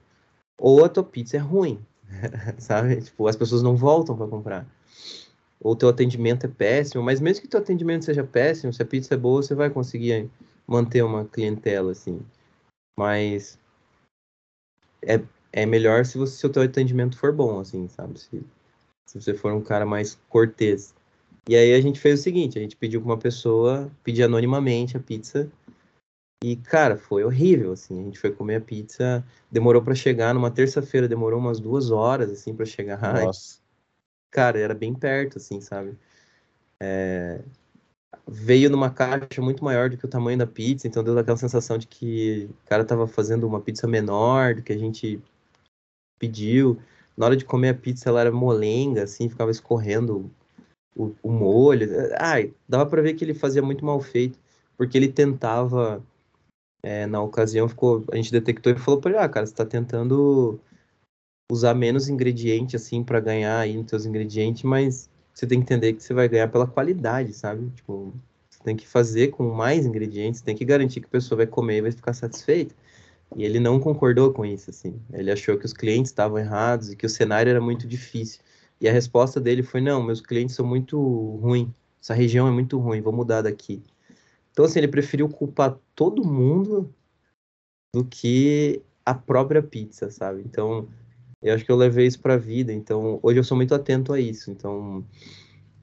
Ou 0.58 0.86
a 0.86 0.90
tua 0.90 1.04
pizza 1.04 1.36
é 1.36 1.40
ruim, 1.42 1.86
sabe? 2.58 3.02
Tipo, 3.02 3.28
as 3.28 3.36
pessoas 3.36 3.62
não 3.62 3.76
voltam 3.76 4.16
para 4.16 4.28
comprar 4.28 4.66
ou 5.60 5.76
teu 5.76 5.90
atendimento 5.90 6.46
é 6.46 6.50
péssimo, 6.50 7.04
mas 7.04 7.20
mesmo 7.20 7.42
que 7.42 7.48
teu 7.48 7.60
atendimento 7.60 8.06
seja 8.06 8.24
péssimo, 8.24 8.74
se 8.74 8.82
a 8.82 8.86
pizza 8.86 9.14
é 9.14 9.18
boa, 9.18 9.42
você 9.42 9.56
vai 9.56 9.70
conseguir 9.70 10.30
manter 10.68 11.04
uma 11.04 11.26
clientela, 11.26 11.92
assim. 11.92 12.20
Mas 12.98 13.60
é, 15.02 15.22
é 15.52 15.66
melhor 15.66 16.06
se, 16.06 16.18
você, 16.18 16.38
se 16.38 16.46
o 16.46 16.50
teu 16.50 16.64
atendimento 16.64 17.18
for 17.18 17.34
bom, 17.34 17.60
assim, 17.60 17.88
sabe? 17.88 18.20
Se, 18.20 18.44
se 19.06 19.22
você 19.22 19.34
for 19.34 19.54
um 19.54 19.62
cara 19.62 19.86
mais 19.86 20.20
cortês. 20.30 20.94
E 21.48 21.56
aí 21.56 21.74
a 21.74 21.82
gente 21.82 22.00
fez 22.00 22.20
o 22.20 22.24
seguinte, 22.24 22.58
a 22.58 22.62
gente 22.62 22.76
pediu 22.76 23.02
para 23.02 23.12
uma 23.12 23.18
pessoa 23.18 23.92
pedir 24.04 24.24
anonimamente 24.24 24.98
a 24.98 25.00
pizza 25.00 25.50
e, 26.44 26.56
cara, 26.56 26.98
foi 26.98 27.24
horrível, 27.24 27.72
assim. 27.72 28.00
A 28.00 28.04
gente 28.04 28.20
foi 28.20 28.32
comer 28.32 28.56
a 28.56 28.62
pizza, 28.62 29.24
demorou 29.52 29.82
para 29.82 29.96
chegar, 29.96 30.34
numa 30.34 30.52
terça-feira 30.52 31.08
demorou 31.08 31.40
umas 31.40 31.60
duas 31.60 31.92
horas, 31.92 32.32
assim, 32.32 32.54
para 32.54 32.66
chegar. 32.66 33.00
Nossa 33.24 33.65
cara, 34.36 34.60
era 34.60 34.74
bem 34.76 34.94
perto, 34.94 35.38
assim, 35.38 35.62
sabe? 35.62 35.98
É... 36.82 37.42
Veio 38.28 38.70
numa 38.70 38.90
caixa 38.90 39.42
muito 39.42 39.64
maior 39.64 39.90
do 39.90 39.98
que 39.98 40.06
o 40.06 40.10
tamanho 40.10 40.38
da 40.38 40.48
pizza, 40.48 40.88
então 40.88 41.04
deu 41.04 41.18
aquela 41.18 41.38
sensação 41.38 41.78
de 41.78 41.88
que 41.88 42.50
o 42.66 42.68
cara 42.68 42.84
tava 42.84 43.08
fazendo 43.08 43.48
uma 43.48 43.62
pizza 43.62 43.88
menor 43.88 44.56
do 44.56 44.64
que 44.64 44.74
a 44.74 44.78
gente 44.78 45.22
pediu. 46.20 46.80
Na 47.16 47.28
hora 47.28 47.38
de 47.38 47.46
comer 47.46 47.70
a 47.70 47.74
pizza, 47.76 48.10
ela 48.10 48.22
era 48.22 48.32
molenga, 48.32 49.04
assim, 49.04 49.30
ficava 49.30 49.52
escorrendo 49.52 50.30
o, 50.96 51.16
o 51.24 51.32
molho. 51.32 51.88
Ai, 52.20 52.54
dava 52.68 52.86
para 52.86 53.02
ver 53.02 53.14
que 53.14 53.24
ele 53.24 53.34
fazia 53.34 53.62
muito 53.62 53.86
mal 53.86 54.02
feito, 54.02 54.40
porque 54.78 54.98
ele 54.98 55.08
tentava, 55.10 56.04
é, 56.84 57.06
na 57.08 57.22
ocasião, 57.22 57.70
ficou, 57.70 58.04
a 58.12 58.16
gente 58.18 58.32
detectou 58.32 58.74
e 58.74 58.78
falou 58.80 59.00
para 59.00 59.12
ele, 59.12 59.20
ah, 59.20 59.30
cara, 59.30 59.46
você 59.46 59.54
tá 59.56 59.66
tentando 59.66 60.60
usar 61.52 61.74
menos 61.74 62.10
ingrediente 62.10 62.76
assim 62.76 63.04
para 63.04 63.20
ganhar 63.20 63.60
aí 63.60 63.78
nos 63.78 63.90
seus 63.90 64.06
ingredientes, 64.06 64.64
mas 64.64 65.10
você 65.34 65.46
tem 65.46 65.60
que 65.60 65.66
entender 65.66 65.94
que 65.94 66.02
você 66.02 66.14
vai 66.14 66.28
ganhar 66.28 66.48
pela 66.48 66.66
qualidade, 66.66 67.34
sabe? 67.34 67.70
Tipo, 67.76 68.14
você 68.50 68.64
tem 68.64 68.76
que 68.76 68.88
fazer 68.88 69.30
com 69.30 69.50
mais 69.52 69.86
ingredientes, 69.86 70.42
tem 70.42 70.56
que 70.56 70.66
garantir 70.66 71.02
que 71.02 71.08
a 71.08 71.10
pessoa 71.10 71.38
vai 71.38 71.48
comer 71.48 71.78
e 71.78 71.82
vai 71.82 71.92
ficar 71.92 72.14
satisfeita. 72.14 72.74
E 73.36 73.44
ele 73.44 73.60
não 73.60 73.80
concordou 73.80 74.32
com 74.32 74.46
isso, 74.46 74.70
assim. 74.70 75.00
Ele 75.12 75.32
achou 75.32 75.58
que 75.58 75.66
os 75.66 75.74
clientes 75.74 76.12
estavam 76.12 76.38
errados 76.38 76.92
e 76.92 76.96
que 76.96 77.06
o 77.06 77.10
cenário 77.10 77.50
era 77.50 77.62
muito 77.62 77.88
difícil. 77.88 78.40
E 78.80 78.88
a 78.88 78.92
resposta 78.92 79.40
dele 79.40 79.64
foi: 79.64 79.82
não, 79.82 80.02
meus 80.02 80.22
clientes 80.22 80.56
são 80.56 80.66
muito 80.66 80.98
ruins, 81.42 81.70
essa 82.02 82.14
região 82.14 82.48
é 82.48 82.52
muito 82.52 82.78
ruim, 82.80 83.02
vou 83.02 83.14
mudar 83.14 83.42
daqui. 83.42 83.82
Então, 84.52 84.66
assim, 84.66 84.80
ele 84.80 84.88
preferiu 84.88 85.28
culpar 85.28 85.78
todo 85.94 86.26
mundo 86.26 86.94
do 87.94 88.06
que 88.06 88.82
a 89.06 89.14
própria 89.14 89.62
pizza, 89.62 90.10
sabe? 90.10 90.42
Então, 90.46 90.88
eu 91.46 91.56
acho 91.56 91.66
que 91.66 91.72
eu 91.72 91.76
levei 91.76 92.08
isso 92.08 92.20
para 92.20 92.34
a 92.34 92.38
vida, 92.38 92.74
então 92.74 93.20
hoje 93.22 93.40
eu 93.40 93.44
sou 93.44 93.56
muito 93.56 93.74
atento 93.76 94.12
a 94.12 94.20
isso. 94.20 94.50
Então, 94.50 95.06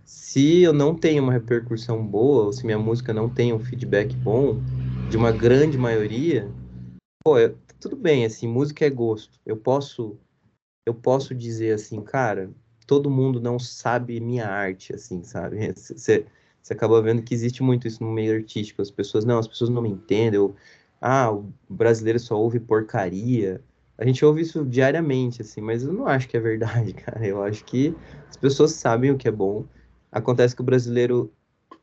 se 0.05 0.63
eu 0.63 0.73
não 0.73 0.95
tenho 0.95 1.23
uma 1.23 1.33
repercussão 1.33 2.05
boa, 2.05 2.45
ou 2.45 2.53
se 2.53 2.65
minha 2.67 2.79
música 2.79 3.15
não 3.15 3.29
tem 3.29 3.53
um 3.53 3.61
feedback 3.61 4.17
bom, 4.17 4.61
de 5.09 5.17
uma 5.17 5.31
grande 5.31 5.79
maioria, 5.79 6.51
pô, 7.25 7.39
eu, 7.39 7.57
tudo 7.81 7.97
bem, 7.97 8.25
assim, 8.25 8.49
música 8.49 8.85
é 8.85 8.91
gosto. 8.91 9.39
Eu 9.47 9.57
posso 9.57 10.19
eu 10.85 10.95
posso 10.95 11.35
dizer 11.35 11.75
assim, 11.75 12.01
cara, 12.03 12.51
todo 12.87 13.11
mundo 13.11 13.41
não 13.41 13.59
sabe 13.59 14.19
minha 14.21 14.49
arte, 14.49 14.93
assim, 14.95 15.23
sabe? 15.23 15.73
Você, 15.77 16.27
acaba 16.71 17.01
vendo 17.03 17.23
que 17.23 17.35
existe 17.35 17.63
muito 17.63 17.87
isso 17.87 18.03
no 18.03 18.11
meio 18.11 18.35
artístico. 18.35 18.83
As 18.83 18.91
pessoas, 18.91 19.25
não, 19.25 19.39
as 19.39 19.47
pessoas 19.47 19.71
não 19.71 19.83
me 19.83 19.91
entendem. 19.91 20.35
Eu, 20.35 20.55
ah, 21.01 21.31
o 21.33 21.53
brasileiro 21.69 22.19
só 22.19 22.39
ouve 22.39 22.59
porcaria. 22.61 23.63
A 23.99 24.05
gente 24.05 24.25
ouve 24.25 24.43
isso 24.43 24.65
diariamente, 24.65 25.43
assim, 25.43 25.61
mas 25.61 25.83
eu 25.83 25.93
não 25.93 26.07
acho 26.07 26.29
que 26.29 26.37
é 26.37 26.41
verdade, 26.41 26.93
cara. 26.95 27.27
Eu 27.27 27.43
acho 27.43 27.65
que 27.65 27.95
as 28.29 28.37
pessoas 28.37 28.73
sabem 28.73 29.11
o 29.11 29.17
que 29.17 29.29
é 29.29 29.33
bom. 29.33 29.65
Acontece 30.11 30.55
que 30.55 30.63
o 30.63 30.65
brasileiro, 30.65 31.33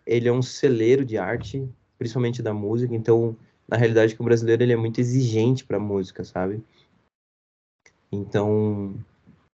ele 0.06 0.28
é 0.28 0.32
um 0.32 0.42
celeiro 0.42 1.06
de 1.06 1.18
arte, 1.18 1.68
principalmente 1.98 2.42
da 2.42 2.54
música, 2.54 2.96
então, 2.96 3.36
na 3.68 3.78
realidade, 3.78 4.16
que 4.16 4.22
o 4.22 4.26
brasileiro, 4.26 4.64
ele 4.64 4.74
é 4.74 4.78
muito 4.78 5.00
exigente 5.00 5.66
pra 5.66 5.80
música, 5.80 6.24
sabe? 6.24 6.64
Então, 8.12 8.96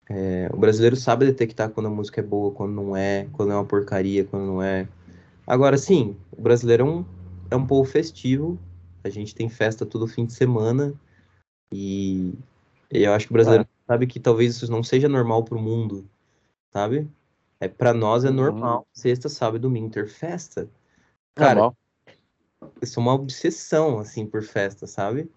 é, 0.10 0.50
o 0.54 0.58
brasileiro 0.58 0.96
sabe 0.96 1.26
detectar 1.26 1.70
quando 1.70 1.88
a 1.88 1.90
música 1.90 2.22
é 2.22 2.24
boa, 2.24 2.52
quando 2.52 2.74
não 2.74 2.96
é, 2.96 3.28
quando 3.32 3.52
é 3.52 3.56
uma 3.56 3.66
porcaria, 3.66 4.26
quando 4.26 4.46
não 4.46 4.62
é. 4.62 4.88
Agora, 5.48 5.78
sim, 5.78 6.16
o 6.32 6.42
brasileiro 6.42 6.84
é 6.84 6.90
um, 6.90 7.06
é 7.52 7.56
um 7.56 7.66
povo 7.66 7.90
festivo, 7.90 8.60
a 9.04 9.10
gente 9.10 9.34
tem 9.34 9.50
festa 9.50 9.86
todo 9.86 10.08
fim 10.08 10.26
de 10.26 10.34
semana, 10.34 10.94
e, 11.74 12.34
e 12.92 13.04
eu 13.04 13.14
acho 13.14 13.26
que 13.26 13.32
o 13.32 13.36
brasileiro 13.36 13.64
é. 13.64 13.92
sabe 13.92 14.06
que 14.06 14.20
talvez 14.20 14.56
isso 14.56 14.72
não 14.72 14.84
seja 14.84 15.10
normal 15.10 15.44
pro 15.44 15.60
mundo, 15.60 16.08
sabe? 16.72 17.10
É, 17.60 17.68
para 17.68 17.94
nós 17.94 18.24
é 18.24 18.30
uhum. 18.30 18.36
normal 18.36 18.88
sexta, 18.94 19.28
sábado 19.28 19.58
e 19.58 19.60
domingo 19.60 19.90
ter 19.90 20.08
festa. 20.08 20.70
Cara, 21.36 21.56
normal. 21.56 21.78
isso 22.82 23.00
é 23.00 23.02
uma 23.02 23.14
obsessão, 23.14 23.98
assim, 24.00 24.26
por 24.26 24.44
festa, 24.44 24.86
sabe? 24.86 25.30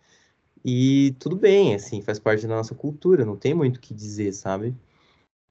E 0.65 1.15
tudo 1.19 1.37
bem, 1.37 1.75
assim, 1.75 2.03
faz 2.03 2.19
parte 2.19 2.47
da 2.47 2.57
nossa 2.57 2.75
cultura, 2.75 3.25
não 3.25 3.37
tem 3.37 3.55
muito 3.55 3.77
o 3.77 3.81
que 3.81 3.95
dizer, 3.95 4.33
sabe? 4.33 4.75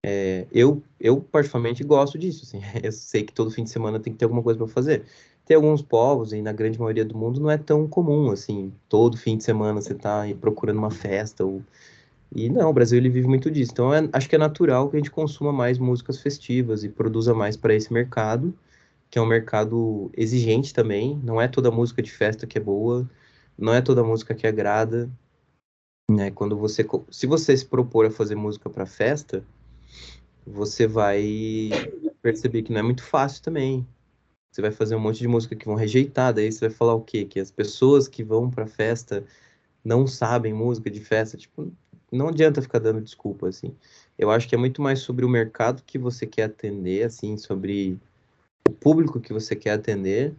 É, 0.05 0.45
eu, 0.51 0.83
eu, 0.99 1.19
particularmente, 1.19 1.83
gosto 1.83 2.19
disso, 2.19 2.43
assim. 2.43 2.61
Eu 2.83 2.91
sei 2.91 3.23
que 3.23 3.33
todo 3.33 3.49
fim 3.49 3.63
de 3.63 3.71
semana 3.71 3.99
tem 3.99 4.13
que 4.13 4.19
ter 4.19 4.25
alguma 4.25 4.43
coisa 4.43 4.59
para 4.59 4.67
fazer. 4.67 5.03
Tem 5.45 5.55
alguns 5.55 5.81
povos, 5.81 6.33
e 6.33 6.41
na 6.41 6.51
grande 6.51 6.79
maioria 6.79 7.05
do 7.05 7.15
mundo 7.15 7.39
não 7.39 7.51
é 7.51 7.57
tão 7.57 7.87
comum, 7.87 8.31
assim, 8.31 8.73
todo 8.89 9.15
fim 9.15 9.37
de 9.37 9.43
semana 9.43 9.79
você 9.79 9.93
tá 9.93 10.23
procurando 10.41 10.77
uma 10.77 10.91
festa, 10.91 11.45
ou... 11.45 11.61
E 12.35 12.49
não, 12.49 12.69
o 12.69 12.73
Brasil 12.73 12.97
ele 12.97 13.09
vive 13.09 13.27
muito 13.27 13.49
disso. 13.49 13.71
Então 13.71 13.93
é, 13.93 14.09
acho 14.11 14.27
que 14.27 14.35
é 14.35 14.39
natural 14.39 14.89
que 14.89 14.97
a 14.97 14.99
gente 14.99 15.11
consuma 15.11 15.53
mais 15.53 15.77
músicas 15.77 16.19
festivas 16.19 16.83
e 16.83 16.89
produza 16.89 17.33
mais 17.33 17.55
para 17.55 17.73
esse 17.73 17.93
mercado, 17.93 18.53
que 19.09 19.19
é 19.19 19.21
um 19.21 19.25
mercado 19.25 20.11
exigente 20.17 20.73
também. 20.73 21.17
Não 21.23 21.39
é 21.39 21.47
toda 21.47 21.71
música 21.71 22.01
de 22.01 22.11
festa 22.11 22.45
que 22.47 22.57
é 22.57 22.61
boa, 22.61 23.09
não 23.57 23.73
é 23.73 23.81
toda 23.81 24.03
música 24.03 24.33
que 24.35 24.45
agrada. 24.47 25.09
Né? 26.11 26.29
Quando 26.31 26.57
você, 26.57 26.85
se 27.09 27.25
você 27.25 27.55
se 27.55 27.65
propor 27.65 28.05
a 28.05 28.11
fazer 28.11 28.35
música 28.35 28.69
para 28.69 28.85
festa, 28.85 29.43
você 30.45 30.87
vai 30.87 31.69
perceber 32.21 32.63
que 32.63 32.73
não 32.73 32.79
é 32.79 32.83
muito 32.83 33.03
fácil 33.03 33.41
também. 33.43 33.87
Você 34.55 34.61
vai 34.61 34.71
fazer 34.71 34.95
um 34.95 35.01
monte 35.01 35.19
de 35.19 35.27
música 35.27 35.53
que 35.53 35.65
vão 35.65 35.75
rejeitar, 35.75 36.33
daí 36.33 36.49
você 36.49 36.69
vai 36.69 36.69
falar 36.69 36.93
o 36.93 37.01
quê? 37.01 37.25
Que 37.25 37.41
as 37.41 37.51
pessoas 37.51 38.07
que 38.07 38.23
vão 38.23 38.49
para 38.49 38.65
festa 38.65 39.21
não 39.83 40.07
sabem 40.07 40.53
música 40.53 40.89
de 40.89 41.01
festa, 41.01 41.35
tipo, 41.35 41.69
não 42.09 42.29
adianta 42.29 42.61
ficar 42.61 42.79
dando 42.79 43.01
desculpa 43.01 43.49
assim. 43.49 43.75
Eu 44.17 44.31
acho 44.31 44.47
que 44.47 44.55
é 44.55 44.57
muito 44.57 44.81
mais 44.81 44.99
sobre 44.99 45.25
o 45.25 45.29
mercado 45.29 45.83
que 45.85 45.99
você 45.99 46.25
quer 46.25 46.43
atender, 46.43 47.03
assim, 47.03 47.35
sobre 47.35 47.99
o 48.65 48.71
público 48.71 49.19
que 49.19 49.33
você 49.33 49.57
quer 49.57 49.71
atender. 49.71 50.33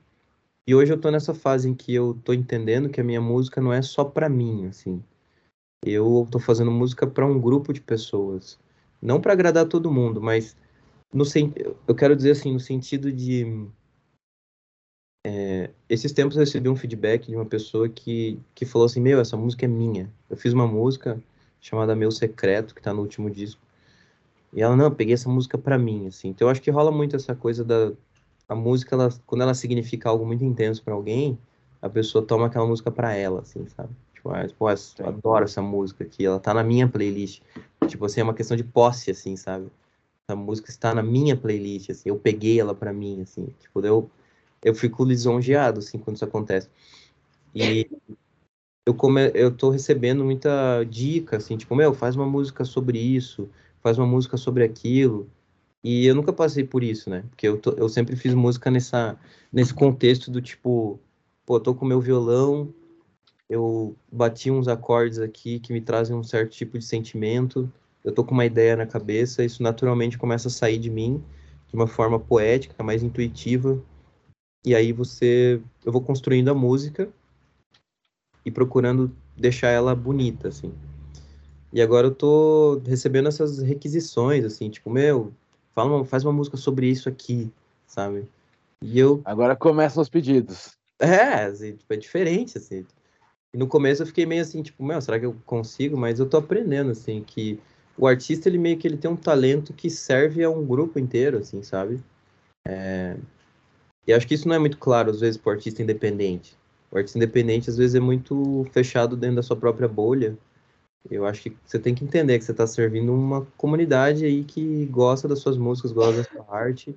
E 0.66 0.74
hoje 0.74 0.94
eu 0.94 0.98
tô 0.98 1.10
nessa 1.10 1.34
fase 1.34 1.68
em 1.68 1.74
que 1.74 1.94
eu 1.94 2.18
tô 2.24 2.32
entendendo 2.32 2.88
que 2.88 3.02
a 3.02 3.04
minha 3.04 3.20
música 3.20 3.60
não 3.60 3.70
é 3.70 3.82
só 3.82 4.02
para 4.02 4.30
mim, 4.30 4.64
assim. 4.64 5.04
Eu 5.84 6.26
tô 6.30 6.38
fazendo 6.38 6.70
música 6.70 7.06
para 7.06 7.26
um 7.26 7.38
grupo 7.38 7.70
de 7.70 7.82
pessoas, 7.82 8.58
não 9.02 9.20
para 9.20 9.34
agradar 9.34 9.66
todo 9.66 9.92
mundo, 9.92 10.22
mas 10.22 10.56
no 11.12 11.24
eu 11.86 11.94
quero 11.94 12.16
dizer 12.16 12.30
assim, 12.30 12.54
no 12.54 12.60
sentido 12.60 13.12
de 13.12 13.68
é, 15.28 15.70
esses 15.88 16.12
tempos 16.12 16.36
eu 16.36 16.40
recebi 16.40 16.68
um 16.68 16.76
feedback 16.76 17.26
de 17.26 17.34
uma 17.34 17.44
pessoa 17.44 17.88
que, 17.88 18.38
que 18.54 18.64
falou 18.64 18.86
assim, 18.86 19.00
meu, 19.00 19.18
essa 19.18 19.36
música 19.36 19.64
é 19.64 19.68
minha. 19.68 20.08
Eu 20.30 20.36
fiz 20.36 20.52
uma 20.52 20.68
música 20.68 21.20
chamada 21.60 21.96
Meu 21.96 22.12
Secreto, 22.12 22.72
que 22.72 22.80
tá 22.80 22.94
no 22.94 23.00
último 23.02 23.28
disco. 23.28 23.60
E 24.52 24.62
ela, 24.62 24.76
não, 24.76 24.88
peguei 24.88 25.14
essa 25.14 25.28
música 25.28 25.58
pra 25.58 25.76
mim, 25.76 26.06
assim. 26.06 26.28
Então 26.28 26.46
eu 26.46 26.52
acho 26.52 26.62
que 26.62 26.70
rola 26.70 26.92
muito 26.92 27.16
essa 27.16 27.34
coisa 27.34 27.64
da... 27.64 27.92
A 28.48 28.54
música, 28.54 28.94
ela, 28.94 29.08
quando 29.26 29.42
ela 29.42 29.52
significa 29.52 30.08
algo 30.08 30.24
muito 30.24 30.44
intenso 30.44 30.80
para 30.84 30.94
alguém, 30.94 31.36
a 31.82 31.88
pessoa 31.88 32.24
toma 32.24 32.46
aquela 32.46 32.64
música 32.64 32.92
para 32.92 33.12
ela, 33.12 33.40
assim, 33.40 33.66
sabe? 33.66 33.90
Tipo, 34.14 34.30
ah, 34.30 34.46
pô, 34.56 34.70
eu 34.70 35.08
adoro 35.08 35.44
essa 35.44 35.60
música 35.60 36.04
aqui, 36.04 36.24
ela 36.24 36.38
tá 36.38 36.54
na 36.54 36.62
minha 36.62 36.86
playlist. 36.86 37.42
Tipo 37.88 38.04
assim, 38.04 38.20
é 38.20 38.22
uma 38.22 38.32
questão 38.32 38.56
de 38.56 38.62
posse, 38.62 39.10
assim, 39.10 39.34
sabe? 39.34 39.66
Essa 40.28 40.36
música 40.36 40.70
está 40.70 40.94
na 40.94 41.02
minha 41.02 41.36
playlist, 41.36 41.90
assim, 41.90 42.10
eu 42.10 42.16
peguei 42.16 42.60
ela 42.60 42.76
para 42.76 42.92
mim, 42.92 43.22
assim. 43.22 43.48
Tipo, 43.58 43.84
eu 43.84 44.08
eu 44.62 44.74
fico 44.74 45.04
lisonjeado, 45.04 45.78
assim, 45.78 45.98
quando 45.98 46.16
isso 46.16 46.24
acontece. 46.24 46.68
E 47.54 47.88
eu, 48.86 48.94
come, 48.94 49.30
eu 49.34 49.50
tô 49.50 49.70
recebendo 49.70 50.24
muita 50.24 50.84
dica, 50.84 51.36
assim, 51.36 51.56
tipo, 51.56 51.74
meu, 51.74 51.92
faz 51.92 52.16
uma 52.16 52.26
música 52.26 52.64
sobre 52.64 52.98
isso, 52.98 53.48
faz 53.82 53.98
uma 53.98 54.06
música 54.06 54.36
sobre 54.36 54.64
aquilo. 54.64 55.28
E 55.82 56.06
eu 56.06 56.14
nunca 56.14 56.32
passei 56.32 56.64
por 56.64 56.82
isso, 56.82 57.08
né? 57.08 57.24
Porque 57.30 57.46
eu, 57.48 57.58
tô, 57.58 57.72
eu 57.72 57.88
sempre 57.88 58.16
fiz 58.16 58.34
música 58.34 58.70
nessa, 58.70 59.18
nesse 59.52 59.72
contexto 59.72 60.30
do 60.30 60.40
tipo, 60.40 60.98
pô, 61.44 61.60
tô 61.60 61.74
com 61.74 61.84
meu 61.84 62.00
violão, 62.00 62.72
eu 63.48 63.96
bati 64.10 64.50
uns 64.50 64.68
acordes 64.68 65.18
aqui 65.18 65.60
que 65.60 65.72
me 65.72 65.80
trazem 65.80 66.16
um 66.16 66.22
certo 66.22 66.50
tipo 66.50 66.78
de 66.78 66.84
sentimento, 66.84 67.70
eu 68.04 68.12
tô 68.12 68.24
com 68.24 68.34
uma 68.34 68.44
ideia 68.44 68.76
na 68.76 68.86
cabeça, 68.86 69.44
isso 69.44 69.62
naturalmente 69.62 70.18
começa 70.18 70.48
a 70.48 70.50
sair 70.50 70.78
de 70.78 70.90
mim 70.90 71.22
de 71.68 71.74
uma 71.74 71.86
forma 71.86 72.18
poética, 72.18 72.82
mais 72.82 73.02
intuitiva, 73.02 73.80
e 74.66 74.74
aí 74.74 74.92
você, 74.92 75.60
eu 75.84 75.92
vou 75.92 76.00
construindo 76.00 76.48
a 76.48 76.54
música 76.54 77.08
e 78.44 78.50
procurando 78.50 79.14
deixar 79.36 79.68
ela 79.68 79.94
bonita, 79.94 80.48
assim. 80.48 80.74
E 81.72 81.80
agora 81.80 82.08
eu 82.08 82.14
tô 82.14 82.80
recebendo 82.84 83.28
essas 83.28 83.62
requisições, 83.62 84.44
assim, 84.44 84.68
tipo, 84.68 84.90
meu, 84.90 85.32
fala 85.72 85.98
uma, 85.98 86.04
faz 86.04 86.24
uma 86.24 86.32
música 86.32 86.56
sobre 86.56 86.88
isso 86.88 87.08
aqui, 87.08 87.48
sabe? 87.86 88.28
E 88.82 88.98
eu... 88.98 89.22
Agora 89.24 89.54
começam 89.54 90.02
os 90.02 90.08
pedidos. 90.08 90.72
É, 90.98 91.44
assim, 91.44 91.76
tipo, 91.76 91.94
é 91.94 91.96
diferente, 91.96 92.58
assim. 92.58 92.84
E 93.54 93.58
no 93.58 93.68
começo 93.68 94.02
eu 94.02 94.06
fiquei 94.06 94.26
meio 94.26 94.42
assim, 94.42 94.62
tipo, 94.62 94.82
meu, 94.82 95.00
será 95.00 95.20
que 95.20 95.26
eu 95.26 95.36
consigo? 95.46 95.96
Mas 95.96 96.18
eu 96.18 96.28
tô 96.28 96.38
aprendendo, 96.38 96.90
assim, 96.90 97.22
que 97.22 97.60
o 97.96 98.06
artista, 98.06 98.48
ele 98.48 98.58
meio 98.58 98.78
que 98.78 98.88
ele 98.88 98.96
tem 98.96 99.08
um 99.08 99.16
talento 99.16 99.72
que 99.72 99.88
serve 99.88 100.42
a 100.42 100.50
um 100.50 100.66
grupo 100.66 100.98
inteiro, 100.98 101.38
assim, 101.38 101.62
sabe? 101.62 102.02
É, 102.66 103.16
e 104.06 104.12
acho 104.12 104.26
que 104.26 104.34
isso 104.34 104.46
não 104.46 104.54
é 104.54 104.58
muito 104.58 104.78
claro, 104.78 105.10
às 105.10 105.20
vezes, 105.20 105.36
para 105.36 105.50
o 105.50 105.52
artista 105.52 105.82
independente. 105.82 106.56
O 106.90 106.96
artista 106.96 107.18
independente, 107.18 107.68
às 107.68 107.76
vezes, 107.76 107.94
é 107.94 108.00
muito 108.00 108.66
fechado 108.72 109.16
dentro 109.16 109.36
da 109.36 109.42
sua 109.42 109.56
própria 109.56 109.88
bolha. 109.88 110.38
Eu 111.10 111.26
acho 111.26 111.42
que 111.42 111.56
você 111.64 111.78
tem 111.78 111.94
que 111.94 112.04
entender 112.04 112.38
que 112.38 112.44
você 112.44 112.52
está 112.52 112.66
servindo 112.66 113.12
uma 113.12 113.46
comunidade 113.56 114.24
aí 114.24 114.44
que 114.44 114.86
gosta 114.86 115.26
das 115.26 115.40
suas 115.40 115.56
músicas, 115.56 115.92
gosta 115.92 116.22
da 116.22 116.24
sua 116.24 116.44
arte 116.48 116.94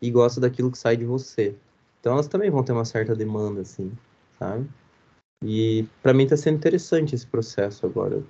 e 0.00 0.10
gosta 0.10 0.40
daquilo 0.40 0.70
que 0.70 0.78
sai 0.78 0.96
de 0.96 1.04
você. 1.04 1.54
Então 2.00 2.12
elas 2.12 2.28
também 2.28 2.50
vão 2.50 2.62
ter 2.62 2.72
uma 2.72 2.84
certa 2.84 3.14
demanda, 3.14 3.60
assim, 3.60 3.92
sabe? 4.38 4.68
E 5.44 5.86
para 6.02 6.14
mim 6.14 6.24
está 6.24 6.36
sendo 6.36 6.56
interessante 6.56 7.14
esse 7.14 7.26
processo 7.26 7.86
agora. 7.86 8.22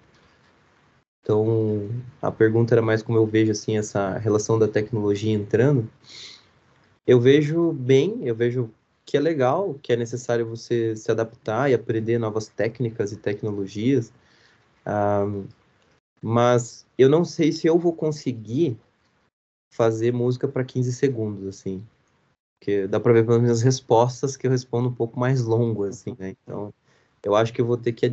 Então, 1.22 1.88
a 2.22 2.30
pergunta 2.30 2.74
era 2.74 2.82
mais 2.82 3.02
como 3.02 3.18
eu 3.18 3.26
vejo 3.26 3.52
assim 3.52 3.76
essa 3.76 4.16
relação 4.16 4.58
da 4.58 4.66
tecnologia 4.66 5.32
entrando 5.32 5.88
eu 7.06 7.20
vejo 7.20 7.72
bem, 7.72 8.26
eu 8.26 8.34
vejo 8.34 8.70
que 9.04 9.16
é 9.16 9.20
legal, 9.20 9.74
que 9.82 9.92
é 9.92 9.96
necessário 9.96 10.46
você 10.46 10.94
se 10.94 11.10
adaptar 11.10 11.70
e 11.70 11.74
aprender 11.74 12.18
novas 12.18 12.48
técnicas 12.48 13.12
e 13.12 13.16
tecnologias, 13.16 14.12
um, 14.86 15.46
mas 16.22 16.86
eu 16.98 17.08
não 17.08 17.24
sei 17.24 17.50
se 17.52 17.66
eu 17.66 17.78
vou 17.78 17.92
conseguir 17.92 18.78
fazer 19.72 20.12
música 20.12 20.46
para 20.46 20.64
15 20.64 20.92
segundos, 20.92 21.46
assim, 21.46 21.84
porque 22.58 22.86
dá 22.86 23.00
para 23.00 23.12
ver 23.14 23.24
pelas 23.24 23.40
minhas 23.40 23.62
respostas 23.62 24.36
que 24.36 24.46
eu 24.46 24.50
respondo 24.50 24.88
um 24.88 24.94
pouco 24.94 25.18
mais 25.18 25.42
longo, 25.42 25.84
assim, 25.84 26.14
né? 26.18 26.36
Então, 26.42 26.72
eu 27.22 27.34
acho 27.34 27.52
que 27.52 27.60
eu 27.60 27.66
vou 27.66 27.76
ter 27.76 27.92
que, 27.92 28.12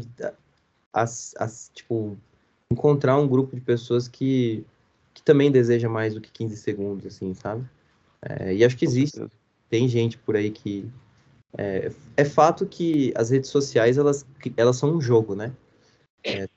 as, 0.93 1.35
as, 1.37 1.69
tipo, 1.73 2.17
encontrar 2.71 3.17
um 3.17 3.27
grupo 3.27 3.55
de 3.55 3.61
pessoas 3.61 4.07
que, 4.07 4.65
que 5.13 5.21
também 5.21 5.51
deseja 5.51 5.89
mais 5.89 6.13
do 6.13 6.21
que 6.21 6.31
15 6.31 6.55
segundos, 6.57 7.05
assim, 7.05 7.33
sabe? 7.33 7.67
É, 8.21 8.53
e 8.53 8.65
acho 8.65 8.77
que 8.77 8.85
existe, 8.85 9.25
tem 9.69 9.87
gente 9.87 10.17
por 10.17 10.35
aí 10.35 10.51
que. 10.51 10.89
É, 11.57 11.91
é, 12.15 12.25
fato 12.25 12.65
que 12.65 13.13
as 13.15 13.29
redes 13.29 13.49
sociais 13.49 13.97
elas, 13.97 14.25
elas 14.55 14.75
são 14.75 14.95
um 14.95 15.01
jogo, 15.01 15.33
né? 15.33 15.51
É, 16.23 16.47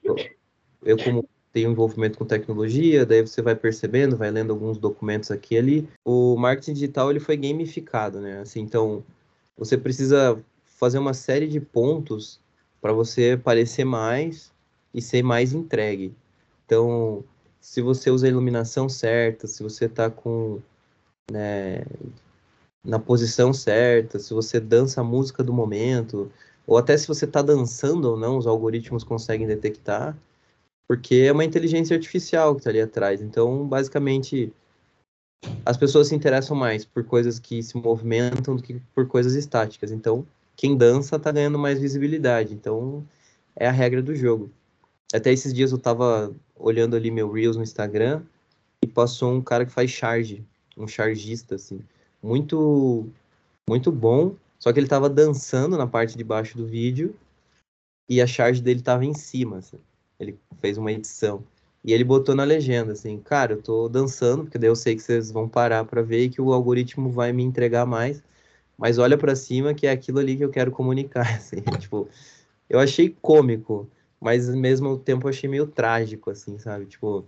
eu, 0.82 0.96
como 0.98 1.28
tenho 1.52 1.70
envolvimento 1.70 2.18
com 2.18 2.24
tecnologia, 2.24 3.04
daí 3.04 3.22
você 3.22 3.42
vai 3.42 3.54
percebendo, 3.54 4.16
vai 4.16 4.30
lendo 4.30 4.52
alguns 4.52 4.78
documentos 4.78 5.30
aqui 5.30 5.54
e 5.54 5.58
ali. 5.58 5.88
O 6.04 6.36
marketing 6.36 6.74
digital 6.74 7.10
ele 7.10 7.20
foi 7.20 7.36
gamificado, 7.36 8.20
né? 8.20 8.40
Assim, 8.40 8.60
então, 8.60 9.02
você 9.56 9.76
precisa 9.76 10.42
fazer 10.64 10.98
uma 10.98 11.14
série 11.14 11.46
de 11.46 11.60
pontos 11.60 12.40
para 12.80 12.92
você 12.92 13.32
aparecer 13.32 13.84
mais 13.84 14.52
e 14.94 15.02
ser 15.02 15.22
mais 15.22 15.52
entregue. 15.52 16.14
Então, 16.64 17.24
se 17.60 17.82
você 17.82 18.10
usa 18.10 18.26
a 18.26 18.30
iluminação 18.30 18.88
certa, 18.88 19.46
se 19.46 19.62
você 19.62 19.84
está 19.84 20.08
com 20.08 20.60
né, 21.30 21.82
na 22.84 22.98
posição 22.98 23.52
certa, 23.52 24.18
se 24.18 24.32
você 24.32 24.60
dança 24.60 25.00
a 25.00 25.04
música 25.04 25.42
do 25.42 25.52
momento, 25.52 26.30
ou 26.66 26.78
até 26.78 26.96
se 26.96 27.08
você 27.08 27.24
está 27.24 27.42
dançando 27.42 28.10
ou 28.10 28.16
não, 28.16 28.38
os 28.38 28.46
algoritmos 28.46 29.04
conseguem 29.04 29.46
detectar, 29.46 30.16
porque 30.88 31.16
é 31.26 31.32
uma 31.32 31.44
inteligência 31.44 31.96
artificial 31.96 32.54
que 32.54 32.60
está 32.60 32.70
ali 32.70 32.80
atrás. 32.80 33.20
Então, 33.20 33.66
basicamente, 33.66 34.52
as 35.64 35.76
pessoas 35.76 36.08
se 36.08 36.14
interessam 36.14 36.56
mais 36.56 36.84
por 36.84 37.04
coisas 37.04 37.38
que 37.38 37.62
se 37.62 37.76
movimentam 37.76 38.56
do 38.56 38.62
que 38.62 38.80
por 38.94 39.06
coisas 39.06 39.34
estáticas. 39.34 39.92
Então, 39.92 40.26
quem 40.56 40.76
dança 40.76 41.16
está 41.16 41.30
ganhando 41.30 41.58
mais 41.58 41.78
visibilidade. 41.78 42.54
Então, 42.54 43.06
é 43.56 43.66
a 43.66 43.72
regra 43.72 44.02
do 44.02 44.14
jogo. 44.14 44.50
Até 45.12 45.32
esses 45.32 45.52
dias 45.52 45.70
eu 45.70 45.78
estava 45.78 46.32
olhando 46.56 46.96
ali 46.96 47.10
meu 47.10 47.30
Reels 47.30 47.56
no 47.56 47.62
Instagram 47.62 48.22
e 48.82 48.86
passou 48.86 49.32
um 49.32 49.40
cara 49.40 49.64
que 49.64 49.72
faz 49.72 49.90
charge 49.90 50.44
um 50.76 50.86
chargista, 50.86 51.54
assim, 51.54 51.80
muito, 52.22 53.06
muito 53.68 53.90
bom. 53.90 54.34
Só 54.58 54.72
que 54.72 54.78
ele 54.78 54.86
tava 54.88 55.08
dançando 55.08 55.76
na 55.78 55.86
parte 55.86 56.16
de 56.16 56.24
baixo 56.24 56.56
do 56.56 56.66
vídeo 56.66 57.14
e 58.08 58.20
a 58.20 58.26
charge 58.26 58.60
dele 58.60 58.82
tava 58.82 59.04
em 59.04 59.14
cima, 59.14 59.58
assim. 59.58 59.78
Ele 60.18 60.38
fez 60.60 60.76
uma 60.76 60.92
edição. 60.92 61.42
E 61.82 61.94
ele 61.94 62.04
botou 62.04 62.34
na 62.34 62.44
legenda, 62.44 62.92
assim, 62.92 63.18
cara, 63.18 63.54
eu 63.54 63.62
tô 63.62 63.88
dançando, 63.88 64.44
porque 64.44 64.58
daí 64.58 64.68
eu 64.68 64.76
sei 64.76 64.94
que 64.94 65.02
vocês 65.02 65.30
vão 65.30 65.48
parar 65.48 65.84
para 65.84 66.02
ver 66.02 66.24
e 66.24 66.28
que 66.28 66.40
o 66.40 66.52
algoritmo 66.52 67.10
vai 67.10 67.32
me 67.32 67.42
entregar 67.42 67.86
mais. 67.86 68.22
Mas 68.76 68.98
olha 68.98 69.16
para 69.16 69.34
cima 69.34 69.72
que 69.74 69.86
é 69.86 69.90
aquilo 69.90 70.18
ali 70.18 70.36
que 70.36 70.44
eu 70.44 70.50
quero 70.50 70.70
comunicar, 70.70 71.26
assim. 71.36 71.62
tipo, 71.78 72.06
eu 72.68 72.78
achei 72.78 73.16
cômico, 73.22 73.88
mas 74.20 74.48
mesmo 74.48 74.98
tempo 74.98 75.26
eu 75.26 75.30
achei 75.30 75.48
meio 75.48 75.66
trágico, 75.66 76.30
assim, 76.30 76.58
sabe? 76.58 76.84
Tipo, 76.86 77.24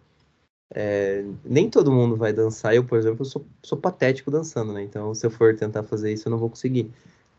é, 0.75 1.25
nem 1.45 1.68
todo 1.68 1.93
mundo 1.93 2.16
vai 2.16 2.33
dançar. 2.33 2.75
Eu, 2.75 2.85
por 2.85 2.99
exemplo, 2.99 3.25
sou, 3.25 3.45
sou 3.62 3.77
patético 3.77 4.31
dançando, 4.31 4.73
né? 4.73 4.83
Então, 4.83 5.14
se 5.14 5.27
eu 5.27 5.31
for 5.31 5.55
tentar 5.55 5.83
fazer 5.83 6.12
isso, 6.12 6.29
eu 6.29 6.31
não 6.31 6.39
vou 6.39 6.49
conseguir. 6.49 6.91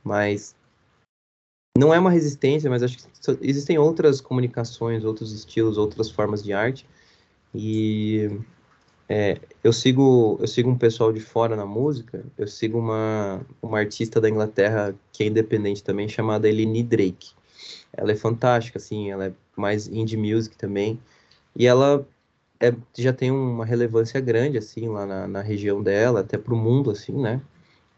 Mas 0.04 0.56
não 1.78 1.94
é 1.94 2.00
uma 2.00 2.12
resistência, 2.12 2.70
mas 2.70 2.84
acho 2.84 2.98
que 2.98 3.04
existem 3.42 3.80
outras 3.80 4.22
comunicações, 4.22 5.04
outros 5.04 5.32
estilos, 5.32 5.78
outras 5.78 6.12
formas 6.12 6.44
de 6.44 6.54
arte. 6.54 6.86
E 7.56 8.30
é, 9.10 9.40
eu 9.64 9.74
sigo 9.74 10.38
eu 10.40 10.48
sigo 10.48 10.70
um 10.70 10.78
pessoal 10.78 11.12
de 11.12 11.20
fora 11.20 11.56
na 11.56 11.66
música. 11.66 12.24
Eu 12.38 12.48
sigo 12.48 12.78
uma 12.78 13.42
uma 13.62 13.80
artista 13.80 14.22
da 14.22 14.30
Inglaterra 14.30 14.96
que 15.12 15.24
é 15.24 15.28
independente 15.28 15.84
também, 15.84 16.08
chamada 16.08 16.48
Eline 16.48 16.84
Drake. 16.84 17.32
Ela 17.92 18.12
é 18.12 18.16
fantástica, 18.16 18.78
assim. 18.78 19.12
Ela 19.12 19.28
é 19.28 19.34
mais 19.56 19.88
indie 19.88 20.18
music 20.18 20.56
também. 20.58 21.00
E 21.56 21.66
ela 21.68 22.06
é, 22.64 22.74
já 22.98 23.12
tem 23.12 23.30
uma 23.32 23.66
relevância 23.66 24.20
grande, 24.22 24.58
assim, 24.58 24.88
lá 24.88 25.06
na, 25.06 25.28
na 25.28 25.42
região 25.42 25.84
dela, 25.84 26.22
até 26.22 26.38
para 26.38 26.54
o 26.54 26.58
mundo, 26.58 26.92
assim, 26.92 27.14
né? 27.14 27.42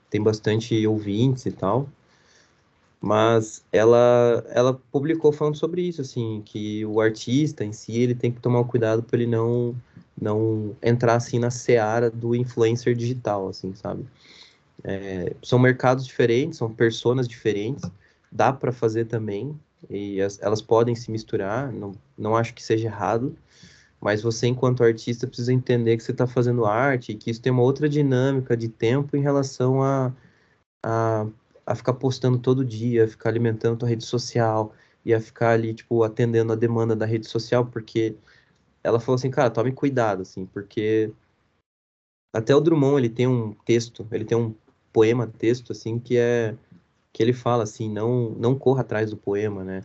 Tem 0.09 0.21
bastante 0.21 0.85
ouvintes 0.87 1.45
e 1.45 1.51
tal. 1.51 1.87
Mas 2.99 3.63
ela 3.71 4.43
ela 4.49 4.73
publicou 4.91 5.31
falando 5.31 5.55
sobre 5.55 5.81
isso 5.83 6.01
assim 6.01 6.41
que 6.43 6.83
o 6.85 6.99
artista 6.99 7.63
em 7.63 7.71
si 7.71 7.99
ele 7.99 8.15
tem 8.15 8.31
que 8.31 8.41
tomar 8.41 8.63
cuidado 8.63 9.03
para 9.03 9.17
ele 9.17 9.27
não 9.27 9.75
não 10.19 10.75
entrar 10.81 11.15
assim 11.15 11.37
na 11.37 11.51
seara 11.51 12.09
do 12.09 12.33
influencer 12.35 12.95
digital 12.95 13.47
assim 13.49 13.75
sabe? 13.75 14.05
É, 14.83 15.35
são 15.43 15.59
mercados 15.59 16.05
diferentes 16.05 16.57
são 16.57 16.73
personas 16.73 17.27
diferentes 17.27 17.83
dá 18.31 18.51
para 18.51 18.71
fazer 18.71 19.05
também 19.05 19.55
e 19.89 20.19
as, 20.21 20.41
elas 20.41 20.61
podem 20.61 20.95
se 20.95 21.11
misturar 21.11 21.71
não 21.71 21.91
não 22.17 22.35
acho 22.35 22.55
que 22.55 22.63
seja 22.63 22.87
errado 22.87 23.35
mas 24.05 24.21
você 24.21 24.47
enquanto 24.47 24.83
artista 24.83 25.25
precisa 25.25 25.51
entender 25.51 25.97
que 25.97 26.03
você 26.03 26.11
está 26.11 26.27
fazendo 26.27 26.65
arte 26.65 27.11
e 27.11 27.15
que 27.15 27.31
isso 27.31 27.41
tem 27.41 27.51
uma 27.51 27.63
outra 27.63 27.89
dinâmica 27.89 28.55
de 28.55 28.69
tempo 28.69 29.17
em 29.17 29.21
relação 29.21 29.81
a, 29.81 30.13
a 30.83 31.27
a 31.65 31.75
ficar 31.75 31.93
postando 31.93 32.37
todo 32.37 32.63
dia, 32.63 33.05
a 33.05 33.07
ficar 33.07 33.29
alimentando 33.29 33.79
tua 33.79 33.89
rede 33.89 34.05
social 34.05 34.73
e 35.03 35.13
a 35.13 35.19
ficar 35.19 35.51
ali, 35.51 35.73
tipo, 35.73 36.03
atendendo 36.03 36.53
a 36.53 36.55
demanda 36.55 36.95
da 36.95 37.05
rede 37.05 37.27
social, 37.27 37.65
porque 37.65 38.15
ela 38.83 38.99
falou 38.99 39.15
assim, 39.15 39.31
cara, 39.31 39.49
tome 39.49 39.71
cuidado, 39.71 40.21
assim, 40.21 40.45
porque 40.45 41.11
até 42.33 42.55
o 42.55 42.61
Drummond, 42.61 42.99
ele 42.99 43.09
tem 43.09 43.27
um 43.27 43.53
texto, 43.65 44.07
ele 44.11 44.25
tem 44.25 44.37
um 44.37 44.53
poema, 44.93 45.27
texto, 45.27 45.71
assim, 45.71 45.97
que 45.99 46.17
é, 46.17 46.55
que 47.11 47.23
ele 47.23 47.33
fala, 47.33 47.63
assim, 47.63 47.89
não, 47.89 48.31
não 48.31 48.57
corra 48.57 48.81
atrás 48.81 49.09
do 49.09 49.17
poema, 49.17 49.63
né, 49.63 49.83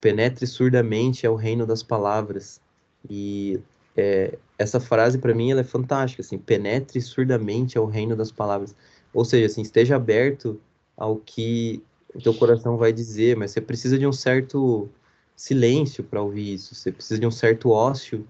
penetre 0.00 0.46
surdamente 0.46 1.26
ao 1.26 1.36
reino 1.36 1.66
das 1.66 1.82
palavras, 1.82 2.60
e 3.08 3.60
é, 3.96 4.36
essa 4.58 4.80
frase, 4.80 5.18
para 5.18 5.34
mim, 5.34 5.50
ela 5.50 5.60
é 5.60 5.64
fantástica, 5.64 6.22
assim, 6.22 6.38
penetre 6.38 7.00
surdamente 7.00 7.78
ao 7.78 7.86
reino 7.86 8.16
das 8.16 8.30
palavras, 8.30 8.74
ou 9.12 9.24
seja, 9.24 9.46
assim, 9.46 9.62
esteja 9.62 9.96
aberto 9.96 10.60
ao 10.96 11.16
que 11.16 11.82
o 12.14 12.20
teu 12.20 12.34
coração 12.34 12.76
vai 12.76 12.92
dizer, 12.92 13.36
mas 13.36 13.50
você 13.50 13.60
precisa 13.60 13.98
de 13.98 14.06
um 14.06 14.12
certo 14.12 14.88
silêncio 15.34 16.02
para 16.02 16.22
ouvir 16.22 16.54
isso, 16.54 16.74
você 16.74 16.90
precisa 16.90 17.20
de 17.20 17.26
um 17.26 17.30
certo 17.30 17.70
ócio 17.70 18.26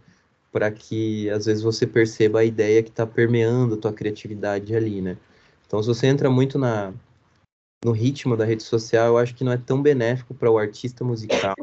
para 0.53 0.71
que 0.71 1.29
às 1.31 1.47
vezes 1.47 1.63
você 1.63 1.87
perceba 1.87 2.41
a 2.41 2.45
ideia 2.45 2.83
que 2.83 2.89
está 2.89 3.07
permeando 3.07 3.75
a 3.75 3.77
tua 3.77 3.93
criatividade 3.93 4.75
ali, 4.75 5.01
né? 5.01 5.17
Então, 5.67 5.83
se 5.83 5.89
você 5.89 6.07
entra 6.07 6.31
muito 6.31 6.59
na 6.59 6.93
no 7.85 7.93
ritmo 7.93 8.37
da 8.37 8.45
rede 8.45 8.63
social, 8.63 9.09
eu 9.09 9.19
acho 9.19 9.35
que 9.35 9.45
não 9.45 9.53
é 9.53 9.57
tão 9.57 9.81
benéfico 9.81 10.35
para 10.35 10.51
o 10.51 10.59
artista 10.59 11.05
musical, 11.05 11.55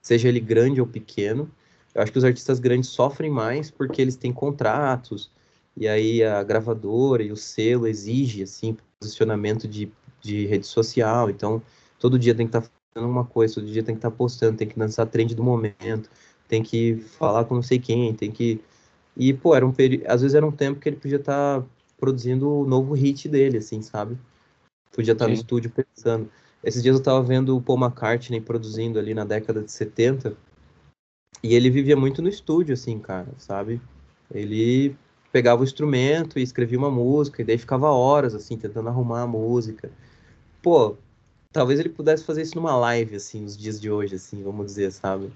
seja 0.00 0.28
ele 0.28 0.40
grande 0.40 0.80
ou 0.80 0.86
pequeno. 0.86 1.50
Eu 1.94 2.02
acho 2.02 2.12
que 2.12 2.18
os 2.18 2.24
artistas 2.24 2.60
grandes 2.60 2.90
sofrem 2.90 3.30
mais 3.30 3.70
porque 3.70 4.00
eles 4.00 4.16
têm 4.16 4.32
contratos 4.32 5.30
e 5.76 5.88
aí 5.88 6.22
a 6.22 6.42
gravadora 6.42 7.22
e 7.22 7.32
o 7.32 7.36
selo 7.36 7.86
exige 7.86 8.42
assim 8.42 8.76
posicionamento 9.00 9.66
de 9.68 9.90
de 10.20 10.46
rede 10.46 10.66
social, 10.66 11.30
então 11.30 11.62
todo 11.98 12.18
dia 12.18 12.34
tem 12.34 12.46
que 12.46 12.56
estar 12.56 12.68
tá 12.68 12.74
fazendo 12.94 13.10
uma 13.10 13.24
coisa, 13.24 13.54
todo 13.54 13.66
dia 13.66 13.82
tem 13.82 13.94
que 13.94 13.98
estar 13.98 14.10
tá 14.10 14.16
postando, 14.16 14.56
tem 14.56 14.68
que 14.68 14.78
dançar 14.78 15.06
trend 15.06 15.34
do 15.34 15.42
momento, 15.42 16.10
tem 16.46 16.62
que 16.62 16.96
falar 17.18 17.44
com 17.44 17.54
não 17.54 17.62
sei 17.62 17.78
quem, 17.78 18.14
tem 18.14 18.30
que. 18.30 18.60
E, 19.16 19.32
pô, 19.32 19.54
era 19.54 19.66
um 19.66 19.72
peri... 19.72 20.02
às 20.06 20.22
vezes 20.22 20.34
era 20.34 20.46
um 20.46 20.52
tempo 20.52 20.80
que 20.80 20.88
ele 20.88 20.96
podia 20.96 21.16
estar 21.16 21.60
tá 21.60 21.66
produzindo 21.98 22.48
o 22.50 22.66
novo 22.66 22.94
hit 22.94 23.28
dele, 23.28 23.58
assim, 23.58 23.82
sabe? 23.82 24.16
Podia 24.92 25.12
estar 25.12 25.24
tá 25.24 25.28
no 25.28 25.34
estúdio 25.34 25.70
pensando. 25.70 26.30
Esses 26.62 26.82
dias 26.82 26.96
eu 26.96 27.02
tava 27.02 27.22
vendo 27.22 27.56
o 27.56 27.62
Paul 27.62 27.78
McCartney 27.78 28.40
produzindo 28.40 28.98
ali 28.98 29.14
na 29.14 29.24
década 29.24 29.62
de 29.62 29.70
70, 29.70 30.36
e 31.42 31.54
ele 31.54 31.70
vivia 31.70 31.96
muito 31.96 32.22
no 32.22 32.28
estúdio, 32.28 32.74
assim, 32.74 32.98
cara, 32.98 33.28
sabe? 33.38 33.80
Ele 34.32 34.96
pegava 35.32 35.60
o 35.62 35.64
instrumento 35.64 36.38
e 36.38 36.42
escrevia 36.42 36.78
uma 36.78 36.90
música, 36.90 37.42
e 37.42 37.44
daí 37.44 37.58
ficava 37.58 37.90
horas, 37.90 38.34
assim, 38.34 38.56
tentando 38.56 38.88
arrumar 38.88 39.22
a 39.22 39.26
música 39.26 39.90
pô, 40.62 40.96
talvez 41.52 41.80
ele 41.80 41.88
pudesse 41.88 42.24
fazer 42.24 42.42
isso 42.42 42.56
numa 42.56 42.76
live, 42.76 43.16
assim, 43.16 43.42
nos 43.42 43.56
dias 43.56 43.80
de 43.80 43.90
hoje, 43.90 44.16
assim, 44.16 44.42
vamos 44.42 44.66
dizer, 44.66 44.92
sabe? 44.92 45.30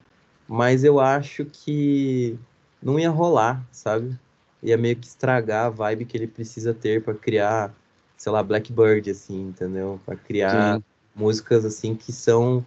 Mas 0.49 0.85
eu 0.85 1.01
acho 1.01 1.45
que 1.47 2.39
não 2.83 2.99
ia 2.99 3.11
rolar, 3.11 3.67
sabe? 3.73 4.17
Ia 4.63 4.77
meio 4.77 4.97
que 4.97 5.07
estragar 5.07 5.67
a 5.67 5.71
vibe 5.71 6.05
que 6.05 6.17
ele 6.17 6.27
precisa 6.27 6.75
ter 6.75 7.03
para 7.03 7.15
criar, 7.15 7.75
sei 8.17 8.31
lá, 8.31 8.43
Blackbird, 8.43 9.11
assim, 9.11 9.49
entendeu? 9.49 10.01
Para 10.05 10.17
criar 10.17 10.77
Sim. 10.77 10.85
músicas, 11.15 11.65
assim, 11.65 11.95
que 11.95 12.13
são. 12.13 12.65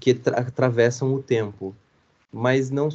que 0.00 0.10
atravessam 0.34 1.14
o 1.14 1.22
tempo. 1.22 1.74
Mas 2.32 2.70
não. 2.70 2.88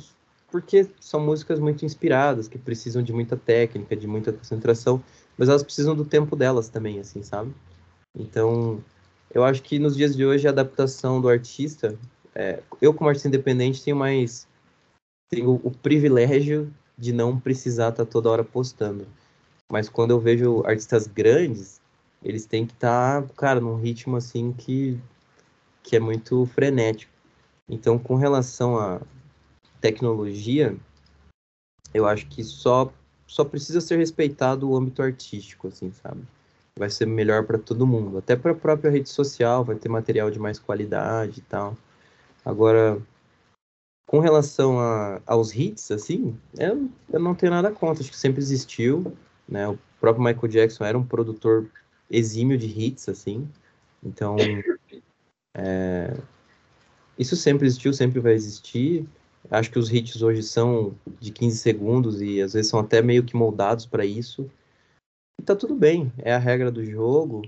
Porque 0.50 0.90
são 1.00 1.20
músicas 1.20 1.60
muito 1.60 1.86
inspiradas, 1.86 2.48
que 2.48 2.58
precisam 2.58 3.02
de 3.02 3.14
muita 3.14 3.38
técnica, 3.38 3.96
de 3.96 4.06
muita 4.06 4.34
concentração, 4.34 5.02
mas 5.38 5.48
elas 5.48 5.64
precisam 5.64 5.96
do 5.96 6.04
tempo 6.04 6.36
delas 6.36 6.68
também, 6.68 7.00
assim, 7.00 7.24
sabe? 7.24 7.54
Então, 8.14 8.84
eu 9.34 9.44
acho 9.46 9.64
que 9.64 9.80
nos 9.80 9.96
dias 9.96 10.16
de 10.16 10.26
hoje 10.26 10.48
a 10.48 10.52
adaptação 10.52 11.22
do 11.22 11.30
artista, 11.30 11.98
é, 12.36 12.62
eu 12.82 12.94
como 12.94 13.10
artista 13.10 13.30
independente 13.30 13.84
tenho 13.84 13.96
mais 13.96 14.48
tenho 15.30 15.62
o 15.64 15.72
privilégio 15.72 16.72
de 16.98 17.14
não 17.14 17.40
precisar 17.40 17.90
estar 17.90 18.06
tá 18.06 18.12
toda 18.12 18.30
hora 18.30 18.44
postando. 18.44 19.08
Mas 19.72 19.88
quando 19.88 20.12
eu 20.12 20.20
vejo 20.20 20.62
artistas 20.66 21.08
grandes, 21.08 21.80
eles 22.22 22.46
têm 22.46 22.66
que 22.66 22.74
estar, 22.74 23.22
tá, 23.22 23.34
cara, 23.36 23.62
num 23.62 23.78
ritmo 23.78 24.18
assim 24.18 24.52
que 24.52 25.00
que 25.84 25.96
é 25.96 26.00
muito 26.00 26.46
frenético. 26.48 27.12
Então, 27.68 27.98
com 27.98 28.16
relação 28.16 28.78
à 28.78 29.02
tecnologia, 29.82 30.76
eu 31.94 32.08
acho 32.08 32.28
que 32.28 32.44
só 32.44 32.94
só 33.28 33.46
precisa 33.46 33.80
ser 33.82 33.98
respeitado 33.98 34.70
o 34.70 34.76
âmbito 34.76 35.02
artístico, 35.02 35.70
assim, 35.70 35.92
sabe? 35.92 36.22
vai 36.78 36.90
ser 36.90 37.06
melhor 37.06 37.46
para 37.46 37.58
todo 37.58 37.88
mundo. 37.88 38.18
Até 38.18 38.36
para 38.36 38.52
a 38.52 38.56
própria 38.56 38.90
rede 38.90 39.10
social, 39.10 39.64
vai 39.64 39.76
ter 39.76 39.90
material 39.90 40.32
de 40.32 40.40
mais 40.40 40.58
qualidade 40.58 41.40
e 41.40 41.44
tal. 41.44 41.78
Agora, 42.44 43.00
com 44.08 44.20
relação 44.20 44.80
a, 44.80 45.22
aos 45.26 45.54
hits, 45.54 45.92
assim, 45.92 46.38
eu, 46.58 46.90
eu 47.12 47.20
não 47.20 47.36
tenho 47.36 47.52
nada 47.52 47.72
contra. 47.72 48.02
Acho 48.02 48.12
que 48.12 48.18
sempre 48.18 48.42
existiu, 48.42 49.16
né? 49.48 49.68
O 49.68 49.78
próprio 50.00 50.24
Michael 50.24 50.48
Jackson 50.48 50.84
era 50.84 50.98
um 50.98 51.06
produtor 51.06 51.70
exímio 52.10 52.58
de 52.58 52.68
hits, 52.68 53.08
assim. 53.10 53.48
Então, 54.04 54.36
é, 55.56 56.18
isso 57.18 57.36
sempre 57.36 57.68
existiu, 57.68 57.94
sempre 57.94 58.20
vai 58.20 58.34
existir. 58.34 59.06
Acho 59.50 59.72
que 59.72 59.80
os 59.80 59.92
hits 59.92 60.22
hoje 60.22 60.44
são 60.44 60.96
de 61.20 61.32
15 61.32 61.58
segundos 61.58 62.22
e 62.22 62.42
às 62.42 62.54
vezes 62.54 62.70
são 62.70 62.80
até 62.80 63.02
meio 63.02 63.24
que 63.24 63.36
moldados 63.36 63.86
para 63.86 64.06
isso. 64.06 64.50
E 65.40 65.44
tá 65.44 65.56
tudo 65.56 65.76
bem, 65.76 66.12
é 66.20 66.34
a 66.34 66.38
regra 66.38 66.72
do 66.72 66.86
jogo, 66.86 67.42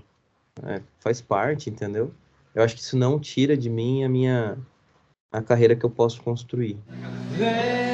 é, 0.62 0.82
faz 0.98 1.20
parte, 1.20 1.70
entendeu? 1.70 2.12
Eu 2.54 2.62
acho 2.62 2.74
que 2.74 2.80
isso 2.80 2.96
não 2.96 3.18
tira 3.18 3.56
de 3.56 3.70
mim 3.70 4.04
a 4.04 4.08
minha 4.08 4.58
a 5.32 5.42
carreira 5.42 5.74
que 5.74 5.84
eu 5.84 5.90
posso 5.90 6.22
construir. 6.22 6.78
Não 7.38 7.93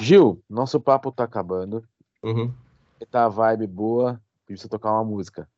Gil, 0.00 0.42
nosso 0.48 0.80
papo 0.80 1.12
tá 1.12 1.24
acabando. 1.24 1.84
Uhum. 2.22 2.52
Tá 3.10 3.26
a 3.26 3.28
vibe 3.28 3.66
boa, 3.66 4.20
precisa 4.46 4.68
tocar 4.68 4.92
uma 4.92 5.04
música. 5.04 5.48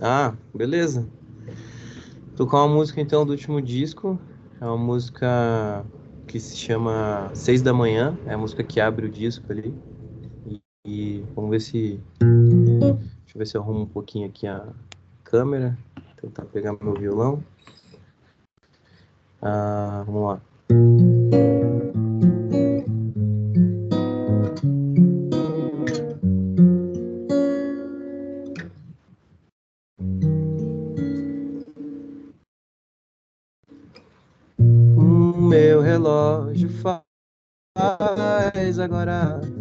Ah, 0.00 0.34
beleza. 0.54 1.08
tocar 2.36 2.58
uma 2.58 2.74
música 2.74 3.00
então 3.00 3.24
do 3.24 3.32
último 3.32 3.60
disco. 3.60 4.18
É 4.60 4.64
uma 4.64 4.76
música 4.76 5.84
que 6.26 6.40
se 6.40 6.56
chama 6.56 7.30
Seis 7.34 7.62
da 7.62 7.72
Manhã. 7.72 8.16
É 8.26 8.34
a 8.34 8.38
música 8.38 8.62
que 8.64 8.80
abre 8.80 9.06
o 9.06 9.10
disco 9.10 9.50
ali. 9.52 9.74
E, 10.46 10.60
e 10.84 11.24
vamos 11.34 11.50
ver 11.50 11.60
se. 11.60 12.00
Deixa 12.20 13.34
eu 13.34 13.38
ver 13.38 13.46
se 13.46 13.56
eu 13.56 13.62
arrumo 13.62 13.80
um 13.80 13.86
pouquinho 13.86 14.26
aqui 14.26 14.46
a 14.46 14.66
câmera. 15.22 15.76
Tentar 16.20 16.44
pegar 16.46 16.76
meu 16.80 16.94
violão. 16.94 17.42
Ah, 19.40 20.02
vamos 20.06 20.22
lá. 20.22 20.40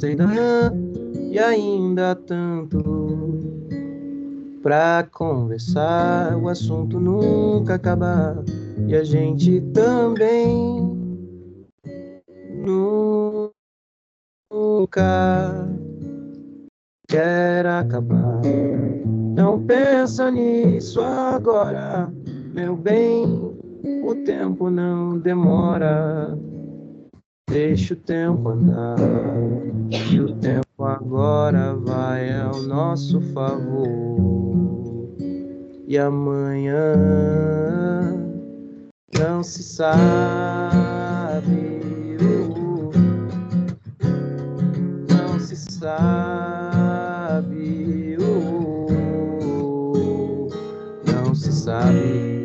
E 0.06 1.40
ainda 1.40 2.16
tanto 2.16 2.84
pra 4.62 5.08
conversar. 5.12 6.38
O 6.38 6.50
assunto 6.50 7.00
nunca 7.00 7.76
acaba 7.76 8.44
e 8.88 8.96
a 8.96 9.04
gente 9.04 9.62
também 9.74 10.96
nunca 14.70 15.68
quer 17.08 17.66
acabar. 17.66 18.42
Não 19.36 19.64
pensa 19.64 20.30
nisso 20.32 21.02
agora, 21.02 22.12
meu 22.54 22.76
bem. 22.76 23.26
O 24.04 24.16
tempo 24.26 24.70
não 24.70 25.18
demora, 25.18 26.38
deixa 27.50 27.94
o 27.94 27.98
tempo 27.98 28.50
andar. 28.50 28.98
E 29.90 30.20
o 30.20 30.36
tempo 30.36 30.84
agora 30.84 31.74
vai 31.76 32.38
ao 32.40 32.62
nosso 32.64 33.22
favor. 33.34 35.18
E 35.88 35.98
amanhã 35.98 36.94
não 39.18 39.42
se 39.42 39.64
sabe. 39.64 40.28
Não 45.10 45.40
se 45.40 45.56
sabe. 45.56 46.18
Não 51.06 51.34
se 51.34 51.52
sabe. 51.52 52.37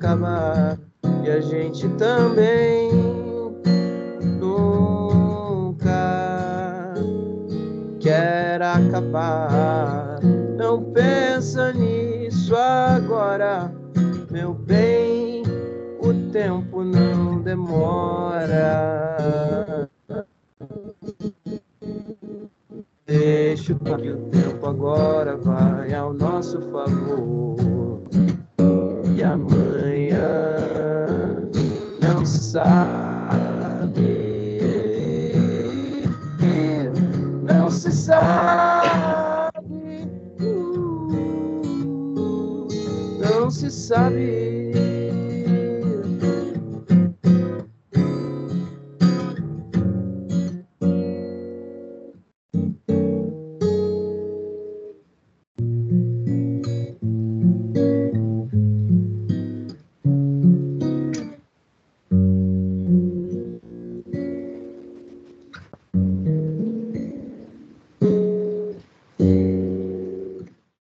Nunca 0.00 0.16